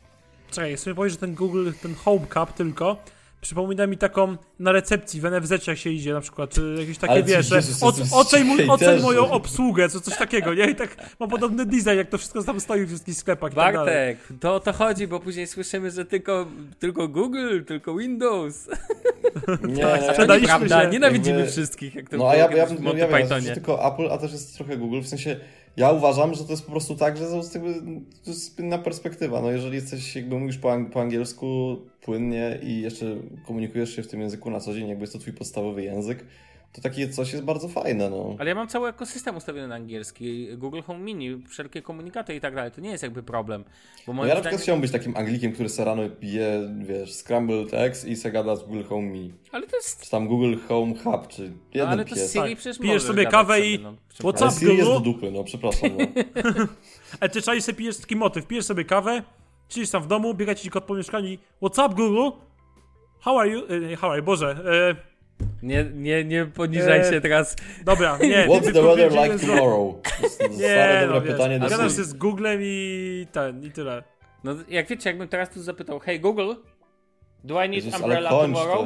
Czekaj, 0.51 0.77
sobie 0.77 0.95
powiedz, 0.95 1.13
że 1.13 1.19
ten 1.19 1.35
Google, 1.35 1.71
ten 1.81 1.95
Home 1.95 2.27
Cup 2.27 2.53
tylko 2.53 2.97
przypomina 3.41 3.87
mi 3.87 3.97
taką 3.97 4.37
na 4.59 4.71
recepcji 4.71 5.21
w 5.21 5.23
NFZ 5.23 5.67
jak 5.67 5.77
się 5.77 5.89
idzie 5.89 6.13
na 6.13 6.21
przykład, 6.21 6.49
czy 6.49 6.75
jakieś 6.79 6.97
takie 6.97 7.13
Ale 7.13 7.23
wiesz, 7.23 7.51
Jezus, 7.51 7.79
że 7.79 7.85
o, 7.85 7.89
jesteś 7.89 8.07
oceń, 8.13 8.43
mój, 8.43 8.69
oceń 8.69 9.01
moją 9.01 9.31
obsługę, 9.31 9.89
co, 9.89 10.01
coś 10.01 10.17
takiego, 10.17 10.53
nie? 10.53 10.65
I 10.69 10.75
tak 10.75 10.97
ma 11.19 11.27
podobny 11.27 11.65
design, 11.65 11.97
jak 11.97 12.09
to 12.09 12.17
wszystko 12.17 12.43
tam 12.43 12.59
stoi 12.59 12.85
w 12.85 12.87
wszystkich 12.87 13.15
sklepach 13.15 13.51
i 13.51 13.55
tak 13.55 13.73
dalej. 13.75 14.15
Bartek, 14.15 14.39
to 14.39 14.55
o 14.55 14.59
to 14.59 14.73
chodzi, 14.73 15.07
bo 15.07 15.19
później 15.19 15.47
słyszymy, 15.47 15.91
że 15.91 16.05
tylko, 16.05 16.47
tylko 16.79 17.07
Google, 17.07 17.63
tylko 17.67 17.95
Windows. 17.95 18.69
Nie, 19.67 19.83
Tak, 19.83 20.03
sprzedaliśmy 20.03 20.69
się. 20.69 20.89
nienawidzimy 20.91 21.37
Jakby- 21.39 21.51
wszystkich, 21.51 21.95
jak 21.95 22.09
to 22.09 22.17
No 22.17 22.17
było 22.17 22.31
a 22.31 22.35
ja, 22.35 22.51
ja, 22.51 22.57
ja 22.57 23.07
Pythonie. 23.07 23.41
jest 23.41 23.53
tylko 23.53 23.93
Apple, 23.93 24.11
a 24.11 24.17
też 24.17 24.31
jest 24.31 24.55
trochę 24.57 24.77
Google. 24.77 24.99
W 25.01 25.07
sensie 25.07 25.39
ja 25.77 25.91
uważam, 25.91 26.33
że 26.33 26.43
to 26.43 26.51
jest 26.51 26.65
po 26.65 26.71
prostu 26.71 26.95
tak, 26.95 27.17
że 27.17 27.25
to 27.25 27.37
jest, 28.27 28.59
inna 28.59 28.77
perspektywa. 28.77 29.41
No 29.41 29.51
jeżeli 29.51 29.75
jesteś, 29.75 30.15
jakby 30.15 30.39
mówisz 30.39 30.57
po, 30.57 30.69
ang- 30.69 30.89
po 30.89 31.01
angielsku 31.01 31.77
płynnie 32.01 32.59
i 32.63 32.81
jeszcze 32.81 33.17
komunikujesz 33.47 33.95
się 33.95 34.03
w 34.03 34.07
tym 34.07 34.21
języku 34.21 34.49
na 34.49 34.59
co 34.59 34.73
dzień, 34.73 34.87
jakby 34.87 35.03
jest 35.03 35.13
to 35.13 35.19
twój 35.19 35.33
podstawowy 35.33 35.83
język, 35.83 36.25
to 36.73 36.81
takie 36.81 37.09
coś 37.09 37.31
jest 37.33 37.43
bardzo 37.45 37.67
fajne, 37.67 38.09
no. 38.09 38.35
Ale 38.39 38.49
ja 38.49 38.55
mam 38.55 38.67
cały 38.67 38.89
ekosystem 38.89 39.37
ustawiony 39.37 39.67
na 39.67 39.75
angielski, 39.75 40.57
Google 40.57 40.81
Home 40.81 40.99
Mini, 40.99 41.43
wszelkie 41.49 41.81
komunikaty 41.81 42.35
i 42.35 42.41
tak 42.41 42.55
dalej, 42.55 42.71
to 42.71 42.81
nie 42.81 42.89
jest 42.91 43.03
jakby 43.03 43.23
problem. 43.23 43.63
Bo 44.07 44.13
No 44.13 44.25
ja 44.25 44.35
na 44.35 44.41
przykład 44.41 44.61
chciałbym 44.61 44.81
być 44.81 44.91
takim 44.91 45.17
Anglikiem, 45.17 45.51
który 45.51 45.69
se 45.69 45.85
rano 45.85 46.09
pije, 46.09 46.69
wiesz, 46.81 47.13
scrambled 47.13 47.73
eggs 47.73 48.05
i 48.05 48.15
se 48.15 48.31
gada 48.31 48.55
z 48.55 48.63
Google 48.63 48.83
Home 48.83 49.07
Me. 49.11 49.29
Ale 49.51 49.67
to 49.67 49.75
jest... 49.75 50.01
Czy 50.03 50.11
tam 50.11 50.27
Google 50.27 50.55
Home 50.67 50.93
Hub, 51.03 51.27
czy 51.27 51.41
No, 51.49 51.55
jeden 51.73 51.89
ale 51.89 52.05
to 52.05 52.15
pies. 52.15 52.33
Siri 52.33 52.49
Tak. 52.49 52.57
przecież 52.57 52.79
Pijesz 52.79 53.03
sobie 53.03 53.25
kawę 53.25 53.55
sobie, 53.55 53.73
i- 53.73 53.79
no. 53.79 53.93
What's 54.19 54.47
up, 54.47 54.59
Siri 54.59 54.77
jest 54.77 54.89
do 54.89 54.99
Google? 54.99 55.11
dupy, 55.11 55.31
no 55.31 55.43
przepraszam. 55.43 55.89
No. 55.99 56.05
Ale 57.19 57.29
ty 57.29 57.41
czaisz 57.41 57.63
sobie 57.63 57.77
pijesz 57.77 57.97
taki 57.97 58.15
motyw, 58.15 58.45
pijesz 58.47 58.65
sobie 58.65 58.85
kawę, 58.85 59.23
siedzisz 59.69 59.89
tam 59.91 60.03
w 60.03 60.07
domu, 60.07 60.33
biega 60.33 60.55
ci 60.55 60.69
kot 60.69 60.83
po 60.83 60.95
mieszkaniu 60.95 61.27
i 61.27 61.39
What's 61.61 61.85
up 61.85 61.95
Google? 61.95 62.37
How 63.19 63.39
are 63.39 63.49
you? 63.49 63.61
E, 63.91 63.95
how 63.95 64.09
are 64.09 64.19
you? 64.19 64.25
Boże, 64.25 64.49
e, 64.65 65.10
Nie, 65.63 65.83
nie, 65.83 66.23
nie 66.25 66.45
poniżaj 66.45 66.99
Eee, 66.99 67.09
się 67.13 67.21
teraz. 67.21 67.55
dobra, 67.85 68.17
nie. 68.17 68.47
What's 68.49 68.73
the 68.73 68.81
weather 68.83 69.11
like 69.11 69.39
tomorrow? 69.47 70.01
To 70.03 70.23
jest 70.23 70.41
Nie, 70.49 70.57
stare, 70.57 71.07
dobre 71.07 71.31
no 71.31 71.37
pytanie 71.37 71.59
do 71.59 71.69
gadasz 71.69 71.95
się 71.95 72.03
z 72.03 72.13
Googlem 72.13 72.59
i 72.63 73.27
ten, 73.31 73.63
i 73.63 73.71
tyle. 73.71 74.03
No 74.43 74.55
jak 74.69 74.87
wiecie, 74.87 75.09
jakbym 75.09 75.27
teraz 75.27 75.49
tu 75.49 75.61
zapytał, 75.61 75.99
hey 75.99 76.19
Google, 76.19 76.53
do 77.43 77.63
I 77.63 77.69
need 77.69 77.85
Jezus, 77.85 78.01
umbrella 78.01 78.29
tomorrow? 78.29 78.77
to. 78.77 78.83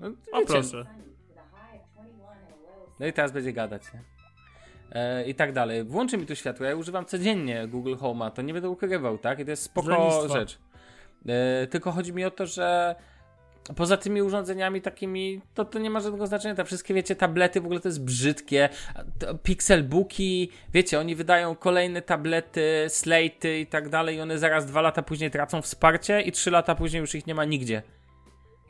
No, 0.00 0.08
tomorrow. 0.08 0.24
No, 0.32 0.40
wiecie, 0.40 0.46
proszę. 0.46 0.62
Sunny 0.70 0.84
with 1.28 1.38
a 1.38 1.72
high 1.72 1.80
of 1.80 1.86
21 1.94 2.28
and 2.30 2.52
a 2.52 2.66
low 2.66 2.88
of 2.88 3.00
No 3.00 3.06
i 3.06 3.12
teraz 3.12 3.32
będzie 3.32 3.52
gadać, 3.52 3.82
nie? 3.94 4.00
E, 4.92 5.24
I 5.24 5.34
tak 5.34 5.52
dalej. 5.52 5.84
Włączy 5.84 6.18
mi 6.18 6.26
tu 6.26 6.36
światło. 6.36 6.66
Ja 6.66 6.76
używam 6.76 7.04
codziennie 7.04 7.68
Google 7.68 7.94
Home'a, 7.94 8.30
to 8.30 8.42
nie 8.42 8.52
będę 8.52 8.68
ukrywał, 8.70 9.18
tak? 9.18 9.38
I 9.40 9.44
to 9.44 9.50
jest 9.50 9.62
spoko 9.62 10.28
rzecz. 10.28 10.58
E, 11.28 11.66
tylko 11.66 11.92
chodzi 11.92 12.12
mi 12.12 12.24
o 12.24 12.30
to, 12.30 12.46
że 12.46 12.94
poza 13.76 13.96
tymi 13.96 14.22
urządzeniami 14.22 14.80
takimi, 14.82 15.40
to, 15.54 15.64
to 15.64 15.78
nie 15.78 15.90
ma 15.90 16.00
żadnego 16.00 16.26
znaczenia. 16.26 16.54
Te 16.54 16.64
wszystkie, 16.64 16.94
wiecie, 16.94 17.16
tablety 17.16 17.60
w 17.60 17.64
ogóle 17.64 17.80
to 17.80 17.88
jest 17.88 18.04
brzydkie. 18.04 18.68
Pixelbooki, 19.42 20.50
wiecie, 20.72 21.00
oni 21.00 21.14
wydają 21.14 21.56
kolejne 21.56 22.02
tablety, 22.02 22.84
slate'y 22.88 23.58
i 23.60 23.66
tak 23.66 23.88
dalej 23.88 24.16
i 24.16 24.20
one 24.20 24.38
zaraz 24.38 24.66
dwa 24.66 24.80
lata 24.80 25.02
później 25.02 25.30
tracą 25.30 25.62
wsparcie 25.62 26.20
i 26.20 26.32
trzy 26.32 26.50
lata 26.50 26.74
później 26.74 27.00
już 27.00 27.14
ich 27.14 27.26
nie 27.26 27.34
ma 27.34 27.44
nigdzie. 27.44 27.82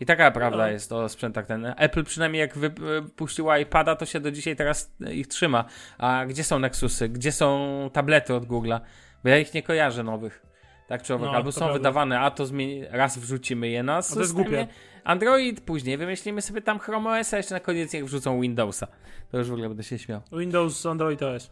I 0.01 0.07
taka 0.07 0.31
prawda 0.31 0.59
No. 0.59 0.69
jest 0.69 0.93
o 0.93 1.09
sprzętach 1.09 1.47
ten. 1.47 1.75
Apple 1.77 2.05
przynajmniej 2.05 2.41
jak 2.41 2.59
wypuściła 2.59 3.59
iPada, 3.59 3.97
to 3.97 4.07
się 4.07 4.21
do 4.21 4.31
dzisiaj 4.31 4.57
teraz 4.57 4.93
ich 5.13 5.27
trzyma. 5.29 5.65
A 5.99 6.25
gdzie 6.27 6.45
są 6.45 6.59
Nexusy? 6.59 7.09
Gdzie 7.09 7.33
są 7.33 7.91
tablety 7.93 8.35
od 8.35 8.47
Google'a? 8.47 8.81
Bo 9.25 9.29
ja 9.29 9.39
ich 9.39 9.55
nie 9.55 9.63
kojarzę 9.63 10.03
nowych. 10.03 10.43
Tak 10.89 11.03
czy 11.03 11.15
owak. 11.15 11.31
No, 11.31 11.37
Albo 11.37 11.53
są 11.53 11.59
prawda. 11.59 11.75
wydawane, 11.79 12.21
a 12.21 12.31
to 12.31 12.45
zmieni- 12.47 12.85
raz 12.91 13.19
wrzucimy 13.19 13.69
je 13.69 13.83
na 13.83 13.93
to 13.93 13.99
jest 13.99 14.09
systemie. 14.11 14.45
głupie. 14.45 14.67
Android, 15.05 15.61
później 15.61 15.97
wymyślimy 15.97 16.43
sobie 16.43 16.63
tam 16.63 16.79
Chrome 16.79 17.21
OS, 17.21 17.35
a 17.35 17.37
jeszcze 17.37 17.55
na 17.55 17.61
koniec 17.61 17.93
niech 17.93 18.05
wrzucą 18.05 18.41
Windowsa. 18.41 18.87
To 19.31 19.39
już 19.39 19.49
w 19.49 19.53
ogóle 19.53 19.69
będę 19.69 19.83
się 19.83 19.99
śmiał. 19.99 20.21
Windows, 20.41 20.87
Android 20.87 21.23
OS. 21.23 21.51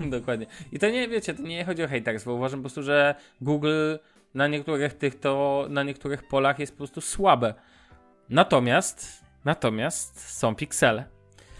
Dokładnie. 0.00 0.46
I 0.72 0.78
to 0.78 0.90
nie, 0.90 1.08
wiecie, 1.08 1.34
to 1.34 1.42
nie 1.42 1.64
chodzi 1.64 1.82
o 1.84 1.88
haters, 1.88 2.24
bo 2.24 2.32
uważam 2.34 2.60
po 2.60 2.62
prostu, 2.62 2.82
że 2.82 3.14
Google 3.40 3.94
na 4.34 4.46
niektórych 4.48 4.94
tych 4.94 5.20
to, 5.20 5.66
na 5.70 5.82
niektórych 5.82 6.28
polach 6.28 6.58
jest 6.58 6.72
po 6.72 6.78
prostu 6.78 7.00
słabe. 7.00 7.54
Natomiast, 8.28 9.24
natomiast 9.44 10.30
są 10.38 10.54
piksele. 10.54 11.04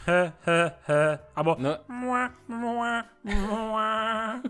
He, 0.06 0.32
he, 0.46 0.70
he. 0.86 1.18
Albo 1.34 1.56
No, 1.58 1.78
mua, 1.88 2.30
mua, 2.48 3.04
mua. 3.24 4.40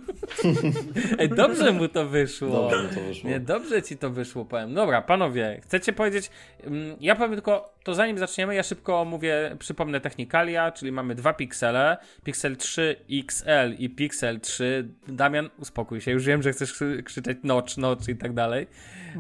ej, 1.19 1.29
dobrze 1.29 1.73
mu 1.73 1.89
to 1.89 2.07
wyszło. 2.09 2.49
Dobrze 2.71 2.89
to 2.89 3.01
wyszło. 3.01 3.31
Nie, 3.31 3.41
dobrze 3.41 3.83
ci 3.83 3.97
to 3.97 4.11
wyszło, 4.11 4.45
powiem. 4.45 4.75
Dobra, 4.75 5.03
panowie, 5.03 5.61
chcecie 5.63 5.93
powiedzieć. 5.93 6.31
mm, 6.65 6.97
Ja 7.01 7.15
powiem 7.17 7.33
tylko, 7.33 7.75
to 7.85 7.95
zanim 7.95 8.19
zaczniemy, 8.19 8.55
ja 8.55 8.63
szybko 8.63 9.05
mówię, 9.05 9.57
przypomnę 9.59 10.01
technikalia, 10.01 10.73
czyli 10.73 10.93
mamy 10.93 11.15
dwa 11.15 11.33
piksele, 11.33 11.97
Pixel 12.25 12.57
3 12.57 12.97
XL 13.13 13.75
i 13.79 13.91
Pixel 13.91 14.41
3. 14.41 14.89
Damian, 15.09 15.51
uspokój 15.59 16.01
się, 16.01 16.11
już 16.11 16.25
wiem, 16.25 16.43
że 16.43 16.53
chcesz 16.53 16.73
krzy- 16.73 17.03
krzyczeć 17.03 17.39
notch, 17.43 17.77
notch 17.77 18.09
i 18.09 18.17
tak 18.17 18.33
dalej. 18.33 18.67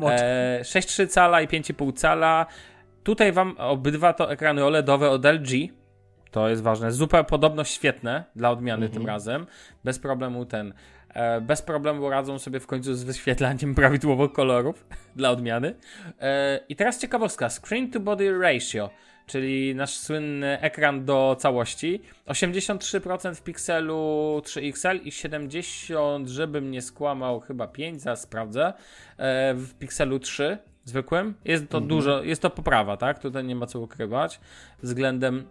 E, 0.02 0.60
6,3 0.62 1.06
cala 1.08 1.40
i 1.40 1.48
5,5 1.48 1.92
cala. 1.92 2.46
Tutaj 3.04 3.32
wam 3.32 3.54
obydwa 3.58 4.12
to 4.12 4.32
ekrany 4.32 4.64
OLEDowe 4.64 5.10
od 5.10 5.24
LG. 5.24 5.50
To 6.34 6.48
jest 6.48 6.62
ważne. 6.62 6.92
Super 6.92 7.26
podobno 7.26 7.64
świetne 7.64 8.24
dla 8.36 8.50
odmiany 8.50 8.88
tym 8.88 9.06
razem. 9.06 9.46
Bez 9.84 9.98
problemu 9.98 10.44
ten. 10.46 10.74
E, 11.08 11.40
bez 11.40 11.62
problemu 11.62 12.10
radzą 12.10 12.38
sobie 12.38 12.60
w 12.60 12.66
końcu 12.66 12.94
z 12.94 13.04
wyświetlaniem 13.04 13.74
prawidłowo 13.80 14.28
kolorów 14.28 14.86
dla 15.16 15.30
odmiany. 15.30 15.74
E, 16.20 16.60
I 16.68 16.76
teraz 16.76 16.98
ciekawostka. 16.98 17.48
Screen 17.50 17.90
to 17.90 18.00
body 18.00 18.38
ratio, 18.38 18.90
czyli 19.26 19.74
nasz 19.74 19.94
słynny 19.94 20.60
ekran 20.60 21.04
do 21.04 21.36
całości. 21.38 22.02
83% 22.26 23.34
w 23.34 23.42
Pixelu 23.42 24.42
3XL 24.44 25.00
i 25.04 25.12
70, 25.12 26.28
żebym 26.28 26.70
nie 26.70 26.82
skłamał, 26.82 27.40
chyba 27.40 27.66
5, 27.66 28.02
za 28.02 28.16
sprawdzę, 28.16 28.72
e, 29.16 29.54
w 29.54 29.74
Pixelu 29.74 30.18
3 30.18 30.58
zwykłym. 30.84 31.34
Jest 31.44 31.68
to 31.68 31.80
dużo, 31.80 32.22
jest 32.22 32.42
to 32.42 32.50
poprawa, 32.50 32.96
tak? 32.96 33.18
Tutaj 33.18 33.44
nie 33.44 33.56
ma 33.56 33.66
co 33.66 33.80
ukrywać 33.80 34.40
względem 34.82 35.44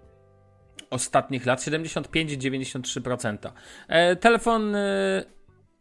ostatnich 0.94 1.46
lat 1.46 1.60
75-93%. 1.60 3.52
E, 3.88 4.16
telefon 4.16 4.76
e, 4.76 5.24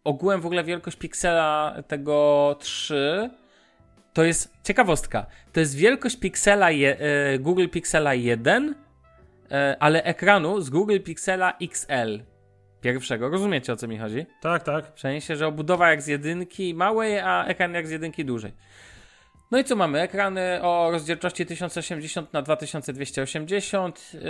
ogółem 0.04 0.40
w 0.40 0.46
ogóle 0.46 0.64
wielkość 0.64 0.96
piksela 0.96 1.74
tego 1.88 2.56
3 2.60 3.30
to 4.12 4.24
jest 4.24 4.54
ciekawostka. 4.62 5.26
To 5.52 5.60
jest 5.60 5.76
wielkość 5.76 6.16
piksela 6.16 6.70
je, 6.70 6.98
e, 6.98 7.38
Google 7.38 7.68
Pixela 7.68 8.14
1, 8.14 8.74
e, 9.50 9.76
ale 9.80 10.04
ekranu 10.04 10.60
z 10.60 10.70
Google 10.70 10.98
Pixela 11.00 11.56
XL 11.60 12.20
pierwszego. 12.80 13.28
Rozumiecie 13.28 13.72
o 13.72 13.76
co 13.76 13.88
mi 13.88 13.98
chodzi? 13.98 14.26
Tak, 14.40 14.62
tak. 14.62 14.94
W 14.94 15.00
sensie, 15.00 15.36
że 15.36 15.46
obudowa 15.46 15.90
jak 15.90 16.02
z 16.02 16.06
jedynki 16.06 16.74
małej, 16.74 17.18
a 17.18 17.44
ekran 17.44 17.74
jak 17.74 17.86
z 17.86 17.90
jedynki 17.90 18.24
dużej. 18.24 18.52
No 19.52 19.58
i 19.58 19.64
co 19.64 19.76
mamy? 19.76 20.00
Ekrany 20.00 20.62
o 20.62 20.90
rozdzielczości 20.90 21.46
1080 21.46 22.32
na 22.32 22.42
2280 22.42 24.12
yy, 24.14 24.20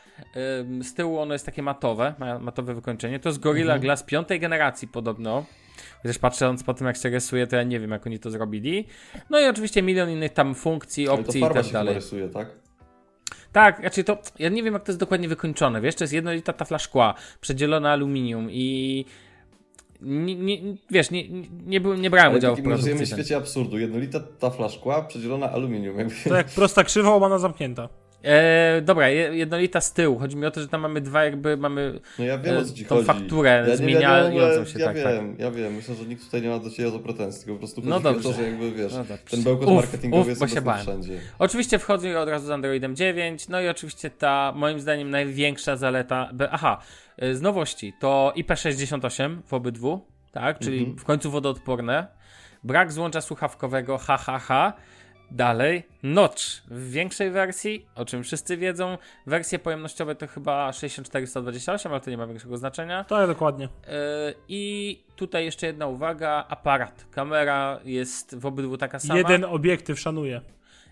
z 0.82 0.94
tyłu 0.94 1.18
ono 1.18 1.32
jest 1.32 1.46
takie 1.46 1.62
matowe, 1.62 2.14
ma 2.18 2.38
matowe 2.38 2.74
wykończenie. 2.74 3.20
To 3.20 3.28
jest 3.28 3.40
Gorilla 3.40 3.78
Glass 3.78 4.02
piątej 4.02 4.40
generacji 4.40 4.88
podobno. 4.88 5.44
Chociaż 6.02 6.18
patrząc 6.18 6.62
po 6.62 6.74
tym, 6.74 6.86
jak 6.86 6.96
się 6.96 7.08
rysuje, 7.08 7.46
to 7.46 7.56
ja 7.56 7.62
nie 7.62 7.80
wiem, 7.80 7.90
jak 7.90 8.06
oni 8.06 8.18
to 8.18 8.30
zrobili. 8.30 8.86
No 9.30 9.40
i 9.40 9.46
oczywiście 9.46 9.82
milion 9.82 10.10
innych 10.10 10.32
tam 10.32 10.54
funkcji, 10.54 11.08
Ale 11.08 11.18
to 11.18 11.24
opcji 11.24 11.38
i 11.40 11.42
farba 11.42 11.54
tak 11.60 11.66
się 11.66 11.72
dalej. 11.72 11.94
rysuje, 11.94 12.28
tak? 12.28 12.48
Tak, 13.52 13.80
znaczy 13.80 14.04
to, 14.04 14.18
ja 14.38 14.48
nie 14.48 14.62
wiem 14.62 14.74
jak 14.74 14.84
to 14.84 14.92
jest 14.92 15.00
dokładnie 15.00 15.28
wykończone, 15.28 15.80
wiesz, 15.80 15.94
to 15.94 16.04
jest 16.04 16.14
jednolita 16.14 16.52
tafla 16.52 16.78
szkła, 16.78 17.14
przedzielona 17.40 17.92
aluminium 17.92 18.48
i 18.50 19.04
nie, 20.00 20.34
nie, 20.34 20.58
wiesz, 20.90 21.10
nie, 21.10 21.28
nie, 21.28 21.48
nie, 21.66 21.80
byłem, 21.80 22.02
nie 22.02 22.10
brałem 22.10 22.30
Ale 22.30 22.38
udziału 22.38 22.54
w 22.54 22.58
takim 22.58 22.76
żyjemy 22.76 22.94
w 22.94 22.98
produkcji. 22.98 23.16
świecie 23.16 23.36
absurdu. 23.36 23.78
Jednolita 23.78 24.20
tafla 24.20 24.68
szkła 24.68 25.02
przedzielona 25.02 25.50
aluminium. 25.50 25.98
Jakby... 25.98 26.14
To 26.28 26.34
jak 26.36 26.46
prosta 26.46 26.84
krzywa, 26.84 27.10
łamana 27.10 27.38
zamknięta. 27.38 27.88
E, 28.24 28.80
dobra, 28.82 29.08
je- 29.08 29.36
jednolita 29.36 29.80
z 29.80 29.92
tyłu, 29.92 30.18
chodzi 30.18 30.36
mi 30.36 30.46
o 30.46 30.50
to, 30.50 30.60
że 30.60 30.68
tam 30.68 30.80
mamy 30.80 31.00
dwa 31.00 31.24
jakby, 31.24 31.56
mamy 31.56 32.00
No 32.18 32.24
ja 32.24 32.38
wiem 32.38 32.54
E, 32.56 32.58
o 32.58 32.64
co 32.64 32.74
ci 32.74 32.84
tą 32.84 32.94
chodzi. 32.94 33.06
fakturę 33.06 33.66
ja 33.68 33.76
zmieniającą 33.76 34.64
się, 34.64 34.78
ja 34.78 34.86
tak, 34.86 34.96
wiem, 34.96 35.36
ja 35.38 35.50
wiem. 35.50 35.74
Myślę, 35.74 35.94
że 35.94 36.04
nikt 36.04 36.24
tutaj 36.24 36.42
nie 36.42 36.48
ma 36.48 36.58
do 36.58 36.70
ciebie 36.70 36.88
o 36.88 36.92
to 36.92 36.98
pretensji, 36.98 37.40
tylko 37.44 37.52
po 37.54 37.58
prostu 37.58 37.80
No 37.84 37.94
chodzi 37.94 38.04
mi 38.04 38.10
o 38.10 38.12
dobrze. 38.12 38.28
to, 38.28 38.34
że 38.34 38.42
jakby 38.42 38.72
wiesz, 38.72 38.92
No 38.92 38.98
dobrze. 38.98 39.18
ten 39.30 39.42
bełkot 39.42 39.68
Uf, 39.68 39.74
marketingowy 39.76 40.22
uf, 40.22 40.28
jest 40.28 40.40
bo 40.40 40.48
się 40.48 40.60
bałem. 40.62 40.82
wszędzie. 40.82 41.18
Oczywiście 41.38 41.78
wchodzę 41.78 42.20
od 42.20 42.28
razu 42.28 42.46
z 42.46 42.50
Androidem 42.50 42.96
9, 42.96 43.48
no 43.48 43.60
i 43.60 43.68
oczywiście 43.68 44.10
ta, 44.10 44.52
moim 44.56 44.80
zdaniem, 44.80 45.10
największa 45.10 45.76
zaleta, 45.76 46.30
aha, 46.50 46.78
y, 47.22 47.36
z 47.36 47.40
nowości, 47.42 47.92
to 48.00 48.32
IP68 48.36 49.42
w 49.46 49.54
obydwu, 49.54 50.06
tak, 50.32 50.58
czyli 50.58 50.78
Mhm. 50.78 50.98
w 50.98 51.04
końcu 51.04 51.30
wodoodporne, 51.30 52.06
brak 52.64 52.92
złącza 52.92 53.20
słuchawkowego, 53.20 53.98
ha, 53.98 54.16
ha, 54.16 54.38
ha, 54.38 54.72
dalej, 55.30 55.82
notch 56.02 56.42
w 56.66 56.90
większej 56.90 57.30
wersji, 57.30 57.86
o 57.94 58.04
czym 58.04 58.22
wszyscy 58.22 58.56
wiedzą, 58.56 58.98
wersje 59.26 59.58
pojemnościowe 59.58 60.14
to 60.14 60.26
chyba 60.26 60.70
64-128, 60.70 61.90
ale 61.90 62.00
to 62.00 62.10
nie 62.10 62.16
ma 62.16 62.26
większego 62.26 62.56
znaczenia, 62.56 63.04
Tak, 63.04 63.28
dokładnie. 63.28 63.64
Yy, 63.64 63.92
I 64.48 65.04
tutaj 65.16 65.44
jeszcze 65.44 65.66
jedna 65.66 65.86
uwaga, 65.86 66.44
aparat, 66.48 67.06
kamera 67.10 67.80
jest 67.84 68.38
w 68.38 68.46
obydwu 68.46 68.76
taka 68.76 68.98
sama. 68.98 69.18
Jeden 69.18 69.44
obiektyw 69.44 70.00
szanuje. 70.00 70.40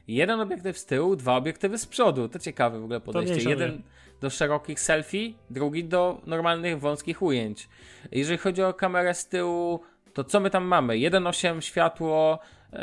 Jeden 0.08 0.40
obiektyw 0.40 0.78
z 0.78 0.86
tyłu, 0.86 1.16
dwa 1.16 1.36
obiektywy 1.36 1.78
z 1.78 1.86
przodu. 1.86 2.28
To 2.28 2.38
ciekawe 2.38 2.80
w 2.80 2.84
ogóle 2.84 3.00
podejście. 3.00 3.50
Jeden 3.50 3.82
do 4.20 4.30
szerokich 4.30 4.80
selfie, 4.80 5.32
drugi 5.50 5.84
do 5.84 6.20
normalnych, 6.26 6.80
wąskich 6.80 7.22
ujęć. 7.22 7.68
Jeżeli 8.12 8.38
chodzi 8.38 8.62
o 8.62 8.74
kamerę 8.74 9.14
z 9.14 9.28
tyłu, 9.28 9.80
to 10.12 10.24
co 10.24 10.40
my 10.40 10.50
tam 10.50 10.64
mamy? 10.64 10.94
1.8 10.94 11.60
światło, 11.60 12.38
yy, 12.72 12.78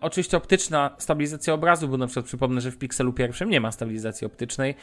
oczywiście 0.00 0.36
optyczna 0.36 0.90
stabilizacja 0.98 1.54
obrazu, 1.54 1.88
bo 1.88 1.96
na 1.96 2.06
przykład 2.06 2.26
przypomnę, 2.26 2.60
że 2.60 2.70
w 2.70 2.78
Pixelu 2.78 3.12
pierwszym 3.12 3.50
nie 3.50 3.60
ma 3.60 3.72
stabilizacji 3.72 4.26
optycznej. 4.26 4.74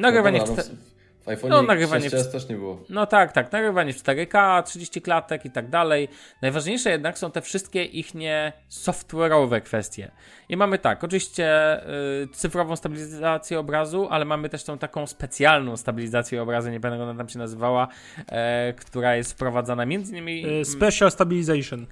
Nagrywanie 0.00 0.38
no, 0.38 0.44
w, 0.44 0.48
dobra, 0.48 0.62
czte- 0.64 0.68
no, 0.72 0.76
w- 0.76 0.92
w 1.24 1.26
iPhone'ie 1.26 1.48
No, 1.48 1.56
no, 1.56 1.62
nagrywanie 1.62 2.10
w- 2.10 2.32
też 2.32 2.48
nie 2.48 2.56
było. 2.56 2.84
no 2.90 3.06
tak, 3.06 3.32
tak, 3.32 3.52
nagrywanie 3.52 3.92
w 3.92 3.96
4K, 3.96 4.62
30 4.62 5.02
klatek 5.02 5.44
i 5.44 5.50
tak 5.50 5.68
dalej. 5.70 6.08
Najważniejsze 6.42 6.90
jednak 6.90 7.18
są 7.18 7.30
te 7.30 7.40
wszystkie 7.40 7.84
ich 7.84 8.14
nie 8.14 8.52
software'owe 8.70 9.60
kwestie. 9.60 10.10
I 10.48 10.56
mamy 10.56 10.78
tak, 10.78 11.04
oczywiście 11.04 11.78
y, 12.22 12.28
cyfrową 12.32 12.76
stabilizację 12.76 13.58
obrazu, 13.58 14.08
ale 14.10 14.24
mamy 14.24 14.48
też 14.48 14.64
tą 14.64 14.78
taką 14.78 15.06
specjalną 15.06 15.76
stabilizację 15.76 16.42
obrazu, 16.42 16.70
nie 16.70 16.80
pamiętam 16.80 17.00
jak 17.00 17.08
ona 17.10 17.18
tam 17.18 17.28
się 17.28 17.38
nazywała, 17.38 17.88
e, 18.28 18.72
która 18.72 19.16
jest 19.16 19.32
wprowadzana 19.32 19.86
między 19.86 20.12
innymi... 20.12 20.60
Y, 20.60 20.64
Special 20.64 21.10
Stabilization. 21.10 21.86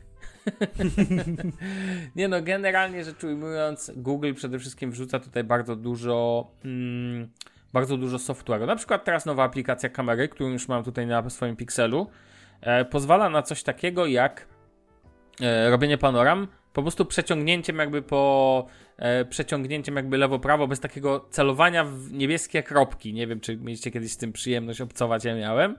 Nie 2.16 2.28
no, 2.28 2.42
generalnie 2.42 3.04
rzecz 3.04 3.24
ujmując, 3.24 3.92
Google 3.96 4.34
przede 4.34 4.58
wszystkim 4.58 4.90
wrzuca 4.90 5.18
tutaj 5.18 5.44
bardzo 5.44 5.76
dużo, 5.76 6.46
mm, 6.64 7.28
bardzo 7.72 7.96
dużo 7.96 8.16
software'u. 8.16 8.66
Na 8.66 8.76
przykład 8.76 9.04
teraz 9.04 9.26
nowa 9.26 9.44
aplikacja 9.44 9.88
kamery, 9.88 10.28
którą 10.28 10.50
już 10.50 10.68
mam 10.68 10.84
tutaj 10.84 11.06
na 11.06 11.30
swoim 11.30 11.56
Pixelu, 11.56 12.10
e, 12.60 12.84
pozwala 12.84 13.30
na 13.30 13.42
coś 13.42 13.62
takiego 13.62 14.06
jak 14.06 14.46
e, 15.40 15.70
robienie 15.70 15.98
panoram, 15.98 16.48
po 16.72 16.82
prostu 16.82 17.04
przeciągnięciem 17.04 17.78
jakby 17.78 18.02
po 18.02 18.66
e, 18.96 19.24
przeciągnięciem 19.24 19.96
jakby 19.96 20.18
lewo-prawo, 20.18 20.68
bez 20.68 20.80
takiego 20.80 21.26
celowania 21.30 21.84
w 21.84 22.12
niebieskie 22.12 22.62
kropki. 22.62 23.12
Nie 23.12 23.26
wiem, 23.26 23.40
czy 23.40 23.56
mieliście 23.56 23.90
kiedyś 23.90 24.12
z 24.12 24.16
tym 24.16 24.32
przyjemność 24.32 24.80
obcować, 24.80 25.24
ja 25.24 25.34
miałem. 25.34 25.76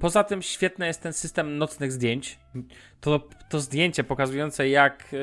Poza 0.00 0.24
tym 0.24 0.42
świetny 0.42 0.86
jest 0.86 1.02
ten 1.02 1.12
system 1.12 1.58
nocnych 1.58 1.92
zdjęć. 1.92 2.38
To, 3.00 3.28
to 3.48 3.60
zdjęcie 3.60 4.04
pokazujące 4.04 4.68
jak 4.68 5.04
e, 5.12 5.16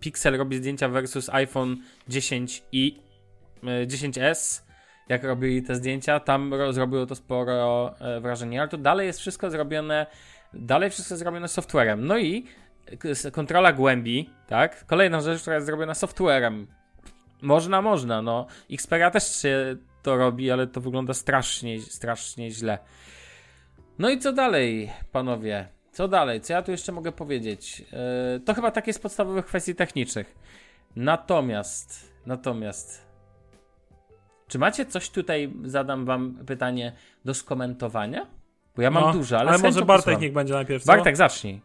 Pixel 0.00 0.36
robi 0.36 0.56
zdjęcia 0.56 0.88
versus 0.88 1.28
iPhone 1.28 1.76
10 2.08 2.62
i 2.72 3.00
e, 3.62 3.86
10s, 3.86 4.62
jak 5.08 5.24
robili 5.24 5.62
te 5.62 5.74
zdjęcia, 5.74 6.20
tam 6.20 6.54
ro, 6.54 6.72
zrobiło 6.72 7.06
to 7.06 7.14
sporo 7.14 7.94
e, 8.00 8.20
wrażenie, 8.20 8.60
ale 8.60 8.68
to 8.68 8.78
dalej 8.78 9.06
jest 9.06 9.20
wszystko 9.20 9.50
zrobione, 9.50 10.06
dalej 10.54 10.90
wszystko 10.90 11.14
jest 11.14 11.22
zrobione 11.22 11.48
softwarem. 11.48 12.06
No 12.06 12.18
i 12.18 12.44
kontrola 13.32 13.72
głębi, 13.72 14.30
tak? 14.46 14.86
Kolejna 14.86 15.20
rzecz, 15.20 15.40
która 15.40 15.54
jest 15.56 15.66
zrobiona 15.66 15.94
softwarem. 15.94 16.66
Można, 17.42 17.82
można, 17.82 18.22
no. 18.22 18.46
Xperia 18.70 19.10
też 19.10 19.36
się 19.36 19.76
to 20.06 20.16
robi, 20.16 20.50
ale 20.50 20.66
to 20.66 20.80
wygląda 20.80 21.14
strasznie, 21.14 21.80
strasznie 21.80 22.50
źle. 22.50 22.78
No 23.98 24.10
i 24.10 24.18
co 24.18 24.32
dalej, 24.32 24.90
panowie? 25.12 25.68
Co 25.92 26.08
dalej? 26.08 26.40
Co 26.40 26.52
ja 26.52 26.62
tu 26.62 26.70
jeszcze 26.70 26.92
mogę 26.92 27.12
powiedzieć? 27.12 27.80
Yy, 27.80 28.40
to 28.40 28.54
chyba 28.54 28.70
takie 28.70 28.92
z 28.92 28.98
podstawowych 28.98 29.46
kwestii 29.46 29.74
technicznych. 29.74 30.34
Natomiast, 30.96 32.12
natomiast, 32.26 33.06
czy 34.48 34.58
macie 34.58 34.86
coś 34.86 35.10
tutaj, 35.10 35.52
zadam 35.64 36.04
wam 36.04 36.34
pytanie, 36.46 36.92
do 37.24 37.34
skomentowania? 37.34 38.26
Bo 38.76 38.82
ja 38.82 38.90
mam 38.90 39.02
No, 39.04 39.12
dużo, 39.12 39.38
ale, 39.38 39.50
ale 39.50 39.58
może 39.58 39.82
Bartek 39.84 40.04
posłucham. 40.04 40.22
niech 40.22 40.32
będzie 40.32 40.54
najpierw. 40.54 40.84
Co? 40.84 40.92
Bartek, 40.92 41.16
zacznij. 41.16 41.60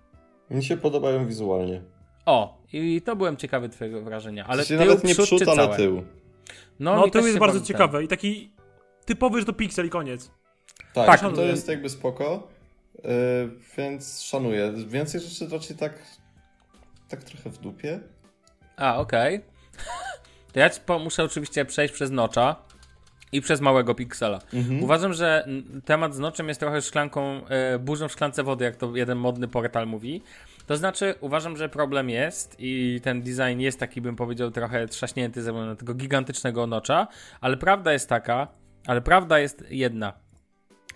Mi 0.50 0.64
się 0.64 0.78
podobają 0.78 1.28
wizualnie. 1.28 1.82
O, 2.26 2.58
i 2.74 3.02
to 3.02 3.16
byłem 3.16 3.38
ciekawy 3.38 3.70
twojego 3.70 4.02
wrażenia, 4.02 4.46
ale 4.48 4.66
tył, 4.66 4.80
nawet 4.80 5.04
nie 5.04 5.14
przód, 5.14 5.26
przód, 5.26 5.40
czy 5.40 5.46
całe? 5.46 5.78
tył. 5.78 6.04
No, 6.80 6.96
No 6.96 7.08
to 7.10 7.20
jest 7.20 7.38
bardzo 7.38 7.60
ten- 7.60 7.66
ciekawe 7.66 8.04
i 8.04 8.08
taki 8.08 8.52
typowy, 9.06 9.40
że 9.40 9.46
to 9.46 9.54
piksel 9.54 9.86
i 9.86 9.90
koniec. 9.90 10.32
Tak, 10.94 11.06
Tak, 11.06 11.20
to 11.20 11.32
no- 11.32 11.42
jest 11.42 11.68
jakby 11.68 11.90
spoko, 11.90 12.48
yy, 13.04 13.10
więc 13.78 14.22
szanuję. 14.22 14.74
Więcej 14.88 15.22
rzeczy 15.22 15.48
raczej 15.52 15.76
tak, 15.78 15.94
tak 17.10 17.24
trochę 17.24 17.50
w 17.50 17.58
dupie. 17.58 18.00
A, 18.78 18.98
okej. 18.98 19.42
To 20.54 20.60
ja 20.60 20.70
ci 20.70 20.82
po- 20.82 21.00
muszę 21.00 21.24
oczywiście 21.24 21.66
przejść 21.66 21.94
przez 21.94 22.12
Nocza 22.12 22.56
i 23.32 23.42
przez 23.42 23.62
małego 23.62 23.96
piksela. 23.96 24.40
Mhm. 24.54 24.84
Uważam, 24.84 25.14
że 25.14 25.48
temat 25.86 26.16
z 26.16 26.20
Noczem 26.20 26.48
jest 26.48 26.60
trochę 26.60 26.82
szklanką, 26.82 27.48
e, 27.48 27.80
burzą 27.80 28.08
w 28.08 28.12
szklance 28.12 28.44
wody, 28.44 28.66
jak 28.66 28.76
to 28.76 28.96
jeden 28.96 29.18
modny 29.18 29.48
portal 29.48 29.88
mówi. 29.88 30.22
To 30.68 30.78
znaczy, 30.78 31.16
uważam, 31.22 31.58
że 31.58 31.70
problem 31.70 32.10
jest 32.10 32.56
i 32.60 33.00
ten 33.04 33.22
design 33.22 33.60
jest 33.60 33.80
taki, 33.80 34.02
bym 34.02 34.16
powiedział, 34.16 34.52
trochę 34.52 34.88
trzaśnięty 34.88 35.42
ze 35.42 35.52
względu 35.52 35.70
na 35.70 35.76
tego 35.76 35.94
gigantycznego 35.94 36.68
Nocza, 36.68 37.08
ale 37.42 37.58
prawda 37.58 37.94
jest 37.94 38.10
taka, 38.10 38.48
ale 38.88 39.02
prawda 39.02 39.40
jest 39.40 39.64
jedna. 39.70 40.14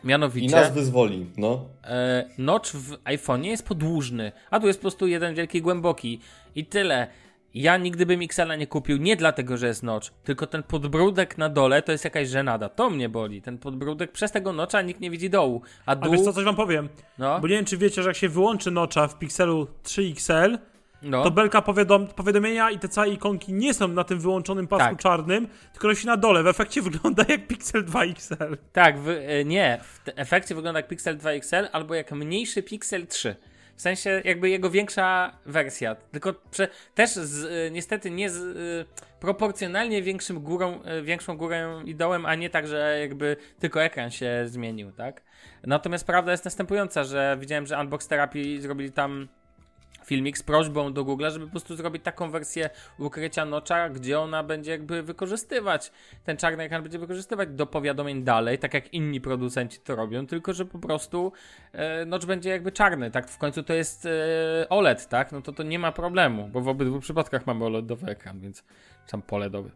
I 0.03 0.07
Mianowicie... 0.07 0.55
nas 0.55 0.73
wyzwoli, 0.73 1.25
no. 1.37 1.65
E, 1.83 2.25
notch 2.37 2.71
w 2.71 2.91
iPhone'ie 3.03 3.45
jest 3.45 3.67
podłużny, 3.67 4.31
a 4.49 4.59
tu 4.59 4.67
jest 4.67 4.79
po 4.79 4.81
prostu 4.81 5.07
jeden 5.07 5.35
wielki 5.35 5.61
głęboki. 5.61 6.19
I 6.55 6.65
tyle. 6.65 7.07
Ja 7.55 7.77
nigdy 7.77 8.05
bym 8.05 8.21
XL 8.21 8.57
nie 8.57 8.67
kupił 8.67 8.97
nie 8.97 9.15
dlatego, 9.15 9.57
że 9.57 9.67
jest 9.67 9.83
notch, 9.83 10.09
tylko 10.23 10.47
ten 10.47 10.63
podbródek 10.63 11.37
na 11.37 11.49
dole 11.49 11.81
to 11.81 11.91
jest 11.91 12.03
jakaś 12.03 12.27
żenada. 12.29 12.69
To 12.69 12.89
mnie 12.89 13.09
boli. 13.09 13.41
Ten 13.41 13.57
podbródek 13.57 14.11
przez 14.11 14.31
tego 14.31 14.53
notcha 14.53 14.81
nikt 14.81 14.99
nie 15.01 15.11
widzi 15.11 15.29
dołu. 15.29 15.61
A 15.85 15.91
A 15.91 15.95
dół, 15.95 16.11
wiesz 16.11 16.21
co, 16.21 16.33
coś 16.33 16.43
wam 16.43 16.55
powiem. 16.55 16.89
no, 17.17 17.39
Bo 17.39 17.47
nie 17.47 17.55
wiem, 17.55 17.65
czy 17.65 17.77
wiecie, 17.77 18.03
że 18.03 18.09
jak 18.09 18.17
się 18.17 18.29
wyłączy 18.29 18.71
nocza 18.71 19.07
w 19.07 19.19
Pixelu 19.19 19.67
3XL, 19.83 20.57
no. 21.01 21.23
to 21.23 21.31
belka 21.31 21.61
powiadom 21.61 22.07
powiadomienia 22.07 22.71
i 22.71 22.79
te 22.79 22.87
całe 22.87 23.09
ikonki 23.09 23.53
nie 23.53 23.73
są 23.73 23.87
na 23.87 24.03
tym 24.03 24.19
wyłączonym 24.19 24.67
pasku 24.67 24.89
Tak. 24.89 24.99
czarnym, 25.01 25.47
tylko 25.73 25.87
rośnie 25.87 26.07
na 26.07 26.17
dole. 26.17 26.43
W 26.43 26.47
efekcie 26.47 26.81
wygląda 26.91 27.25
jak 27.29 27.47
Pixel 27.47 27.85
2XL. 27.85 28.57
Tak, 28.71 28.99
w, 28.99 29.09
e, 29.09 29.45
nie. 29.45 29.79
W 29.81 30.01
efekcie 30.15 30.55
wygląda 30.55 30.79
jak 30.79 30.87
Pixel 30.87 31.17
2 31.17 31.31
XL 31.31 31.67
albo 31.71 31.95
jak 31.95 32.11
mniejszy 32.11 32.63
Pixel 32.63 33.07
3. 33.07 33.35
W 33.75 33.81
sensie 33.81 34.21
jakby 34.25 34.49
jego 34.49 34.69
większa 34.69 35.37
wersja. 35.45 35.95
Tylko 35.95 36.33
prze, 36.51 36.67
też 36.95 37.09
z, 37.09 37.45
e, 37.45 37.71
niestety 37.71 38.11
nie 38.11 38.29
z 38.29 38.37
e, 38.37 39.19
proporcjonalnie 39.19 40.01
większym 40.01 40.39
górą, 40.39 40.83
e, 40.83 41.01
większą 41.01 41.37
górą 41.37 41.83
i 41.83 41.95
dołem, 41.95 42.25
a 42.25 42.35
nie 42.35 42.49
tak, 42.49 42.67
że 42.67 42.97
jakby 43.01 43.37
tylko 43.59 43.83
ekran 43.83 44.11
się 44.11 44.43
zmienił, 44.45 44.91
tak? 44.91 45.21
Natomiast 45.63 46.05
prawda 46.05 46.31
jest 46.31 46.45
następująca, 46.45 47.03
że 47.03 47.37
widziałem, 47.39 47.65
że 47.67 47.79
Unbox 47.79 48.07
Therapy 48.07 48.61
zrobili 48.61 48.91
tam 48.91 49.27
filmik 50.05 50.37
z 50.37 50.43
prośbą 50.43 50.93
do 50.93 51.03
Google, 51.03 51.29
żeby 51.29 51.45
po 51.45 51.51
prostu 51.51 51.75
zrobić 51.75 52.03
taką 52.03 52.31
wersję 52.31 52.69
ukrycia 52.97 53.45
nocza, 53.45 53.89
gdzie 53.89 54.19
ona 54.19 54.43
będzie 54.43 54.71
jakby 54.71 55.03
wykorzystywać, 55.03 55.91
ten 56.23 56.37
czarny 56.37 56.63
ekran 56.63 56.81
będzie 56.81 56.99
wykorzystywać 56.99 57.49
do 57.49 57.65
powiadomień 57.65 58.23
dalej, 58.23 58.59
tak 58.59 58.73
jak 58.73 58.93
inni 58.93 59.21
producenci 59.21 59.79
to 59.79 59.95
robią, 59.95 60.27
tylko 60.27 60.53
że 60.53 60.65
po 60.65 60.79
prostu 60.79 61.31
e, 61.71 62.05
nocz 62.05 62.25
będzie 62.25 62.49
jakby 62.49 62.71
czarny, 62.71 63.11
tak? 63.11 63.29
W 63.29 63.37
końcu 63.37 63.63
to 63.63 63.73
jest 63.73 64.05
e, 64.05 64.69
OLED, 64.69 65.09
tak? 65.09 65.31
No 65.31 65.41
to 65.41 65.53
to 65.53 65.63
nie 65.63 65.79
ma 65.79 65.91
problemu, 65.91 66.47
bo 66.47 66.61
w 66.61 66.67
obydwu 66.67 66.99
przypadkach 66.99 67.47
mamy 67.47 67.65
OLEDowy 67.65 68.07
ekran, 68.07 68.39
więc 68.39 68.63
tam 69.11 69.21
poledowy. 69.21 69.71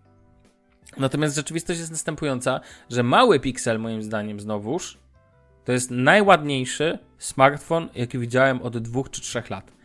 Natomiast 0.97 1.35
rzeczywistość 1.35 1.79
jest 1.79 1.91
następująca, 1.91 2.59
że 2.89 3.03
mały 3.03 3.39
piksel 3.39 3.79
moim 3.79 4.03
zdaniem 4.03 4.39
znowuż 4.39 4.97
To 5.65 5.71
jest 5.71 5.91
najładniejszy 5.91 6.99
smartfon, 7.17 7.89
jaki 7.95 8.19
widziałem 8.19 8.61
od 8.61 8.77
dwóch 8.77 9.09
czy 9.09 9.21
trzech 9.21 9.49
lat. 9.49 9.78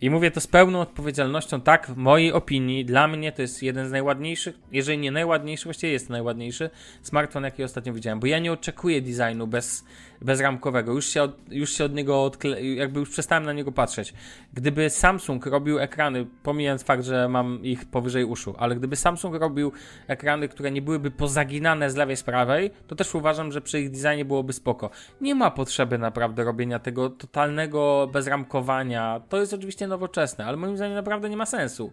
I 0.00 0.10
mówię 0.10 0.30
to 0.30 0.40
z 0.40 0.46
pełną 0.46 0.80
odpowiedzialnością, 0.80 1.60
tak, 1.60 1.86
w 1.86 1.96
mojej 1.96 2.32
opinii, 2.32 2.84
dla 2.84 3.08
mnie 3.08 3.32
to 3.32 3.42
jest 3.42 3.62
jeden 3.62 3.88
z 3.88 3.90
najładniejszych, 3.90 4.58
jeżeli 4.72 4.98
nie 4.98 5.10
najładniejszy, 5.10 5.64
właściwie 5.64 5.92
jest 5.92 6.10
najładniejszy 6.10 6.70
smartfon, 7.02 7.44
jaki 7.44 7.64
ostatnio 7.64 7.92
widziałem, 7.92 8.20
bo 8.20 8.26
ja 8.26 8.38
nie 8.38 8.52
oczekuję 8.52 9.02
designu 9.02 9.46
bez, 9.46 9.84
bezramkowego, 10.22 10.92
już 10.92 11.06
się, 11.06 11.22
od, 11.22 11.52
już 11.52 11.70
się 11.70 11.84
od 11.84 11.94
niego, 11.94 12.24
odkle, 12.24 12.64
jakby 12.64 13.00
już 13.00 13.10
przestałem 13.10 13.44
na 13.44 13.52
niego 13.52 13.72
patrzeć. 13.72 14.14
Gdyby 14.52 14.90
Samsung 14.90 15.46
robił 15.46 15.78
ekrany, 15.78 16.26
pomijając 16.42 16.82
fakt, 16.82 17.04
że 17.04 17.28
mam 17.28 17.64
ich 17.64 17.84
powyżej 17.84 18.24
uszu, 18.24 18.54
ale 18.58 18.76
gdyby 18.76 18.96
Samsung 18.96 19.34
robił 19.34 19.72
ekrany, 20.06 20.48
które 20.48 20.70
nie 20.70 20.82
byłyby 20.82 21.10
pozaginane 21.10 21.90
z 21.90 21.96
lewej, 21.96 22.16
z 22.16 22.22
prawej, 22.22 22.70
to 22.86 22.94
też 22.94 23.14
uważam, 23.14 23.52
że 23.52 23.60
przy 23.60 23.80
ich 23.80 23.90
designie 23.90 24.24
byłoby 24.24 24.52
spoko. 24.52 24.90
Nie 25.20 25.34
ma 25.34 25.50
potrzeby 25.50 25.98
naprawdę 25.98 26.44
robienia 26.44 26.78
tego 26.78 27.10
totalnego 27.10 28.08
bezramkowania, 28.12 29.20
to 29.28 29.40
jest 29.40 29.54
oczywiście 29.54 29.85
nowoczesne, 29.86 30.44
ale 30.46 30.56
moim 30.56 30.76
zdaniem 30.76 30.94
naprawdę 30.94 31.30
nie 31.30 31.36
ma 31.36 31.46
sensu. 31.46 31.92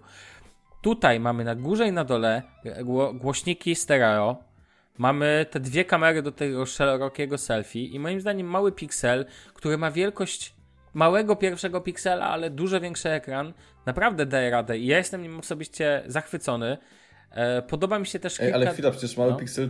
Tutaj 0.81 1.19
mamy 1.19 1.43
na 1.43 1.55
górze 1.55 1.87
i 1.87 1.91
na 1.91 2.03
dole 2.03 2.41
gło- 2.65 3.17
głośniki 3.17 3.75
stereo. 3.75 4.43
Mamy 4.97 5.45
te 5.51 5.59
dwie 5.59 5.85
kamery 5.85 6.21
do 6.21 6.31
tego 6.31 6.65
szerokiego 6.65 7.37
selfie 7.37 7.85
i 7.85 7.99
moim 7.99 8.21
zdaniem 8.21 8.47
mały 8.47 8.71
piksel, 8.71 9.25
który 9.53 9.77
ma 9.77 9.91
wielkość 9.91 10.55
małego 10.93 11.35
pierwszego 11.35 11.81
piksela, 11.81 12.25
ale 12.29 12.49
dużo 12.49 12.81
większy 12.81 13.09
ekran, 13.09 13.53
naprawdę 13.85 14.25
daje 14.25 14.49
radę 14.49 14.77
i 14.77 14.85
ja 14.85 14.97
jestem 14.97 15.21
nim 15.21 15.39
osobiście 15.39 16.03
zachwycony. 16.07 16.77
E, 17.31 17.61
podoba 17.61 17.99
mi 17.99 18.07
się 18.07 18.19
też 18.19 18.33
Ej, 18.39 18.45
kilka... 18.45 18.55
ale 18.55 18.67
chwila, 18.73 18.91
przecież 18.91 19.17
mały 19.17 19.31
No. 19.31 19.37
piksel. 19.37 19.69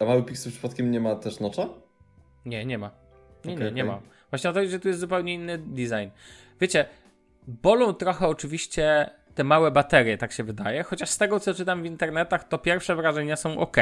A 0.00 0.04
mały 0.04 0.22
piksel 0.22 0.52
przypadkiem 0.52 0.90
nie 0.90 1.00
ma 1.00 1.14
też 1.14 1.40
nocza? 1.40 1.68
Nie, 2.46 2.64
nie 2.66 2.78
ma. 2.78 2.90
Nie, 3.44 3.54
Okej, 3.54 3.64
nie, 3.66 3.72
nie 3.72 3.84
okej. 3.84 3.94
ma. 3.94 4.00
Właśnie 4.30 4.50
o 4.50 4.52
to, 4.52 4.66
że 4.66 4.80
tu 4.80 4.88
jest 4.88 5.00
zupełnie 5.00 5.34
inny 5.34 5.58
design. 5.58 6.10
Wiecie, 6.60 6.86
bolą 7.46 7.92
trochę 7.92 8.28
oczywiście 8.28 9.10
te 9.34 9.44
małe 9.44 9.70
baterie, 9.70 10.18
tak 10.18 10.32
się 10.32 10.44
wydaje, 10.44 10.82
chociaż 10.82 11.10
z 11.10 11.18
tego 11.18 11.40
co 11.40 11.54
czytam 11.54 11.82
w 11.82 11.86
internetach, 11.86 12.48
to 12.48 12.58
pierwsze 12.58 12.96
wrażenia 12.96 13.36
są 13.36 13.58
ok 13.58 13.76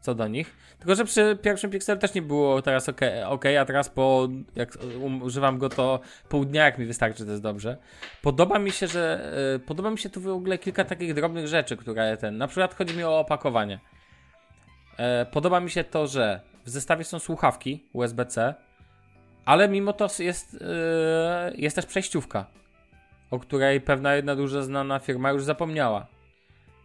co 0.00 0.14
do 0.14 0.28
nich. 0.28 0.56
Tylko, 0.78 0.94
że 0.94 1.04
przy 1.04 1.38
pierwszym 1.42 1.70
Pixel 1.70 1.98
też 1.98 2.14
nie 2.14 2.22
było 2.22 2.62
teraz 2.62 2.88
ok, 2.88 3.00
okay 3.28 3.60
a 3.60 3.64
teraz 3.64 3.88
po, 3.88 4.28
jak 4.56 4.78
um, 5.02 5.22
używam 5.22 5.58
go, 5.58 5.68
to 5.68 6.00
pół 6.28 6.44
dnia 6.44 6.64
jak 6.64 6.78
mi 6.78 6.86
wystarczy, 6.86 7.24
to 7.24 7.30
jest 7.30 7.42
dobrze. 7.42 7.76
Podoba 8.22 8.58
mi 8.58 8.70
się, 8.70 8.86
że 8.86 9.32
y, 9.56 9.58
podoba 9.58 9.90
mi 9.90 9.98
się 9.98 10.10
tu 10.10 10.20
w 10.20 10.28
ogóle 10.28 10.58
kilka 10.58 10.84
takich 10.84 11.14
drobnych 11.14 11.48
rzeczy, 11.48 11.76
które 11.76 12.16
ten, 12.16 12.38
na 12.38 12.46
przykład 12.46 12.74
chodzi 12.74 12.96
mi 12.96 13.04
o 13.04 13.18
opakowanie. 13.18 13.80
E, 14.96 15.26
podoba 15.26 15.60
mi 15.60 15.70
się 15.70 15.84
to, 15.84 16.06
że 16.06 16.40
w 16.64 16.70
zestawie 16.70 17.04
są 17.04 17.18
słuchawki 17.18 17.88
USB-C, 17.92 18.54
ale 19.44 19.68
mimo 19.68 19.92
to 19.92 20.08
jest, 20.18 20.58
e, 20.60 21.52
jest 21.54 21.76
też 21.76 21.86
przejściówka, 21.86 22.46
o 23.30 23.38
której 23.38 23.80
pewna 23.80 24.14
jedna 24.14 24.36
duża 24.36 24.62
znana 24.62 24.98
firma 24.98 25.30
już 25.30 25.44
zapomniała. 25.44 26.06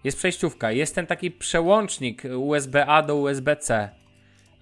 Jest 0.03 0.17
przejściówka, 0.17 0.71
jest 0.71 0.95
ten 0.95 1.07
taki 1.07 1.31
przełącznik 1.31 2.23
USB-A 2.37 3.01
do 3.01 3.15
USB-C. 3.15 3.89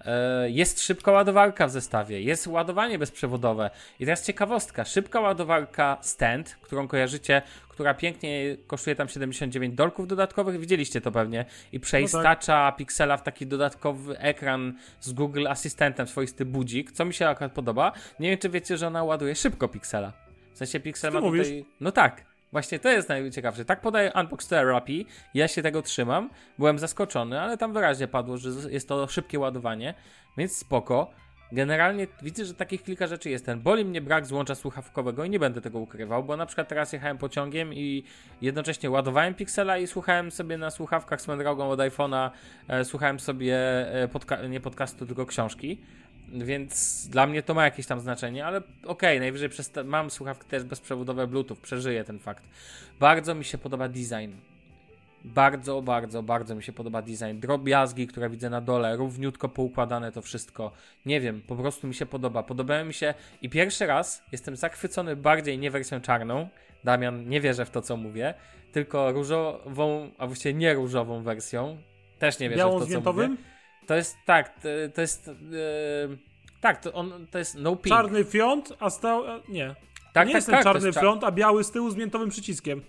E, 0.04 0.50
Jest 0.50 0.82
szybka 0.82 1.12
ładowarka 1.12 1.66
w 1.66 1.70
zestawie, 1.70 2.22
jest 2.22 2.46
ładowanie 2.46 2.98
bezprzewodowe. 2.98 3.70
I 4.00 4.04
teraz 4.04 4.26
ciekawostka, 4.26 4.84
szybka 4.84 5.20
ładowarka 5.20 5.98
stand, 6.00 6.56
którą 6.62 6.88
kojarzycie, 6.88 7.42
która 7.68 7.94
pięknie 7.94 8.56
kosztuje 8.66 8.96
tam 8.96 9.08
79 9.08 9.74
dolków 9.74 10.08
dodatkowych, 10.08 10.60
widzieliście 10.60 11.00
to 11.00 11.12
pewnie, 11.12 11.44
i 11.72 11.80
przeistacza 11.80 12.72
Pixela 12.72 13.16
w 13.16 13.22
taki 13.22 13.46
dodatkowy 13.46 14.18
ekran 14.18 14.74
z 15.00 15.12
Google 15.12 15.46
Asystentem, 15.48 16.06
swoisty 16.06 16.44
budzik, 16.44 16.92
co 16.92 17.04
mi 17.04 17.14
się 17.14 17.28
akurat 17.28 17.52
podoba. 17.52 17.92
Nie 18.20 18.30
wiem, 18.30 18.38
czy 18.38 18.48
wiecie, 18.48 18.76
że 18.76 18.86
ona 18.86 19.04
ładuje 19.04 19.34
szybko 19.34 19.68
Pixela. 19.68 20.29
W 20.60 20.62
sensie 20.62 20.80
Pixel 20.80 21.12
ma 21.12 21.20
tutaj... 21.20 21.64
No 21.80 21.92
tak. 21.92 22.24
Właśnie 22.52 22.78
to 22.78 22.88
jest 22.88 23.08
najciekawsze. 23.08 23.64
Tak 23.64 23.80
podaje 23.80 24.12
Unbox 24.20 24.48
Therapy. 24.48 25.04
Ja 25.34 25.48
się 25.48 25.62
tego 25.62 25.82
trzymam. 25.82 26.30
Byłem 26.58 26.78
zaskoczony, 26.78 27.40
ale 27.40 27.56
tam 27.56 27.72
wyraźnie 27.72 28.08
padło, 28.08 28.38
że 28.38 28.50
jest 28.70 28.88
to 28.88 29.08
szybkie 29.08 29.38
ładowanie, 29.38 29.94
więc 30.36 30.56
spoko. 30.56 31.10
Generalnie 31.52 32.06
widzę, 32.22 32.44
że 32.44 32.54
takich 32.54 32.82
kilka 32.82 33.06
rzeczy 33.06 33.30
jest. 33.30 33.46
Ten 33.46 33.60
boli 33.60 33.84
mnie 33.84 34.00
brak 34.00 34.26
złącza 34.26 34.54
słuchawkowego 34.54 35.24
i 35.24 35.30
nie 35.30 35.38
będę 35.38 35.60
tego 35.60 35.78
ukrywał, 35.78 36.24
bo 36.24 36.36
na 36.36 36.46
przykład 36.46 36.68
teraz 36.68 36.92
jechałem 36.92 37.18
pociągiem 37.18 37.74
i 37.74 38.04
jednocześnie 38.42 38.90
ładowałem 38.90 39.34
Pixela 39.34 39.78
i 39.78 39.86
słuchałem 39.86 40.30
sobie 40.30 40.58
na 40.58 40.70
słuchawkach 40.70 41.20
swoją 41.20 41.38
drogą 41.38 41.70
od 41.70 41.80
iPhone'a, 41.80 42.30
e, 42.68 42.84
słuchałem 42.84 43.20
sobie 43.20 43.56
e, 44.02 44.08
podca- 44.08 44.50
nie 44.50 44.60
podcastu, 44.60 45.06
tylko 45.06 45.26
książki. 45.26 45.78
Więc 46.32 47.06
dla 47.08 47.26
mnie 47.26 47.42
to 47.42 47.54
ma 47.54 47.64
jakieś 47.64 47.86
tam 47.86 48.00
znaczenie, 48.00 48.46
ale 48.46 48.62
okej, 48.86 49.20
najwyżej 49.20 49.48
przez 49.48 49.70
te, 49.70 49.84
mam 49.84 50.10
słuchawki 50.10 50.46
też 50.46 50.64
bezprzewodowe 50.64 51.26
Bluetooth, 51.26 51.56
przeżyję 51.62 52.04
ten 52.04 52.18
fakt. 52.18 52.44
Bardzo 53.00 53.34
mi 53.34 53.44
się 53.44 53.58
podoba 53.58 53.88
design. 53.88 54.32
Bardzo, 55.24 55.82
bardzo, 55.82 56.22
bardzo 56.22 56.54
mi 56.54 56.62
się 56.62 56.72
podoba 56.72 57.02
design. 57.02 57.40
Drobiazgi, 57.40 58.06
które 58.06 58.30
widzę 58.30 58.50
na 58.50 58.60
dole, 58.60 58.96
równiutko 58.96 59.48
poukładane 59.48 60.12
to 60.12 60.22
wszystko. 60.22 60.72
Nie 61.06 61.20
wiem, 61.20 61.42
po 61.46 61.56
prostu 61.56 61.86
mi 61.86 61.94
się 61.94 62.06
podoba. 62.06 62.42
Podobają 62.42 62.84
mi 62.84 62.94
się 62.94 63.14
i 63.42 63.48
pierwszy 63.48 63.86
raz 63.86 64.22
jestem 64.32 64.56
zachwycony 64.56 65.16
bardziej 65.16 65.58
nie 65.58 65.70
wersją 65.70 66.00
czarną. 66.00 66.48
Damian, 66.84 67.28
nie 67.28 67.40
wierzę 67.40 67.64
w 67.64 67.70
to, 67.70 67.82
co 67.82 67.96
mówię, 67.96 68.34
tylko 68.72 69.12
różową, 69.12 70.10
a 70.18 70.26
właściwie 70.26 70.54
nie 70.54 70.74
różową 70.74 71.22
wersją. 71.22 71.78
Też 72.18 72.38
nie 72.38 72.48
wierzę 72.48 72.58
Białą 72.58 72.78
w 72.78 72.88
to, 72.88 73.00
co 73.00 73.12
mówię. 73.12 73.28
To 73.90 73.96
jest 73.96 74.18
tak, 74.24 74.48
to, 74.48 74.68
to 74.94 75.00
jest. 75.00 75.28
e, 75.28 75.32
tak, 76.60 76.80
to, 76.82 76.92
on, 76.92 77.26
to 77.30 77.38
jest 77.38 77.54
no 77.54 77.76
pink. 77.76 77.96
Czarny 77.96 78.24
front, 78.24 78.72
a 78.80 78.90
stał... 78.90 79.26
a, 79.26 79.40
Nie. 79.48 79.74
tak, 80.12 80.28
nie 80.28 80.32
tak, 80.32 80.34
jest 80.34 80.46
ten 80.46 80.54
tak, 80.54 80.64
to 80.64 80.72
czarny 80.72 80.86
jest 80.86 80.98
front, 80.98 81.24
a 81.24 81.32
biały 81.32 81.64
z 81.64 81.70
tyłu 81.70 81.90
z 81.90 81.96
miętowym 81.96 82.28
przyciskiem. 82.28 82.82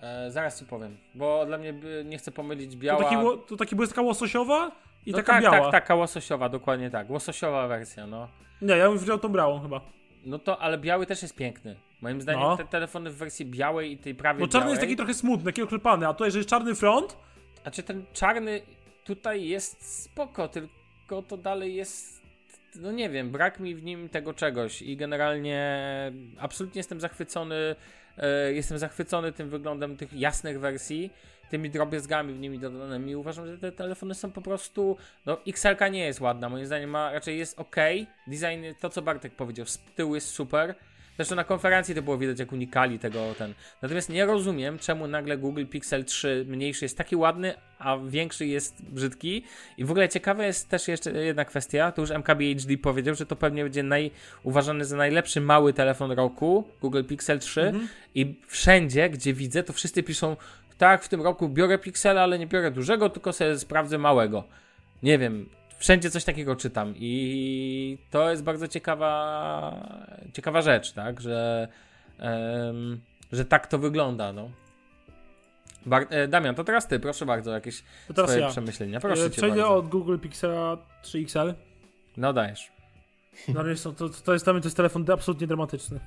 E, 0.00 0.30
zaraz 0.30 0.58
ci 0.58 0.64
powiem, 0.64 0.96
bo 1.14 1.46
dla 1.46 1.58
mnie 1.58 1.74
nie 2.04 2.18
chcę 2.18 2.30
pomylić 2.30 2.72
To 2.72 2.78
biała. 2.78 3.02
taki, 3.04 3.16
ło- 3.16 3.36
to 3.36 3.56
taki 3.56 3.76
błyska 3.76 4.02
łososiowa 4.02 4.72
i 5.06 5.10
no 5.10 5.18
taka 5.18 5.32
tak, 5.32 5.42
biała. 5.42 5.60
tak, 5.60 5.70
taka 5.72 5.94
łososiowa, 5.94 6.48
dokładnie 6.48 6.90
tak. 6.90 7.10
Łososiowa 7.10 7.68
wersja, 7.68 8.06
no. 8.06 8.28
Nie, 8.62 8.76
ja 8.76 8.88
bym 8.88 8.98
wziął 8.98 9.18
tą 9.18 9.28
białą 9.28 9.60
chyba. 9.60 9.80
No 10.24 10.38
to, 10.38 10.58
ale 10.62 10.78
biały 10.78 11.06
też 11.06 11.22
jest 11.22 11.36
piękny. 11.36 11.76
Moim 12.00 12.22
zdaniem 12.22 12.42
No. 12.42 12.56
te 12.56 12.64
telefony 12.64 13.10
w 13.10 13.16
wersji 13.16 13.46
białej 13.46 13.92
i 13.92 13.98
tej 13.98 14.14
prawie 14.14 14.40
Bo 14.40 14.46
czarny 14.46 14.60
białej, 14.60 14.72
jest 14.72 14.82
taki 14.82 14.96
trochę 14.96 15.14
smutny, 15.14 15.44
taki 15.44 15.62
oklepany, 15.62 16.08
a 16.08 16.12
tutaj, 16.14 16.30
że 16.30 16.38
jest 16.38 16.50
czarny 16.50 16.74
front, 16.74 17.16
A 17.64 17.70
czy 17.70 17.82
ten 17.82 18.04
czarny 18.12 18.62
tutaj 19.08 19.48
jest 19.48 20.02
spoko, 20.02 20.48
tylko 20.48 21.22
to 21.22 21.36
dalej 21.36 21.74
jest. 21.74 22.22
No 22.74 22.92
nie 22.92 23.10
wiem, 23.10 23.30
brak 23.30 23.60
mi 23.60 23.74
w 23.74 23.82
nim 23.82 24.08
tego 24.08 24.34
czegoś 24.34 24.82
i 24.82 24.96
generalnie 24.96 25.82
absolutnie 26.38 26.78
jestem 26.78 27.00
zachwycony. 27.00 27.76
E, 28.18 28.52
jestem 28.52 28.78
zachwycony 28.78 29.32
tym 29.32 29.50
wyglądem 29.50 29.96
tych 29.96 30.12
jasnych 30.12 30.60
wersji, 30.60 31.10
tymi 31.50 31.70
drobiazgami 31.70 32.34
w 32.34 32.40
nimi 32.40 32.58
dodanymi. 32.58 33.16
Uważam, 33.16 33.46
że 33.46 33.58
te 33.58 33.72
telefony 33.72 34.14
są 34.14 34.32
po 34.32 34.42
prostu. 34.42 34.96
No, 35.26 35.38
XL 35.46 35.90
nie 35.90 36.04
jest 36.04 36.20
ładna, 36.20 36.48
moim 36.48 36.66
zdaniem 36.66 36.90
ma, 36.90 37.12
raczej 37.12 37.38
jest 37.38 37.58
ok. 37.58 37.76
Design, 38.26 38.64
to 38.80 38.90
co 38.90 39.02
Bartek 39.02 39.32
powiedział, 39.34 39.66
z 39.66 39.78
tyłu 39.78 40.14
jest 40.14 40.28
super. 40.28 40.74
Zresztą 41.18 41.36
na 41.36 41.44
konferencji 41.44 41.94
to 41.94 42.02
było 42.02 42.18
widać, 42.18 42.38
jak 42.38 42.52
unikali 42.52 42.98
tego 42.98 43.34
ten. 43.38 43.54
Natomiast 43.82 44.10
nie 44.10 44.26
rozumiem, 44.26 44.78
czemu 44.78 45.06
nagle 45.06 45.38
Google 45.38 45.66
Pixel 45.66 46.04
3 46.04 46.44
mniejszy 46.48 46.84
jest 46.84 46.98
taki 46.98 47.16
ładny, 47.16 47.54
a 47.78 47.96
większy 47.96 48.46
jest 48.46 48.82
brzydki. 48.82 49.44
I 49.78 49.84
w 49.84 49.90
ogóle 49.90 50.08
ciekawa 50.08 50.46
jest 50.46 50.68
też 50.68 50.88
jeszcze 50.88 51.12
jedna 51.12 51.44
kwestia. 51.44 51.92
Tu 51.92 52.00
już 52.00 52.10
MKBHD 52.10 52.76
powiedział, 52.82 53.14
że 53.14 53.26
to 53.26 53.36
pewnie 53.36 53.62
będzie 53.62 53.82
naj, 53.82 54.10
uważany 54.42 54.84
za 54.84 54.96
najlepszy 54.96 55.40
mały 55.40 55.72
telefon 55.72 56.10
roku, 56.10 56.64
Google 56.80 57.04
Pixel 57.04 57.38
3. 57.38 57.72
I 58.14 58.34
wszędzie, 58.46 59.10
gdzie 59.10 59.34
widzę, 59.34 59.62
to 59.62 59.72
wszyscy 59.72 60.02
piszą, 60.02 60.36
tak, 60.78 61.04
w 61.04 61.08
tym 61.08 61.22
roku 61.22 61.48
biorę 61.48 61.78
Pixela, 61.78 62.22
ale 62.22 62.38
nie 62.38 62.46
biorę 62.46 62.70
dużego, 62.70 63.10
tylko 63.10 63.32
sobie 63.32 63.58
sprawdzę 63.58 63.98
małego. 63.98 64.44
Nie 65.02 65.18
wiem, 65.18 65.48
wszędzie 65.78 66.10
coś 66.10 66.24
takiego 66.24 66.56
czytam 66.56 66.94
i 66.96 67.98
to 68.10 68.30
jest 68.30 68.42
bardzo 68.42 68.68
ciekawa, 68.68 69.88
ciekawa 70.32 70.62
rzecz, 70.62 70.92
tak, 70.92 71.20
że, 71.20 71.68
em, 72.18 73.00
że 73.32 73.44
tak 73.44 73.66
to 73.66 73.78
wygląda, 73.78 74.32
no. 74.32 74.50
Bar- 75.86 76.06
e, 76.10 76.28
Damian, 76.28 76.54
to 76.54 76.64
teraz 76.64 76.88
ty, 76.88 77.00
proszę 77.00 77.26
bardzo, 77.26 77.50
jakieś 77.52 77.84
to 78.08 78.14
teraz 78.14 78.30
swoje 78.30 78.44
ja. 78.44 78.50
przemyślenia. 78.50 79.00
Proszę 79.00 79.22
E, 79.22 79.30
cię 79.30 79.36
Przejdę 79.36 79.56
bardzo. 79.56 79.76
od 79.76 79.88
Google 79.88 80.18
Pixela 80.18 80.76
3XL. 81.02 81.54
No 82.16 82.32
dajesz. 82.32 82.72
No, 83.48 83.60
ale 83.60 83.74
to, 83.74 83.92
to, 83.92 84.08
to, 84.08 84.32
jest, 84.32 84.44
dla 84.44 84.52
mnie 84.52 84.62
to 84.62 84.66
jest 84.68 84.76
telefon 84.76 85.04
absolutnie 85.12 85.46
dramatyczny. 85.46 86.00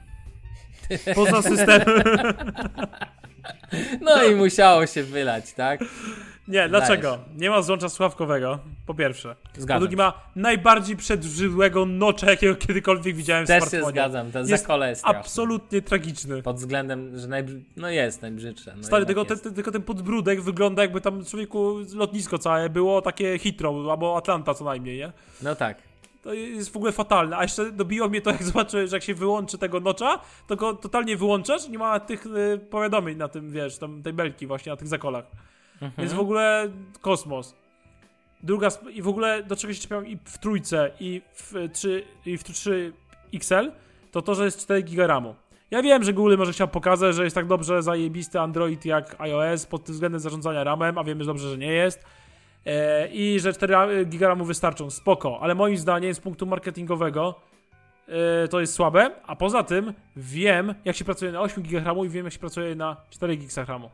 Poza 1.16 1.42
systemem. 1.42 2.04
No 4.02 4.24
i 4.24 4.36
musiało 4.36 4.88
się 4.88 5.04
wylać, 5.04 5.54
tak? 5.54 5.80
Nie, 6.48 6.70
dlaczego? 6.70 7.18
Nie 7.38 7.50
ma 7.50 7.62
złącza 7.62 7.90
słuchawkowego, 7.90 8.60
po 8.86 8.94
pierwsze. 8.94 9.36
Po 9.56 9.62
Zgadzam 9.62 9.80
drugie 9.80 9.94
się. 9.98 9.98
ma 9.98 10.14
najbardziej 10.36 10.98
przedrzydłego 10.98 11.86
nocza, 11.86 12.30
jakiego 12.30 12.56
kiedykolwiek 12.56 13.16
widziałem 13.16 13.46
w 13.46 13.48
Też 13.48 13.64
się 13.64 13.70
smartfonie. 13.70 13.94
zgadzam, 13.94 14.32
ten 14.32 14.48
Jest 14.48 14.64
zakole 14.64 14.90
jest 14.90 15.02
straszny. 15.02 15.20
Absolutnie 15.20 15.82
tragiczny. 15.82 16.42
Pod 16.44 16.56
względem, 16.58 17.20
że 17.20 17.28
najbrzy... 17.28 17.62
no 17.78 17.90
jest 17.90 18.22
najbrzydsze. 18.22 18.74
No 18.78 18.84
Stary, 18.84 19.06
tylko 19.06 19.26
ten, 19.26 19.34
jest. 19.36 19.44
ten, 19.44 19.54
tylko 19.54 19.72
ten 19.72 19.82
podbródek 19.82 20.42
wygląda 20.42 20.82
jakby 20.82 21.02
tam 21.02 21.26
człowieku 21.26 21.76
lotnisko 21.96 22.38
całe 22.38 22.70
było 22.70 23.02
takie 23.02 23.40
Heathrow 23.40 23.90
albo 23.90 24.18
Atlanta 24.18 24.54
co 24.54 24.66
najmniej, 24.66 24.98
nie? 24.98 25.12
No 25.42 25.56
tak. 25.56 25.78
To 26.24 26.34
jest 26.34 26.74
w 26.74 26.78
ogóle 26.78 26.92
fatalne. 26.92 27.38
A 27.38 27.42
jeszcze 27.44 27.72
dobiło 27.72 28.10
mnie 28.10 28.22
to, 28.22 28.32
jak 28.32 28.44
zobaczyłem, 28.54 28.88
że 28.88 28.96
jak 28.96 29.04
się 29.04 29.14
wyłączy 29.14 29.58
tego 29.58 29.80
nocza, 29.80 30.20
to 30.48 30.56
go 30.56 30.74
totalnie 30.74 31.18
wyłączasz 31.18 31.70
nie 31.70 31.78
ma 31.78 32.00
tych 32.00 32.26
y, 32.26 32.60
powiadomień 32.70 33.18
na 33.18 33.28
tym, 33.28 33.52
wiesz, 33.52 33.78
tam 33.78 34.04
tej 34.04 34.14
belki 34.14 34.48
właśnie 34.48 34.72
na 34.72 34.76
tych 34.76 34.88
zakolach. 34.88 35.26
Więc 35.98 36.14
w 36.14 36.20
ogóle 36.20 36.70
kosmos. 37.02 37.56
Druga, 38.44 38.70
i 38.94 39.02
w 39.02 39.08
ogóle 39.08 39.44
do 39.44 39.56
czego 39.56 39.74
się 39.74 39.82
czepiam 39.82 40.08
i 40.08 40.18
w 40.26 40.38
trójce, 40.38 40.92
i 41.00 41.22
w 41.34 41.54
3, 41.74 42.04
i 42.26 42.38
w 42.38 42.44
3 42.44 42.94
XL, 43.34 43.72
to 44.12 44.22
to, 44.22 44.36
że 44.36 44.46
jest 44.46 44.60
4 44.60 44.84
GB 44.84 45.08
RAMu. 45.08 45.36
Ja 45.72 45.82
wiem, 45.82 46.04
że 46.04 46.14
Google 46.14 46.38
może 46.38 46.54
chciał 46.54 46.68
pokazać, 46.68 47.16
że 47.16 47.24
jest 47.24 47.36
tak 47.36 47.48
dobrze 47.48 47.84
zajebisty 47.84 48.40
Android 48.40 48.86
jak 48.86 49.16
iOS 49.20 49.66
pod 49.66 49.84
tym 49.84 49.94
względem 49.94 50.20
zarządzania 50.20 50.64
RAMem, 50.64 50.98
a 50.98 51.04
wiemy 51.04 51.26
dobrze, 51.26 51.50
że 51.50 51.58
nie 51.58 51.74
jest. 51.74 52.06
E, 52.66 53.08
I 53.08 53.40
że 53.40 53.54
4 53.54 54.06
GB 54.06 54.28
RAMu 54.28 54.46
wystarczą, 54.46 54.90
spoko, 54.90 55.40
ale 55.42 55.56
moim 55.56 55.78
zdaniem 55.78 56.14
z 56.14 56.20
punktu 56.20 56.46
marketingowego 56.46 57.36
e, 58.08 58.48
to 58.48 58.60
jest 58.60 58.74
słabe, 58.74 59.12
a 59.28 59.36
poza 59.36 59.64
tym 59.64 59.94
wiem, 60.16 60.76
jak 60.86 60.96
się 60.96 61.06
pracuje 61.06 61.32
na 61.32 61.42
8 61.42 61.64
GB 61.64 61.86
RAMu 61.86 62.06
i 62.06 62.10
wiem, 62.10 62.26
jak 62.26 62.34
się 62.34 62.40
pracuje 62.40 62.76
na 62.76 62.98
4 63.10 63.38
GB 63.38 63.66
RAMu. 63.66 63.90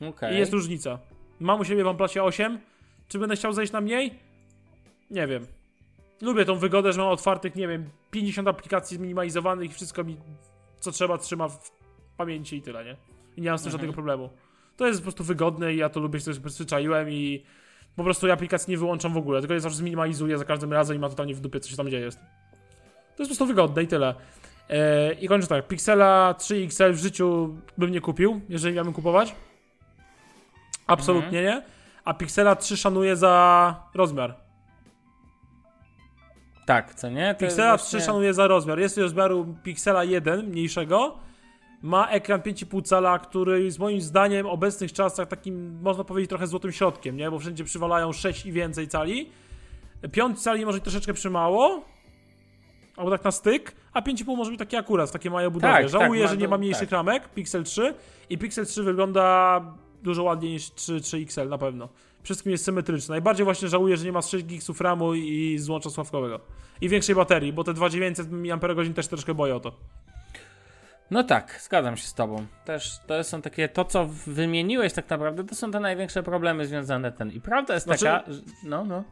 Okej. 0.00 0.34
I 0.34 0.38
jest 0.38 0.52
różnica. 0.52 0.98
Mam 1.40 1.60
u 1.60 1.64
siebie 1.64 1.84
w 1.84 1.86
OnePlusie 1.86 2.22
8. 2.22 2.58
Czy 3.08 3.18
będę 3.18 3.36
chciał 3.36 3.52
zejść 3.52 3.72
na 3.72 3.80
mniej? 3.80 4.18
Nie 5.10 5.26
wiem. 5.26 5.46
Lubię 6.22 6.44
tą 6.44 6.54
wygodę, 6.54 6.92
że 6.92 7.00
mam 7.00 7.10
otwartych, 7.10 7.54
nie 7.54 7.68
wiem, 7.68 7.90
50 8.10 8.48
aplikacji 8.48 8.96
zminimalizowanych 8.96 9.70
i 9.70 9.74
wszystko 9.74 10.04
mi, 10.04 10.16
co 10.80 10.92
trzeba, 10.92 11.18
trzyma 11.18 11.48
w 11.48 11.70
pamięci 12.16 12.56
i 12.56 12.62
tyle, 12.62 12.84
nie? 12.84 12.96
I 13.36 13.40
nie 13.40 13.48
mam 13.48 13.58
z 13.58 13.62
tym 13.62 13.72
żadnego 13.72 13.92
problemu. 13.92 14.30
To 14.76 14.86
jest 14.86 15.00
po 15.00 15.02
prostu 15.02 15.24
wygodne 15.24 15.74
i 15.74 15.76
ja 15.76 15.88
to 15.88 16.00
lubię, 16.00 16.18
się 16.18 16.24
też 16.24 16.40
przyzwyczaiłem 16.40 17.10
i 17.10 17.44
po 17.96 18.04
prostu 18.04 18.26
ja 18.26 18.34
aplikacji 18.34 18.70
nie 18.70 18.78
wyłączam 18.78 19.12
w 19.12 19.16
ogóle, 19.16 19.40
tylko 19.40 19.54
je 19.54 19.60
zawsze 19.60 19.78
zminimalizuję 19.78 20.38
za 20.38 20.44
każdym 20.44 20.72
razem 20.72 20.96
i 20.96 21.00
ma 21.00 21.08
totalnie 21.08 21.34
w 21.34 21.40
dupie, 21.40 21.60
co 21.60 21.70
się 21.70 21.76
tam 21.76 21.90
dzieje. 21.90 22.10
To 22.10 22.16
jest 22.16 22.18
po 23.18 23.24
prostu 23.24 23.46
wygodne 23.46 23.82
i 23.82 23.86
tyle. 23.86 24.14
E, 24.68 25.12
I 25.12 25.28
kończę 25.28 25.46
tak, 25.46 25.68
Pixela 25.68 26.34
3 26.34 26.56
XL 26.56 26.92
w 26.92 26.98
życiu 26.98 27.56
bym 27.78 27.90
nie 27.90 28.00
kupił, 28.00 28.40
jeżeli 28.48 28.74
miałbym 28.74 28.94
kupować. 28.94 29.34
Absolutnie 30.88 31.42
nie. 31.42 31.62
A 32.04 32.14
Pixela 32.14 32.56
3 32.56 32.76
szanuję 32.76 33.16
za 33.16 33.74
rozmiar. 33.94 34.34
Tak, 36.66 36.94
co 36.94 37.10
nie? 37.10 37.34
To 37.34 37.40
Pixela 37.40 37.72
jest 37.72 37.84
3 37.84 37.96
właśnie- 37.96 38.06
szanuję 38.06 38.34
za 38.34 38.46
rozmiar. 38.46 38.78
Jest 38.78 38.98
rozmiaru 38.98 39.54
Pixela 39.62 40.04
1 40.04 40.46
mniejszego. 40.46 41.18
Ma 41.82 42.08
ekran 42.08 42.40
5,5 42.40 42.82
cala, 42.82 43.18
który 43.18 43.64
jest 43.64 43.78
moim 43.78 44.00
zdaniem 44.00 44.46
w 44.46 44.48
obecnych 44.50 44.92
czasach 44.92 45.28
takim, 45.28 45.80
można 45.82 46.04
powiedzieć, 46.04 46.28
trochę 46.28 46.46
złotym 46.46 46.72
środkiem, 46.72 47.16
nie? 47.16 47.30
Bo 47.30 47.38
wszędzie 47.38 47.64
przywalają 47.64 48.12
6 48.12 48.46
i 48.46 48.52
więcej 48.52 48.88
cali. 48.88 49.30
5 50.12 50.42
cali 50.42 50.66
może 50.66 50.76
być 50.76 50.84
troszeczkę 50.84 51.12
przymało, 51.14 51.84
albo 52.96 53.10
tak 53.10 53.24
na 53.24 53.30
styk, 53.30 53.74
a 53.92 54.00
5,5 54.02 54.36
może 54.36 54.50
być 54.50 54.58
taki 54.58 54.76
akurat, 54.76 55.08
w 55.08 55.12
takiej 55.12 55.30
małej 55.30 55.50
budowie. 55.50 55.72
Tak, 55.72 55.88
Żałuję, 55.88 56.22
tak, 56.22 56.30
że 56.30 56.36
nie 56.36 56.48
ma 56.48 56.58
mniejszych 56.58 56.88
tak. 56.88 56.92
ramek, 56.92 57.28
Pixel 57.28 57.64
3 57.64 57.94
i 58.30 58.38
Pixel 58.38 58.66
3 58.66 58.82
wygląda 58.82 59.60
dużo 60.02 60.22
ładniej 60.22 60.52
niż 60.52 60.74
3, 60.74 60.96
3XL 60.96 61.48
na 61.48 61.58
pewno. 61.58 61.88
Wszystkim 62.22 62.52
jest 62.52 62.64
symetryczne. 62.64 63.12
Najbardziej 63.12 63.44
właśnie 63.44 63.68
żałuję, 63.68 63.96
że 63.96 64.04
nie 64.04 64.12
ma 64.12 64.22
6 64.22 64.44
GB 64.44 64.84
RAMu 64.84 65.14
i 65.14 65.58
złącza 65.58 65.90
sławkowego. 65.90 66.40
I 66.80 66.88
większej 66.88 67.14
baterii, 67.14 67.52
bo 67.52 67.64
te 67.64 67.74
2900 67.74 68.32
mAh 68.32 68.94
też 68.94 69.08
troszkę 69.08 69.34
boję 69.34 69.56
o 69.56 69.60
to. 69.60 69.72
No 71.10 71.24
tak, 71.24 71.60
zgadzam 71.62 71.96
się 71.96 72.06
z 72.06 72.14
tobą. 72.14 72.46
Też 72.64 73.00
to 73.06 73.24
są 73.24 73.42
takie, 73.42 73.68
to 73.68 73.84
co 73.84 74.06
wymieniłeś 74.26 74.92
tak 74.92 75.10
naprawdę, 75.10 75.44
to 75.44 75.54
są 75.54 75.70
te 75.70 75.80
największe 75.80 76.22
problemy 76.22 76.66
związane 76.66 77.12
ten. 77.12 77.32
I 77.32 77.40
prawda 77.40 77.74
jest 77.74 77.86
Znaczy- 77.86 78.04
taka, 78.04 78.32
że, 78.32 78.40
no, 78.64 78.84
no. 78.84 79.04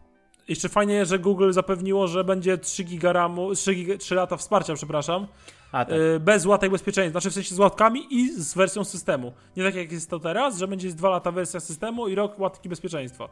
Jeszcze 0.49 0.69
fajnie, 0.69 1.07
że 1.07 1.19
Google 1.19 1.53
zapewniło, 1.53 2.07
że 2.07 2.25
będzie 2.25 2.59
3 2.59 2.85
GB 2.85 3.13
RAMu, 3.13 3.55
3, 3.55 3.75
giga, 3.75 3.97
3 3.97 4.15
lata 4.15 4.37
wsparcia, 4.37 4.75
przepraszam, 4.75 5.27
A 5.77 5.85
tak. 5.85 5.99
yy, 5.99 6.21
bez 6.21 6.47
łatek 6.47 6.71
bezpieczeństwa, 6.71 7.21
znaczy 7.21 7.31
w 7.31 7.35
sensie 7.35 7.55
z 7.55 7.59
łatkami 7.59 8.07
i 8.11 8.29
z 8.33 8.55
wersją 8.55 8.85
systemu. 8.85 9.33
Nie 9.57 9.65
tak 9.65 9.75
jak 9.75 9.93
jest 9.93 10.11
to 10.11 10.21
teraz, 10.21 10.59
że 10.59 10.69
będzie 10.69 10.89
2 10.89 11.09
lata 11.11 11.33
wersja 11.33 11.61
systemu 11.61 12.09
i 12.09 12.15
rok 12.15 12.39
łatki 12.39 12.69
bezpieczeństwa. 12.69 13.29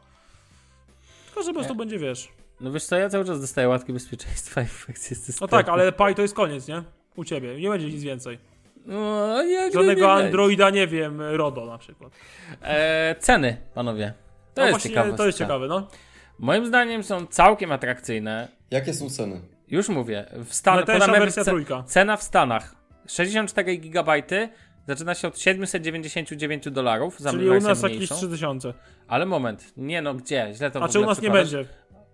Tylko, 1.26 1.42
że 1.42 1.51
po 1.51 1.55
prostu 1.55 1.74
będzie, 1.74 1.99
wiesz. 1.99 2.28
No 2.61 2.72
wiesz 2.72 2.84
co, 2.84 2.97
ja 2.97 3.09
cały 3.09 3.24
czas 3.24 3.40
dostaję 3.40 3.68
łatki 3.68 3.92
bezpieczeństwa 3.92 4.61
i 4.61 4.64
infekcje 4.64 5.16
systemu. 5.16 5.38
No 5.40 5.49
tak, 5.49 5.68
ale 5.68 5.92
Pi 5.92 6.14
to 6.16 6.22
jest 6.22 6.34
koniec, 6.34 6.68
nie? 6.68 6.82
U 7.16 7.24
ciebie. 7.24 7.61
Nie 7.61 7.68
będzie 7.68 7.86
nic 7.86 8.03
więcej. 8.03 8.38
No, 8.86 9.42
jak 9.42 9.72
Żadnego 9.72 10.01
nie 10.01 10.12
Androida, 10.12 10.70
nie 10.70 10.86
wiem, 10.86 11.20
RODO 11.20 11.66
na 11.66 11.78
przykład. 11.78 12.12
E, 12.62 13.14
ceny, 13.18 13.57
panowie. 13.74 14.12
To 14.55 14.61
no 14.61 14.66
jest 14.66 14.72
właśnie, 14.72 14.90
ciekawe. 14.90 15.16
to 15.16 15.26
jest 15.26 15.38
ciekawe, 15.38 15.68
no. 15.68 15.88
Moim 16.38 16.66
zdaniem 16.66 17.03
są 17.03 17.26
całkiem 17.26 17.72
atrakcyjne. 17.72 18.49
Jakie 18.70 18.95
są 18.95 19.11
ceny? 19.11 19.40
Już 19.75 19.89
mówię. 19.89 20.27
W 20.33 20.55
Stanach, 20.55 20.85
podam 20.85 21.11
wersja 21.11 21.45
trójka. 21.45 21.83
Cena 21.83 22.16
w 22.16 22.22
Stanach. 22.22 22.75
64 23.07 23.79
GB 23.79 24.22
zaczyna 24.89 25.14
się 25.14 25.29
od 25.29 25.39
799 25.39 26.70
dolarów 26.70 27.20
za 27.20 27.31
Czyli 27.31 27.51
u 27.51 27.61
nas 27.61 27.83
jakieś 27.83 27.97
mniejszą. 27.97 28.16
3000. 28.16 28.75
Ale 29.09 29.27
moment, 29.27 29.72
nie 29.77 30.03
no, 30.03 30.14
gdzie? 30.14 30.51
Źle 30.55 30.70
to 30.70 30.83
A 30.83 30.89
czy 30.89 31.01
u 31.01 31.07
nas 31.07 31.22
nie 31.22 31.31
będzie? 31.31 31.64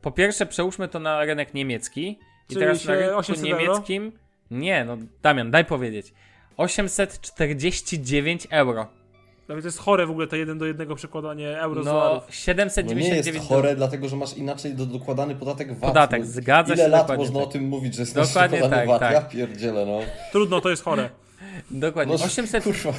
Po 0.02 0.10
pierwsze, 0.10 0.46
przełóżmy 0.46 0.88
to 0.88 0.98
na 0.98 1.24
rynek 1.24 1.54
niemiecki. 1.54 2.10
I 2.10 2.18
Czyli 2.48 2.60
teraz 2.60 2.84
na 2.84 2.94
rynku 2.94 3.18
800 3.18 3.46
euro? 3.46 3.58
niemieckim. 3.58 4.12
Nie, 4.50 4.84
no 4.84 4.96
Damian, 5.22 5.50
daj 5.50 5.64
powiedzieć. 5.64 6.12
849 6.56 8.46
euro. 8.50 8.86
Nawet 9.50 9.62
to 9.64 9.68
jest 9.68 9.78
chore 9.78 10.06
w 10.06 10.10
ogóle 10.10 10.26
to 10.26 10.36
jeden 10.36 10.58
do 10.58 10.66
jednego 10.66 10.94
przekładanie 10.94 11.60
euro 11.60 11.82
z 11.82 11.86
No, 11.86 11.92
dolarów. 11.92 12.22
No 12.22 12.26
nie 12.28 12.32
799 12.34 13.26
jest 13.36 13.48
chore, 13.48 13.76
dlatego 13.76 14.08
że 14.08 14.16
masz 14.16 14.36
inaczej 14.36 14.74
do, 14.74 14.86
dokładany 14.86 15.34
podatek 15.34 15.68
VAT. 15.68 15.90
Podatek, 15.90 16.20
No, 16.20 16.26
zgadza 16.26 16.74
Ile 16.74 16.84
się, 16.84 16.88
lat 16.88 17.00
dokładnie 17.02 17.24
można 17.24 17.40
tak. 17.40 17.48
o 17.48 17.52
tym 17.52 17.64
mówić, 17.64 17.94
że 17.94 18.02
jest 18.02 18.14
Dokładnie 18.14 18.58
dokładany 18.58 18.82
tak, 18.82 18.88
VAT? 18.88 19.00
tak. 19.00 19.12
Ja 19.12 19.22
pierdzielę, 19.22 19.86
no. 19.86 19.98
Trudno, 20.32 20.60
to 20.60 20.70
jest 20.70 20.82
chore. 20.82 21.10
Dokładnie. 21.70 22.16
no 22.18 22.24
800, 22.24 22.64
Kurwa. 22.64 22.92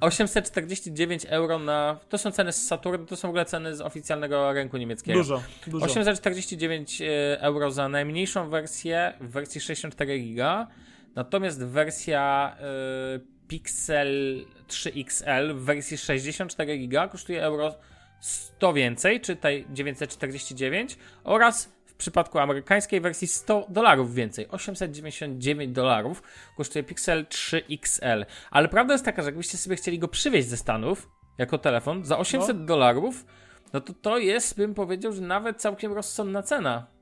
849 0.00 1.26
euro 1.28 1.58
na. 1.58 1.98
To 2.08 2.18
są 2.18 2.30
ceny 2.30 2.52
z 2.52 2.66
Saturn, 2.66 3.06
to 3.06 3.16
są 3.16 3.28
w 3.28 3.30
ogóle 3.30 3.44
ceny 3.44 3.76
z 3.76 3.80
oficjalnego 3.80 4.52
rynku 4.52 4.76
niemieckiego. 4.76 5.18
Dużo, 5.18 5.42
dużo. 5.66 5.86
849 5.86 7.02
e, 7.02 7.40
euro 7.40 7.70
za 7.70 7.88
najmniejszą 7.88 8.50
wersję 8.50 9.12
w 9.20 9.30
wersji 9.30 9.60
64 9.60 10.18
giga, 10.20 10.66
natomiast 11.14 11.64
wersja 11.64 12.56
e, 12.60 13.37
Pixel 13.48 14.44
3 14.66 14.92
XL 14.96 15.54
w 15.54 15.64
wersji 15.64 15.98
64 15.98 16.78
giga 16.78 17.08
kosztuje 17.08 17.42
euro 17.42 17.74
100 18.20 18.72
więcej, 18.72 19.20
czytaj 19.20 19.66
949 19.70 20.96
oraz 21.24 21.72
w 21.86 21.94
przypadku 21.94 22.38
amerykańskiej 22.38 23.00
wersji 23.00 23.28
100 23.28 23.66
dolarów 23.68 24.14
więcej, 24.14 24.48
899 24.48 25.72
dolarów 25.72 26.22
kosztuje 26.56 26.82
Pixel 26.82 27.26
3 27.26 27.62
XL. 27.70 28.26
Ale 28.50 28.68
prawda 28.68 28.94
jest 28.94 29.04
taka, 29.04 29.22
że 29.22 29.28
jakbyście 29.28 29.58
sobie 29.58 29.76
chcieli 29.76 29.98
go 29.98 30.08
przywieźć 30.08 30.48
ze 30.48 30.56
Stanów 30.56 31.10
jako 31.38 31.58
telefon 31.58 32.04
za 32.04 32.18
800 32.18 32.64
dolarów, 32.64 33.26
no 33.72 33.80
to 33.80 33.92
to 33.92 34.18
jest, 34.18 34.56
bym 34.56 34.74
powiedział, 34.74 35.12
że 35.12 35.22
nawet 35.22 35.60
całkiem 35.60 35.92
rozsądna 35.92 36.42
cena. 36.42 36.97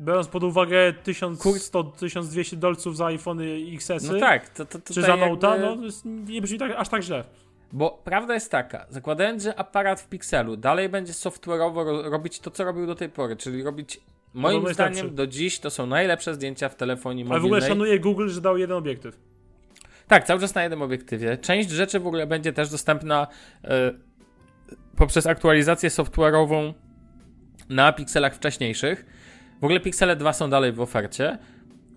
Biorąc 0.00 0.28
pod 0.28 0.42
uwagę 0.44 0.92
1100-1200 1.06 2.56
dolców 2.56 2.96
za 2.96 3.06
iPhony 3.06 3.56
XS, 3.74 4.10
No 4.12 4.20
tak, 4.20 4.48
to, 4.48 4.64
to, 4.66 4.78
czy 4.78 4.84
tutaj 4.84 5.02
za 5.04 5.16
jakby- 5.16 5.36
Note'a, 5.36 5.60
no 5.60 5.76
to 5.76 5.82
jest, 5.84 6.04
nie 6.04 6.42
brzmi 6.42 6.58
tak, 6.58 6.72
aż 6.76 6.88
tak 6.88 7.02
źle. 7.02 7.24
Bo 7.72 8.00
prawda 8.04 8.34
jest 8.34 8.50
taka, 8.50 8.86
zakładając, 8.90 9.42
że 9.42 9.58
aparat 9.58 10.00
w 10.00 10.08
Pixelu 10.08 10.56
dalej 10.56 10.88
będzie 10.88 11.12
software'owo 11.12 11.74
ro 11.84 12.10
robić 12.10 12.40
to, 12.40 12.50
co 12.50 12.64
robił 12.64 12.86
do 12.86 12.94
tej 12.94 13.08
pory, 13.08 13.36
czyli 13.36 13.62
robić, 13.62 14.00
moim 14.34 14.62
jest 14.62 14.74
zdaniem, 14.74 14.94
lepszy. 14.96 15.10
do 15.10 15.26
dziś 15.26 15.58
to 15.60 15.70
są 15.70 15.86
najlepsze 15.86 16.34
zdjęcia 16.34 16.68
w 16.68 16.74
telefonii 16.76 17.22
Ale 17.24 17.28
w 17.28 17.42
mobilnej. 17.42 17.58
ogóle 17.58 17.68
szanuję 17.68 18.00
Google, 18.00 18.28
że 18.28 18.40
dał 18.40 18.58
jeden 18.58 18.76
obiektyw. 18.76 19.18
Tak, 20.08 20.24
cały 20.24 20.40
czas 20.40 20.54
na 20.54 20.62
jednym 20.62 20.82
obiektywie. 20.82 21.38
Część 21.38 21.70
rzeczy 21.70 22.00
w 22.00 22.06
ogóle 22.06 22.26
będzie 22.26 22.52
też 22.52 22.68
dostępna 22.70 23.26
e, 23.64 23.92
poprzez 24.96 25.26
aktualizację 25.26 25.88
software'ową 25.90 26.72
na 27.68 27.92
pikselach 27.92 28.34
wcześniejszych. 28.34 29.06
W 29.60 29.64
ogóle 29.64 29.80
Pixele 29.80 30.16
2 30.16 30.32
są 30.32 30.50
dalej 30.50 30.72
w 30.72 30.80
ofercie. 30.80 31.38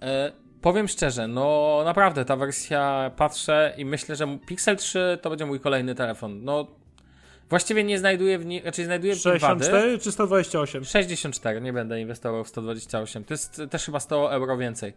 E, 0.02 0.32
powiem 0.62 0.88
szczerze, 0.88 1.28
no 1.28 1.82
naprawdę 1.86 2.26
ta 2.26 2.36
wersja 2.36 3.12
patrzę 3.18 3.74
i 3.78 3.86
myślę, 3.86 4.16
że 4.16 4.38
Pixel 4.48 4.78
3 4.78 5.18
to 5.22 5.30
będzie 5.30 5.46
mój 5.46 5.60
kolejny 5.60 5.96
telefon. 5.96 6.44
No 6.44 6.68
właściwie 7.50 7.84
nie 7.84 8.00
znajduję 8.00 8.40
w 8.40 8.46
nim, 8.46 8.62
raczej 8.66 8.86
znajduję 8.86 9.14
nim 9.14 9.22
wady. 9.24 9.40
64 9.40 10.00
czy 10.00 10.12
128? 10.12 10.86
64, 10.86 11.62
nie 11.62 11.74
będę 11.74 12.02
inwestował 12.02 12.44
w 12.44 12.48
128. 12.48 13.24
To 13.24 13.34
jest 13.34 13.62
też 13.70 13.86
chyba 13.86 14.00
100 14.00 14.34
euro 14.34 14.58
więcej 14.58 14.94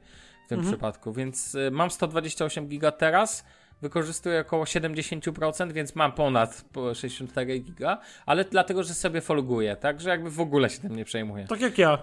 w 0.47 0.49
tym 0.49 0.59
Mhm. 0.59 0.75
przypadku, 0.75 1.13
więc 1.13 1.55
y, 1.55 1.71
mam 1.71 1.91
128 1.91 2.69
giga 2.69 2.93
teraz, 2.93 3.45
wykorzystuję 3.83 4.41
około 4.41 4.65
70%, 4.65 5.73
więc 5.73 5.95
mam 5.95 6.13
ponad 6.13 6.65
po 6.73 6.95
64 6.95 7.59
giga, 7.59 7.99
ale 8.27 8.45
dlatego, 8.45 8.83
że 8.85 8.95
sobie 8.95 9.21
folguję, 9.21 9.77
także 9.77 10.11
jakby 10.11 10.31
w 10.31 10.41
ogóle 10.41 10.71
się 10.71 10.79
tym 10.79 10.97
nie 10.97 11.05
przejmuję. 11.05 11.47
Tak 11.47 11.61
jak 11.61 11.79
ja. 11.79 11.99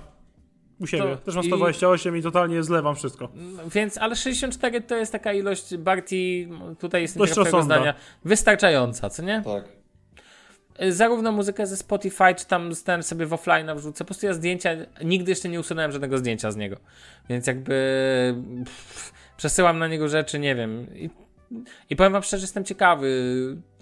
U 0.80 0.88
siebie. 0.88 1.04
To 1.04 1.18
Też 1.18 1.36
mam 1.36 1.44
i- 1.44 1.48
128 1.48 2.18
i 2.18 2.22
totalnie 2.22 2.64
zlewam 2.64 2.96
wszystko. 2.96 3.30
Więc, 3.74 3.98
ale 3.98 4.16
64 4.16 4.82
to 4.82 4.96
jest 4.96 5.12
taka 5.12 5.34
ilość, 5.34 5.78
Barty, 5.78 6.48
tutaj 6.80 7.02
jestem 7.02 7.20
Dość 7.20 7.34
twojego 7.34 7.64
zdania, 7.64 7.94
wystarczająca, 8.26 9.10
co 9.10 9.24
nie? 9.24 9.42
Tak. 9.46 9.64
y, 10.84 10.94
zarówno 10.94 11.32
muzykę 11.32 11.68
ze 11.68 11.78
Spotify, 11.78 12.36
czy 12.38 12.46
tam 12.46 12.76
stałem 12.76 13.04
sobie 13.04 13.26
w 13.26 13.34
offline 13.34 13.76
wrzucę. 13.76 14.04
Po 14.04 14.06
prostu 14.08 14.26
ja 14.26 14.34
zdjęcia, 14.34 14.70
nigdy 15.04 15.32
jeszcze 15.32 15.50
nie 15.50 15.60
usunąłem 15.60 15.92
żadnego 15.92 16.18
zdjęcia 16.18 16.52
z 16.52 16.56
niego. 16.56 16.78
Więc 17.30 17.48
jakby 17.48 17.74
pff, 18.66 19.14
przesyłam 19.38 19.80
na 19.80 19.88
niego 19.88 20.10
rzeczy, 20.10 20.40
nie 20.40 20.56
wiem. 20.56 20.88
I, 20.96 21.10
I 21.90 21.96
powiem 21.96 22.14
wam 22.14 22.24
szczerze, 22.24 22.44
jestem 22.44 22.66
ciekawy. 22.66 23.10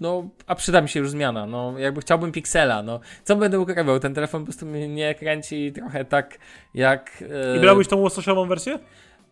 No, 0.00 0.28
a 0.46 0.54
przyda 0.54 0.80
mi 0.80 0.88
się 0.88 1.00
już 1.00 1.10
zmiana. 1.10 1.46
No, 1.46 1.78
jakby 1.78 2.00
chciałbym 2.00 2.32
Pixela. 2.32 2.82
No, 2.82 3.00
co 3.24 3.36
będę 3.36 3.60
ukrywał? 3.60 4.00
Ten 4.00 4.14
telefon 4.14 4.40
po 4.40 4.44
prostu 4.44 4.66
mnie 4.66 4.88
nie 4.88 5.14
kręci 5.14 5.72
trochę 5.72 6.04
tak 6.04 6.38
jak. 6.74 7.24
e, 7.52 7.56
I 7.56 7.60
brałbyś 7.60 7.88
tą 7.88 7.96
łososiową 7.96 8.48
wersję? 8.48 8.78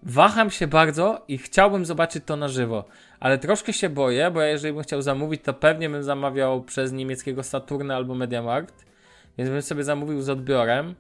Waham 0.03 0.51
się 0.51 0.67
bardzo 0.67 1.25
i 1.29 1.39
chciałbym 1.39 1.85
zobaczyć 1.85 2.25
to 2.27 2.37
na 2.37 2.49
żywo, 2.49 2.85
ale 3.21 3.39
troszkę 3.39 3.73
się 3.73 3.89
boję, 3.89 4.31
bo 4.31 4.41
ja 4.41 4.47
jeżeli 4.47 4.75
bym 4.75 4.83
chciał 4.83 5.03
zamówić, 5.03 5.43
to 5.43 5.55
pewnie 5.55 5.91
bym 5.91 6.03
zamawiał 6.03 6.63
przez 6.63 6.93
niemieckiego 6.93 7.43
Saturna 7.43 7.97
albo 7.97 8.15
Mediamarkt, 8.15 8.87
więc 9.39 9.51
bym 9.51 9.63
sobie 9.63 9.85
zamówił 9.85 10.23
z 10.23 10.29
odbiorem 10.29 10.95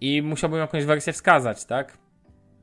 i 0.00 0.22
musiałbym 0.22 0.60
jakąś 0.60 0.84
wersję 0.84 1.12
wskazać, 1.12 1.64
tak? 1.64 1.98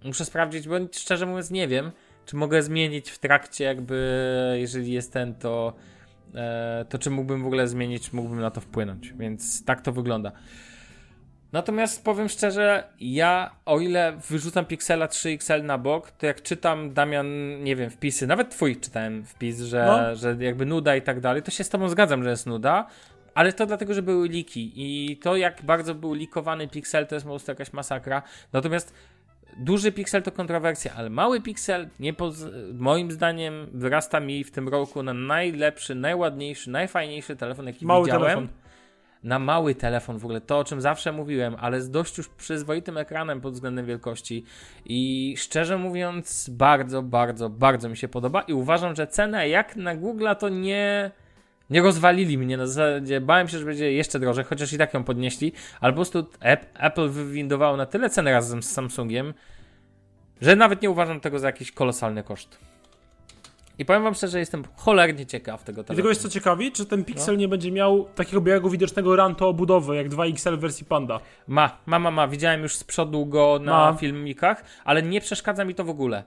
Muszę 0.03 0.25
sprawdzić, 0.25 0.67
bo 0.67 0.75
szczerze 0.91 1.25
mówiąc 1.25 1.51
nie 1.51 1.67
wiem, 1.67 1.91
czy 2.25 2.35
mogę 2.35 2.63
zmienić 2.63 3.11
w 3.11 3.19
trakcie 3.19 3.63
jakby, 3.63 4.55
jeżeli 4.59 4.91
jest 4.91 5.13
ten, 5.13 5.35
to, 5.35 5.73
e, 6.35 6.85
to 6.89 6.99
czy 6.99 7.09
mógłbym 7.09 7.43
w 7.43 7.45
ogóle 7.45 7.67
zmienić, 7.67 8.09
czy 8.09 8.15
mógłbym 8.15 8.39
na 8.39 8.51
to 8.51 8.61
wpłynąć, 8.61 9.13
więc 9.13 9.65
tak 9.65 9.81
to 9.81 9.91
wygląda. 9.91 10.31
Natomiast 11.51 12.03
powiem 12.03 12.29
szczerze, 12.29 12.83
ja 12.99 13.55
o 13.65 13.79
ile 13.79 14.17
wyrzucam 14.29 14.65
Pixela 14.65 15.07
3XL 15.07 15.63
na 15.63 15.77
bok, 15.77 16.11
to 16.11 16.25
jak 16.25 16.41
czytam 16.41 16.93
Damian, 16.93 17.27
nie 17.63 17.75
wiem, 17.75 17.89
wpisy, 17.89 18.27
nawet 18.27 18.49
twój 18.49 18.77
czytałem 18.77 19.25
wpis, 19.25 19.61
że, 19.61 19.85
No. 19.85 20.15
że 20.15 20.35
jakby 20.39 20.65
nuda 20.65 20.95
i 20.95 21.01
tak 21.01 21.19
dalej, 21.19 21.43
to 21.43 21.51
się 21.51 21.63
z 21.63 21.69
tobą 21.69 21.89
zgadzam, 21.89 22.23
że 22.23 22.29
jest 22.29 22.45
nuda, 22.45 22.87
ale 23.33 23.53
to 23.53 23.65
dlatego, 23.65 23.93
że 23.93 24.01
były 24.01 24.27
liki 24.27 24.71
i 24.75 25.17
to 25.17 25.35
jak 25.35 25.61
bardzo 25.61 25.95
był 25.95 26.13
likowany 26.13 26.67
Pixel 26.67 27.07
to 27.07 27.15
jest 27.15 27.25
po 27.25 27.31
prostu 27.31 27.51
jakaś 27.51 27.73
masakra. 27.73 28.21
Natomiast 28.53 28.93
duży 29.57 29.91
Pixel 29.91 30.23
to 30.23 30.31
kontrowersja, 30.31 30.93
ale 30.97 31.09
mały 31.09 31.41
Pixel 31.41 31.89
nie 31.99 32.13
poz- 32.13 32.49
moim 32.73 33.11
zdaniem 33.11 33.67
wyrasta 33.73 34.19
mi 34.19 34.43
w 34.43 34.51
tym 34.51 34.69
roku 34.69 35.03
na 35.03 35.13
najlepszy, 35.13 35.95
najładniejszy, 35.95 36.69
najfajniejszy 36.69 37.35
telefon 37.35 37.67
jaki 37.67 37.85
Mały 37.85 38.05
widziałem 38.05 38.23
telefon. 38.23 38.47
na 39.23 39.39
mały 39.39 39.75
telefon 39.75 40.17
w 40.17 40.25
ogóle, 40.25 40.41
to 40.41 40.59
o 40.59 40.63
czym 40.63 40.81
zawsze 40.81 41.11
mówiłem, 41.11 41.55
ale 41.59 41.81
z 41.81 41.89
dość 41.89 42.17
już 42.17 42.29
przyzwoitym 42.29 42.97
ekranem 42.97 43.41
pod 43.41 43.53
względem 43.53 43.85
wielkości 43.85 44.43
i 44.85 45.33
szczerze 45.37 45.77
mówiąc 45.77 46.49
bardzo, 46.49 47.01
bardzo, 47.01 47.49
bardzo 47.49 47.89
mi 47.89 47.97
się 47.97 48.07
podoba 48.07 48.41
i 48.41 48.53
uważam, 48.53 48.95
że 48.95 49.07
cenę 49.07 49.49
jak 49.49 49.75
na 49.75 49.95
Google'a 49.97 50.35
to 50.35 50.49
nie 50.49 51.11
nie 51.69 51.81
rozwalili 51.81 52.37
mnie 52.37 52.57
na 52.57 52.67
zasadzie, 52.67 53.21
bałem 53.21 53.47
się, 53.47 53.59
że 53.59 53.65
będzie 53.65 53.91
jeszcze 53.93 54.19
drożej, 54.19 54.45
chociaż 54.45 54.73
i 54.73 54.77
tak 54.77 54.93
ją 54.93 55.03
podnieśli, 55.03 55.51
ale 55.81 55.93
po 55.93 55.95
prostu 55.97 56.19
Ap- 56.39 56.65
Apple 56.73 57.09
wywindowało 57.09 57.77
na 57.77 57.85
tyle 57.85 58.09
cenę 58.09 58.31
razem 58.31 58.63
z 58.63 58.71
Samsungiem, 58.71 59.33
że 60.41 60.55
nawet 60.55 60.81
nie 60.81 60.89
uważam 60.89 61.19
tego 61.19 61.39
za 61.39 61.47
jakiś 61.47 61.71
kolosalny 61.71 62.23
koszt. 62.23 62.57
I 63.79 63.85
powiem 63.85 64.03
wam 64.03 64.13
szczerze, 64.15 64.39
jestem 64.39 64.63
cholernie 64.75 65.25
ciekaw 65.25 65.63
tego 65.63 65.81
I 65.81 65.83
tego 65.83 65.87
telefonu. 65.87 66.09
jest 66.09 66.21
co 66.21 66.29
ciekawi, 66.29 66.71
czy 66.71 66.85
ten 66.85 66.99
No. 66.99 67.05
Pixel 67.05 67.37
nie 67.37 67.47
będzie 67.47 67.71
miał 67.71 68.05
takiego 68.15 68.41
białego 68.41 68.69
widocznego 68.69 69.15
ranto 69.15 69.47
obudowy, 69.47 69.95
jak 69.95 70.09
2XL 70.09 70.57
w 70.57 70.59
wersji 70.59 70.85
Panda. 70.85 71.19
Ma, 71.47 71.77
ma, 71.85 71.99
ma, 71.99 72.11
ma. 72.11 72.27
Widziałem 72.27 72.61
już 72.61 72.75
z 72.75 72.83
przodu 72.83 73.25
go 73.25 73.59
na 73.63 73.91
Ma. 73.91 73.97
filmikach, 73.97 74.63
ale 74.85 75.03
nie 75.03 75.21
przeszkadza 75.21 75.65
mi 75.65 75.75
to 75.75 75.83
w 75.83 75.89
ogóle. 75.89 76.23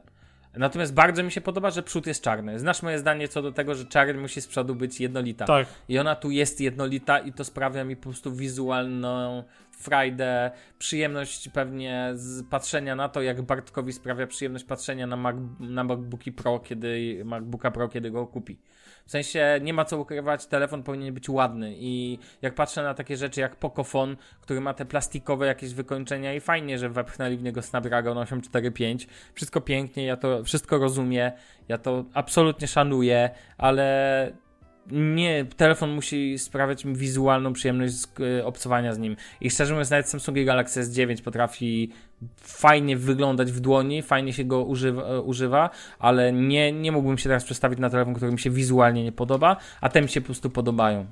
Natomiast 0.56 0.94
bardzo 0.94 1.22
mi 1.22 1.32
się 1.32 1.40
podoba, 1.40 1.70
że 1.70 1.82
przód 1.82 2.06
jest 2.06 2.22
czarny. 2.22 2.58
Znasz 2.58 2.82
moje 2.82 2.98
zdanie 2.98 3.28
co 3.28 3.42
do 3.42 3.52
tego, 3.52 3.74
że 3.74 3.84
czarny 3.84 4.20
musi 4.20 4.40
z 4.40 4.46
przodu 4.46 4.74
być 4.74 5.00
jednolita. 5.00 5.44
Tak. 5.44 5.66
I 5.88 5.98
ona 5.98 6.16
tu 6.16 6.30
jest 6.30 6.60
jednolita 6.60 7.18
i 7.18 7.32
to 7.32 7.44
sprawia 7.44 7.84
mi 7.84 7.96
po 7.96 8.02
prostu 8.02 8.32
wizualną 8.32 9.44
frajdę, 9.70 10.50
przyjemność 10.78 11.48
pewnie 11.48 12.10
z 12.14 12.48
patrzenia 12.48 12.96
na 12.96 13.08
to, 13.08 13.22
jak 13.22 13.42
Bartkowi 13.42 13.92
sprawia 13.92 14.26
przyjemność 14.26 14.64
patrzenia 14.64 15.06
na, 15.06 15.16
Mac, 15.16 15.36
na 15.60 15.84
MacBooki 15.84 16.32
Pro, 16.32 16.58
kiedy 16.60 17.22
MacBooka 17.24 17.70
Pro, 17.70 17.88
kiedy 17.88 18.10
go 18.10 18.26
kupi. 18.26 18.58
W 19.06 19.10
sensie 19.10 19.58
nie 19.62 19.74
ma 19.74 19.84
co 19.84 19.98
ukrywać, 19.98 20.46
telefon 20.46 20.82
powinien 20.82 21.14
być 21.14 21.28
ładny 21.28 21.74
i 21.78 22.18
jak 22.42 22.54
patrzę 22.54 22.82
na 22.82 22.94
takie 22.94 23.16
rzeczy 23.16 23.40
jak 23.40 23.56
Pocophone, 23.56 24.16
który 24.40 24.60
ma 24.60 24.74
te 24.74 24.84
plastikowe 24.84 25.46
jakieś 25.46 25.74
wykończenia 25.74 26.34
i 26.34 26.40
fajnie, 26.40 26.78
że 26.78 26.88
wepchnęli 26.88 27.36
w 27.36 27.42
niego 27.42 27.62
Snapdragon 27.62 28.18
845, 28.18 29.08
wszystko 29.34 29.60
pięknie, 29.60 30.04
ja 30.04 30.16
to 30.16 30.44
wszystko 30.44 30.78
rozumiem, 30.78 31.32
ja 31.68 31.78
to 31.78 32.04
absolutnie 32.14 32.68
szanuję, 32.68 33.30
ale 33.58 34.45
nie, 34.90 35.44
telefon 35.56 35.90
musi 35.90 36.38
sprawiać 36.38 36.84
mi 36.84 36.94
wizualną 36.94 37.52
przyjemność 37.52 37.94
z 37.94 38.20
y, 38.20 38.44
obcowania 38.44 38.92
z 38.92 38.98
nim. 38.98 39.16
I 39.40 39.50
szczerze 39.50 39.74
mówiąc, 39.74 39.90
nawet 39.90 40.08
Samsung 40.08 40.38
Galaxy 40.44 40.82
S9 40.82 41.22
potrafi 41.22 41.92
fajnie 42.36 42.96
wyglądać 42.96 43.52
w 43.52 43.60
dłoni, 43.60 44.02
fajnie 44.02 44.32
się 44.32 44.44
go 44.44 44.64
używa, 44.64 45.02
e, 45.02 45.20
używa 45.20 45.70
ale 45.98 46.32
nie, 46.32 46.72
nie 46.72 46.92
mógłbym 46.92 47.18
się 47.18 47.28
teraz 47.28 47.44
przestawić 47.44 47.78
na 47.78 47.90
telefon, 47.90 48.14
który 48.14 48.32
mi 48.32 48.38
się 48.38 48.50
wizualnie 48.50 49.04
nie 49.04 49.12
podoba, 49.12 49.56
a 49.80 49.88
te 49.88 50.02
mi 50.02 50.08
się 50.08 50.20
po 50.20 50.24
prostu 50.26 50.50
podobają. 50.50 51.06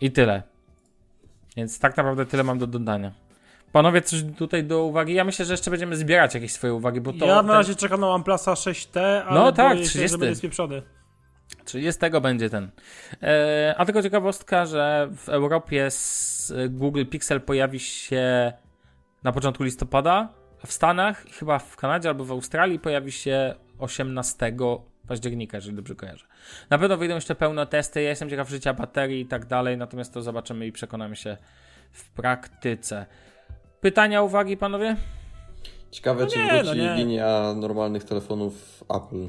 I 0.00 0.10
tyle. 0.10 0.42
Więc 1.56 1.78
tak 1.78 1.96
naprawdę 1.96 2.26
tyle 2.26 2.44
mam 2.44 2.58
do 2.58 2.66
dodania. 2.66 3.12
Panowie, 3.72 4.02
coś 4.02 4.24
tutaj 4.36 4.64
do 4.64 4.84
uwagi? 4.84 5.14
Ja 5.14 5.24
myślę, 5.24 5.44
że 5.44 5.52
jeszcze 5.52 5.70
będziemy 5.70 5.96
zbierać 5.96 6.34
jakieś 6.34 6.52
swoje 6.52 6.74
uwagi, 6.74 7.00
bo 7.00 7.12
to... 7.12 7.26
ja 7.26 7.34
na 7.34 7.42
ten- 7.42 7.50
razie 7.50 7.74
czekam 7.74 8.00
na 8.00 8.08
OnePlusa 8.08 8.52
6T, 8.52 9.00
ale 9.00 9.40
No 9.40 9.52
tak, 9.52 9.72
boję 9.72 9.84
się, 9.84 9.90
30. 9.90 10.12
że 10.12 10.18
będzie 10.18 10.36
spieprzony. 10.36 10.82
30 11.64 12.00
będzie 12.22 12.50
ten. 12.50 12.70
E, 13.22 13.74
a 13.78 13.84
tylko 13.84 14.02
ciekawostka, 14.02 14.66
że 14.66 15.08
w 15.16 15.28
Europie 15.28 15.90
z 15.90 16.52
Google 16.68 17.04
Pixel 17.04 17.40
pojawi 17.40 17.80
się 17.80 18.52
na 19.22 19.32
początku 19.32 19.62
listopada, 19.64 20.28
a 20.64 20.66
w 20.66 20.72
Stanach, 20.72 21.24
chyba 21.24 21.58
w 21.58 21.76
Kanadzie 21.76 22.08
albo 22.08 22.24
w 22.24 22.30
Australii 22.30 22.78
pojawi 22.78 23.12
się 23.12 23.54
18 23.78 24.56
października, 25.08 25.56
jeżeli 25.56 25.76
dobrze 25.76 25.94
kojarzę. 25.94 26.26
Na 26.70 26.78
pewno 26.78 26.96
wyjdą 26.96 27.14
jeszcze 27.14 27.34
pełne 27.34 27.66
testy, 27.66 28.02
ja 28.02 28.08
jestem 28.08 28.30
ciekaw 28.30 28.48
życia 28.48 28.74
baterii 28.74 29.20
i 29.20 29.26
tak 29.26 29.46
dalej, 29.46 29.76
natomiast 29.76 30.14
to 30.14 30.22
zobaczymy 30.22 30.66
i 30.66 30.72
przekonamy 30.72 31.16
się 31.16 31.36
w 31.92 32.10
praktyce. 32.10 33.06
Pytania, 33.80 34.22
uwagi, 34.22 34.56
panowie? 34.56 34.96
Ciekawe, 35.90 36.26
czy 36.26 36.38
nie, 36.38 36.62
wróci 36.62 36.78
no 36.78 36.94
linia 36.94 37.54
normalnych 37.54 38.04
telefonów 38.04 38.84
Apple. 38.88 39.28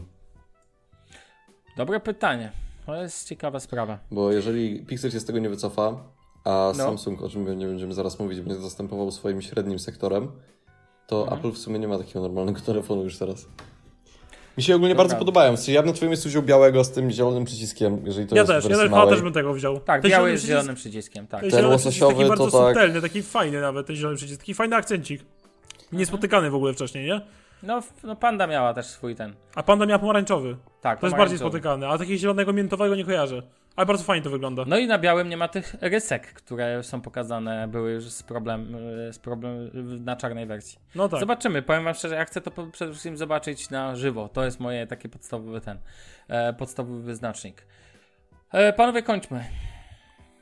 Dobre 1.81 1.99
pytanie. 1.99 2.51
To 2.85 2.95
jest 2.95 3.27
ciekawa 3.29 3.59
sprawa. 3.59 3.99
Bo 4.11 4.31
jeżeli 4.31 4.85
Pixel 4.85 5.11
się 5.11 5.19
z 5.19 5.25
tego 5.25 5.39
nie 5.39 5.49
wycofa, 5.49 6.03
a 6.43 6.73
No. 6.77 6.83
Samsung, 6.83 7.21
o 7.21 7.29
czym 7.29 7.59
nie 7.59 7.65
będziemy 7.67 7.93
zaraz 7.93 8.19
mówić, 8.19 8.41
będzie 8.41 8.61
zastępował 8.61 9.11
swoim 9.11 9.41
średnim 9.41 9.79
sektorem, 9.79 10.31
to 11.07 11.21
Mhm. 11.21 11.39
Apple 11.39 11.51
w 11.51 11.57
sumie 11.57 11.79
nie 11.79 11.87
ma 11.87 11.97
takiego 11.97 12.21
normalnego 12.21 12.59
telefonu 12.61 13.03
już 13.03 13.17
teraz. 13.17 13.45
Mi 14.57 14.63
się 14.63 14.75
ogólnie 14.75 14.95
To 14.95 14.97
bardzo 14.97 15.15
podobają. 15.15 15.55
Ja 15.67 15.81
na 15.81 15.93
twoim 15.93 16.09
miejscu 16.09 16.29
wziął 16.29 16.43
białego 16.43 16.83
z 16.83 16.91
tym 16.91 17.11
zielonym 17.11 17.45
przyciskiem, 17.45 18.01
jeżeli 18.05 18.27
to 18.27 18.35
Ja 18.35 18.41
jest 18.41 18.51
też, 18.51 18.65
ja 18.71 18.77
też, 18.77 18.89
małej. 18.91 19.09
też 19.13 19.21
bym 19.21 19.33
tego 19.33 19.53
wziął. 19.53 19.79
Tak, 19.79 20.01
Ten 20.01 20.11
biały 20.11 20.37
z 20.37 20.41
przycisk- 20.41 20.47
zielonym 20.47 20.75
przyciskiem, 20.75 21.27
tak. 21.27 21.41
Ten 21.41 21.49
Ten 21.49 21.59
zielony 21.59 21.77
przycisk 21.77 21.99
taki 21.99 22.05
łososiowy 22.13 22.29
bardzo 22.29 22.45
to 22.51 22.57
tak- 22.65 22.67
subtelny, 22.75 23.01
taki 23.01 23.21
fajny 23.23 23.61
nawet, 23.61 23.87
ten 23.87 23.95
zielony 23.95 24.15
przycisk. 24.17 24.39
Taki 24.39 24.53
fajny 24.53 24.75
akcencik. 24.75 25.21
Niespotykany 25.91 26.49
w 26.49 26.55
ogóle 26.55 26.73
wcześniej, 26.73 27.05
nie? 27.05 27.21
No, 27.63 27.81
no 28.03 28.15
Panda 28.15 28.47
miała 28.47 28.73
też 28.73 28.85
swój 28.85 29.15
ten. 29.15 29.35
A 29.55 29.63
panda 29.63 29.85
miała 29.85 29.99
pomarańczowy. 29.99 30.57
Tak, 30.81 30.99
To 30.99 31.05
jest 31.05 31.17
bardziej 31.17 31.37
spotykany, 31.37 31.87
a 31.87 31.97
takiego 31.97 32.17
zielonego 32.17 32.53
miętowego 32.53 32.95
nie 32.95 33.05
kojarzę. 33.05 33.41
Ale 33.75 33.85
bardzo 33.85 34.03
fajnie 34.03 34.23
to 34.23 34.29
wygląda. 34.29 34.63
No 34.67 34.77
i 34.77 34.87
na 34.87 34.99
białym 34.99 35.29
nie 35.29 35.37
ma 35.37 35.47
tych 35.47 35.75
rysek, 35.81 36.33
które 36.33 36.83
są 36.83 37.01
pokazane, 37.01 37.67
były 37.67 37.91
już 37.91 38.03
z 38.03 38.23
problem, 38.23 38.75
z 39.11 39.19
problem 39.19 39.69
na 40.05 40.15
czarnej 40.15 40.45
wersji. 40.45 40.79
No 40.95 41.09
tak. 41.09 41.19
Zobaczymy, 41.19 41.61
powiem 41.61 41.83
wam 41.83 41.93
szczerze, 41.93 42.15
ja 42.15 42.25
chcę 42.25 42.41
to 42.41 42.51
przede 42.51 42.91
wszystkim 42.91 43.17
zobaczyć 43.17 43.69
na 43.69 43.95
żywo. 43.95 44.29
To 44.29 44.45
jest 44.45 44.59
moje 44.59 44.87
takie 44.87 45.09
podstawowy 45.09 45.61
ten, 45.61 45.79
e, 46.27 46.53
podstawowy 46.53 47.01
wyznacznik. 47.01 47.65
E, 48.51 48.73
panowie, 48.73 49.03
kończmy. 49.03 49.45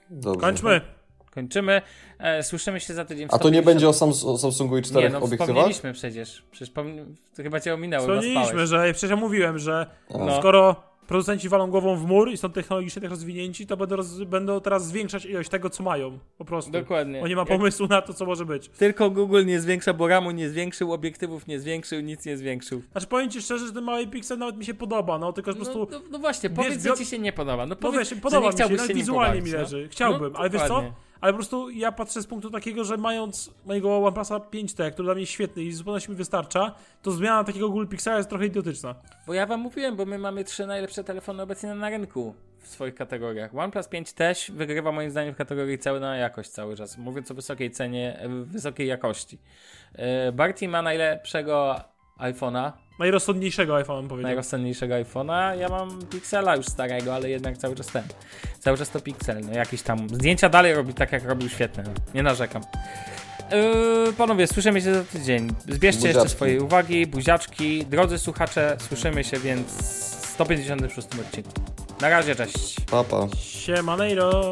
Dobrze. 0.10 0.42
Kończmy. 0.42 0.82
Kończymy. 1.32 1.82
E, 2.20 2.44
słyszymy 2.44 2.80
się 2.80 2.94
za 2.94 3.06
tydzień. 3.06 3.28
w 3.30 3.34
A 3.34 3.40
to 3.40 3.50
nie 3.50 3.62
150 3.62 3.66
będzie 3.66 3.88
o, 3.90 3.92
Sams- 3.92 4.26
o 4.28 4.38
Samsungu 4.38 4.76
i 4.78 4.80
Nie, 4.80 4.84
czterech 4.84 5.12
no 5.14 5.18
obiektywach? 5.18 5.48
wspomnieliśmy 5.48 5.94
przecież. 5.94 6.44
Przecież 6.52 6.74
pom- 6.76 7.06
to 7.36 7.44
chyba 7.44 7.60
cię 7.60 7.74
ominęło, 7.74 8.02
Wspomnieliśmy, 8.04 8.68
że 8.68 8.92
przecież 8.94 9.10
ja 9.10 9.16
mówiłem, 9.16 9.60
że 9.60 9.86
No. 10.10 10.38
skoro 10.38 10.90
producenci 11.08 11.50
walą 11.50 11.72
głową 11.72 11.96
w 11.96 12.06
mur 12.06 12.32
i 12.32 12.38
są 12.38 12.50
technologicznie 12.52 13.02
tak 13.02 13.12
rozwinięci, 13.12 13.68
to 13.68 13.78
będą, 13.78 13.96
roz, 13.96 14.24
będą 14.24 14.62
teraz 14.62 14.88
zwiększać 14.88 15.26
ilość 15.26 15.50
tego, 15.50 15.70
co 15.70 15.84
mają. 15.84 16.20
Po 16.38 16.46
prostu. 16.46 16.72
Dokładnie. 16.72 17.22
Bo 17.22 17.28
nie 17.28 17.36
ma 17.36 17.42
Jak- 17.42 17.50
pomysłu 17.50 17.88
na 17.88 18.02
to, 18.02 18.14
co 18.14 18.26
może 18.26 18.46
być. 18.46 18.70
Tylko 18.70 19.10
Google 19.10 19.46
nie 19.46 19.60
zwiększa, 19.60 19.94
bo 19.94 20.08
ramu 20.08 20.32
nie 20.32 20.50
zwiększył, 20.50 20.94
obiektywów 20.94 21.48
nie 21.48 21.60
zwiększył, 21.60 22.00
nic 22.02 22.26
nie 22.26 22.38
zwiększył. 22.38 22.82
Znaczy 22.92 23.08
powiem 23.08 23.30
ci 23.30 23.42
szczerze, 23.42 23.68
że 23.68 23.74
ten 23.74 23.84
mały 23.84 24.08
Pixel 24.08 24.38
nawet 24.38 24.58
mi 24.58 24.66
się 24.66 24.74
podoba, 24.74 25.18
no 25.20 25.34
tylko 25.34 25.52
że 25.52 25.58
po 25.58 25.66
No, 25.66 25.74
prostu... 25.76 25.96
no, 26.04 26.10
no 26.12 26.20
właśnie, 26.20 26.50
Wiesz, 26.50 26.58
powiedz, 26.58 26.84
co 26.84 26.96
ci 26.98 27.06
się 27.06 27.20
nie 27.20 27.34
podoba. 27.34 27.66
No 27.66 27.70
No 27.70 27.76
powiedz, 27.76 28.00
wiesz, 28.00 28.10
że 28.10 28.16
podoba 28.16 28.50
nie 28.52 28.66
mi 28.72 28.78
się, 28.80 28.88
nim 28.88 28.98
wizualnie 28.98 29.42
mi 29.42 29.52
no. 29.52 29.58
leży. 29.58 29.88
Chciałbym, 29.92 30.34
No, 30.34 30.40
ale 30.40 30.50
wiesz 30.50 30.62
co? 30.62 30.84
Ale 31.22 31.34
po 31.34 31.38
prostu 31.38 31.70
ja 31.70 31.92
patrzę 31.92 32.22
z 32.22 32.28
punktu 32.28 32.50
takiego, 32.50 32.84
że 32.84 32.98
mając 32.98 33.52
mojego 33.66 33.98
OnePlusa 33.98 34.38
5T, 34.38 34.92
który 34.92 35.06
dla 35.06 35.14
mnie 35.14 35.22
jest 35.22 35.32
świetny 35.32 35.64
i 35.64 35.72
zupełnie 35.74 36.02
mi 36.10 36.16
wystarcza, 36.16 36.76
to 37.02 37.12
zmiana 37.12 37.44
takiego 37.44 37.70
Google 37.70 37.88
Pixela 37.88 38.18
jest 38.18 38.30
trochę 38.30 38.46
idiotyczna. 38.46 38.96
Bo 39.28 39.34
ja 39.34 39.46
wam 39.46 39.60
mówiłem, 39.60 39.96
bo 39.96 40.06
my 40.06 40.18
mamy 40.18 40.44
trzy 40.44 40.68
najlepsze 40.68 41.04
telefony 41.04 41.44
obecnie 41.44 41.76
na 41.76 41.90
rynku. 41.90 42.36
w 42.60 42.68
swoich 42.68 42.96
kategoriach. 42.96 43.56
OnePlus 43.56 43.88
5 43.88 44.14
też 44.14 44.52
wygrywa 44.52 44.92
moim 44.92 45.12
zdaniem 45.12 45.34
w 45.34 45.38
kategorii 45.38 45.78
cena 45.78 46.18
jakość 46.18 46.50
cały 46.50 46.76
czas, 46.76 46.98
mówiąc 46.98 47.32
o 47.32 47.34
wysokiej 47.34 47.72
cenie, 47.72 48.20
e, 48.20 48.30
wysokiej 48.30 48.88
jakości. 48.88 49.38
E, 49.94 50.32
Barty 50.32 50.68
ma 50.68 50.82
najlepszego 50.82 51.76
iPhone'a, 52.20 52.72
Najrozsądniejszego 53.00 53.76
iPhone 53.76 54.00
bym 54.00 54.10
powiedział. 54.10 54.28
najrozsądniejszego 54.28 54.94
iPhone'a. 54.96 55.58
Ja 55.60 55.70
mam 55.70 56.00
Pixela 56.02 56.56
już 56.56 56.66
starego, 56.66 57.16
ale 57.16 57.30
jednak 57.30 57.58
cały 57.58 57.76
czas 57.76 57.88
ten. 57.88 58.04
Cały 58.60 58.78
czas 58.78 58.90
to 58.90 59.00
Pixel. 59.00 59.42
No 59.42 59.52
jakiś 59.54 59.82
tam. 59.82 60.10
Zdjęcia 60.10 60.50
dalej 60.50 60.74
robi 60.74 60.94
tak, 60.94 61.12
jak 61.12 61.24
robił 61.26 61.50
świetne. 61.50 61.84
Nie 62.14 62.24
narzekam. 62.24 62.62
Yy, 64.06 64.14
panowie, 64.14 64.48
słyszymy 64.48 64.82
się 64.82 64.94
za 64.94 65.04
tydzień. 65.04 65.50
Zbierzcie 65.68 66.08
jeszcze 66.08 66.20
Buziaczki. 66.20 66.36
swoje 66.36 66.64
uwagi, 66.64 67.08
buziaczki. 67.08 67.86
Drodzy 67.86 68.18
słuchacze, 68.18 68.78
słyszymy 68.88 69.24
się 69.24 69.40
więc 69.40 69.68
w 70.22 70.26
156 70.26 71.08
odcinku. 71.22 71.52
Na 72.02 72.10
razie, 72.10 72.36
cześć. 72.36 72.76
Papa. 72.92 73.28
Siemanejro! 73.38 74.52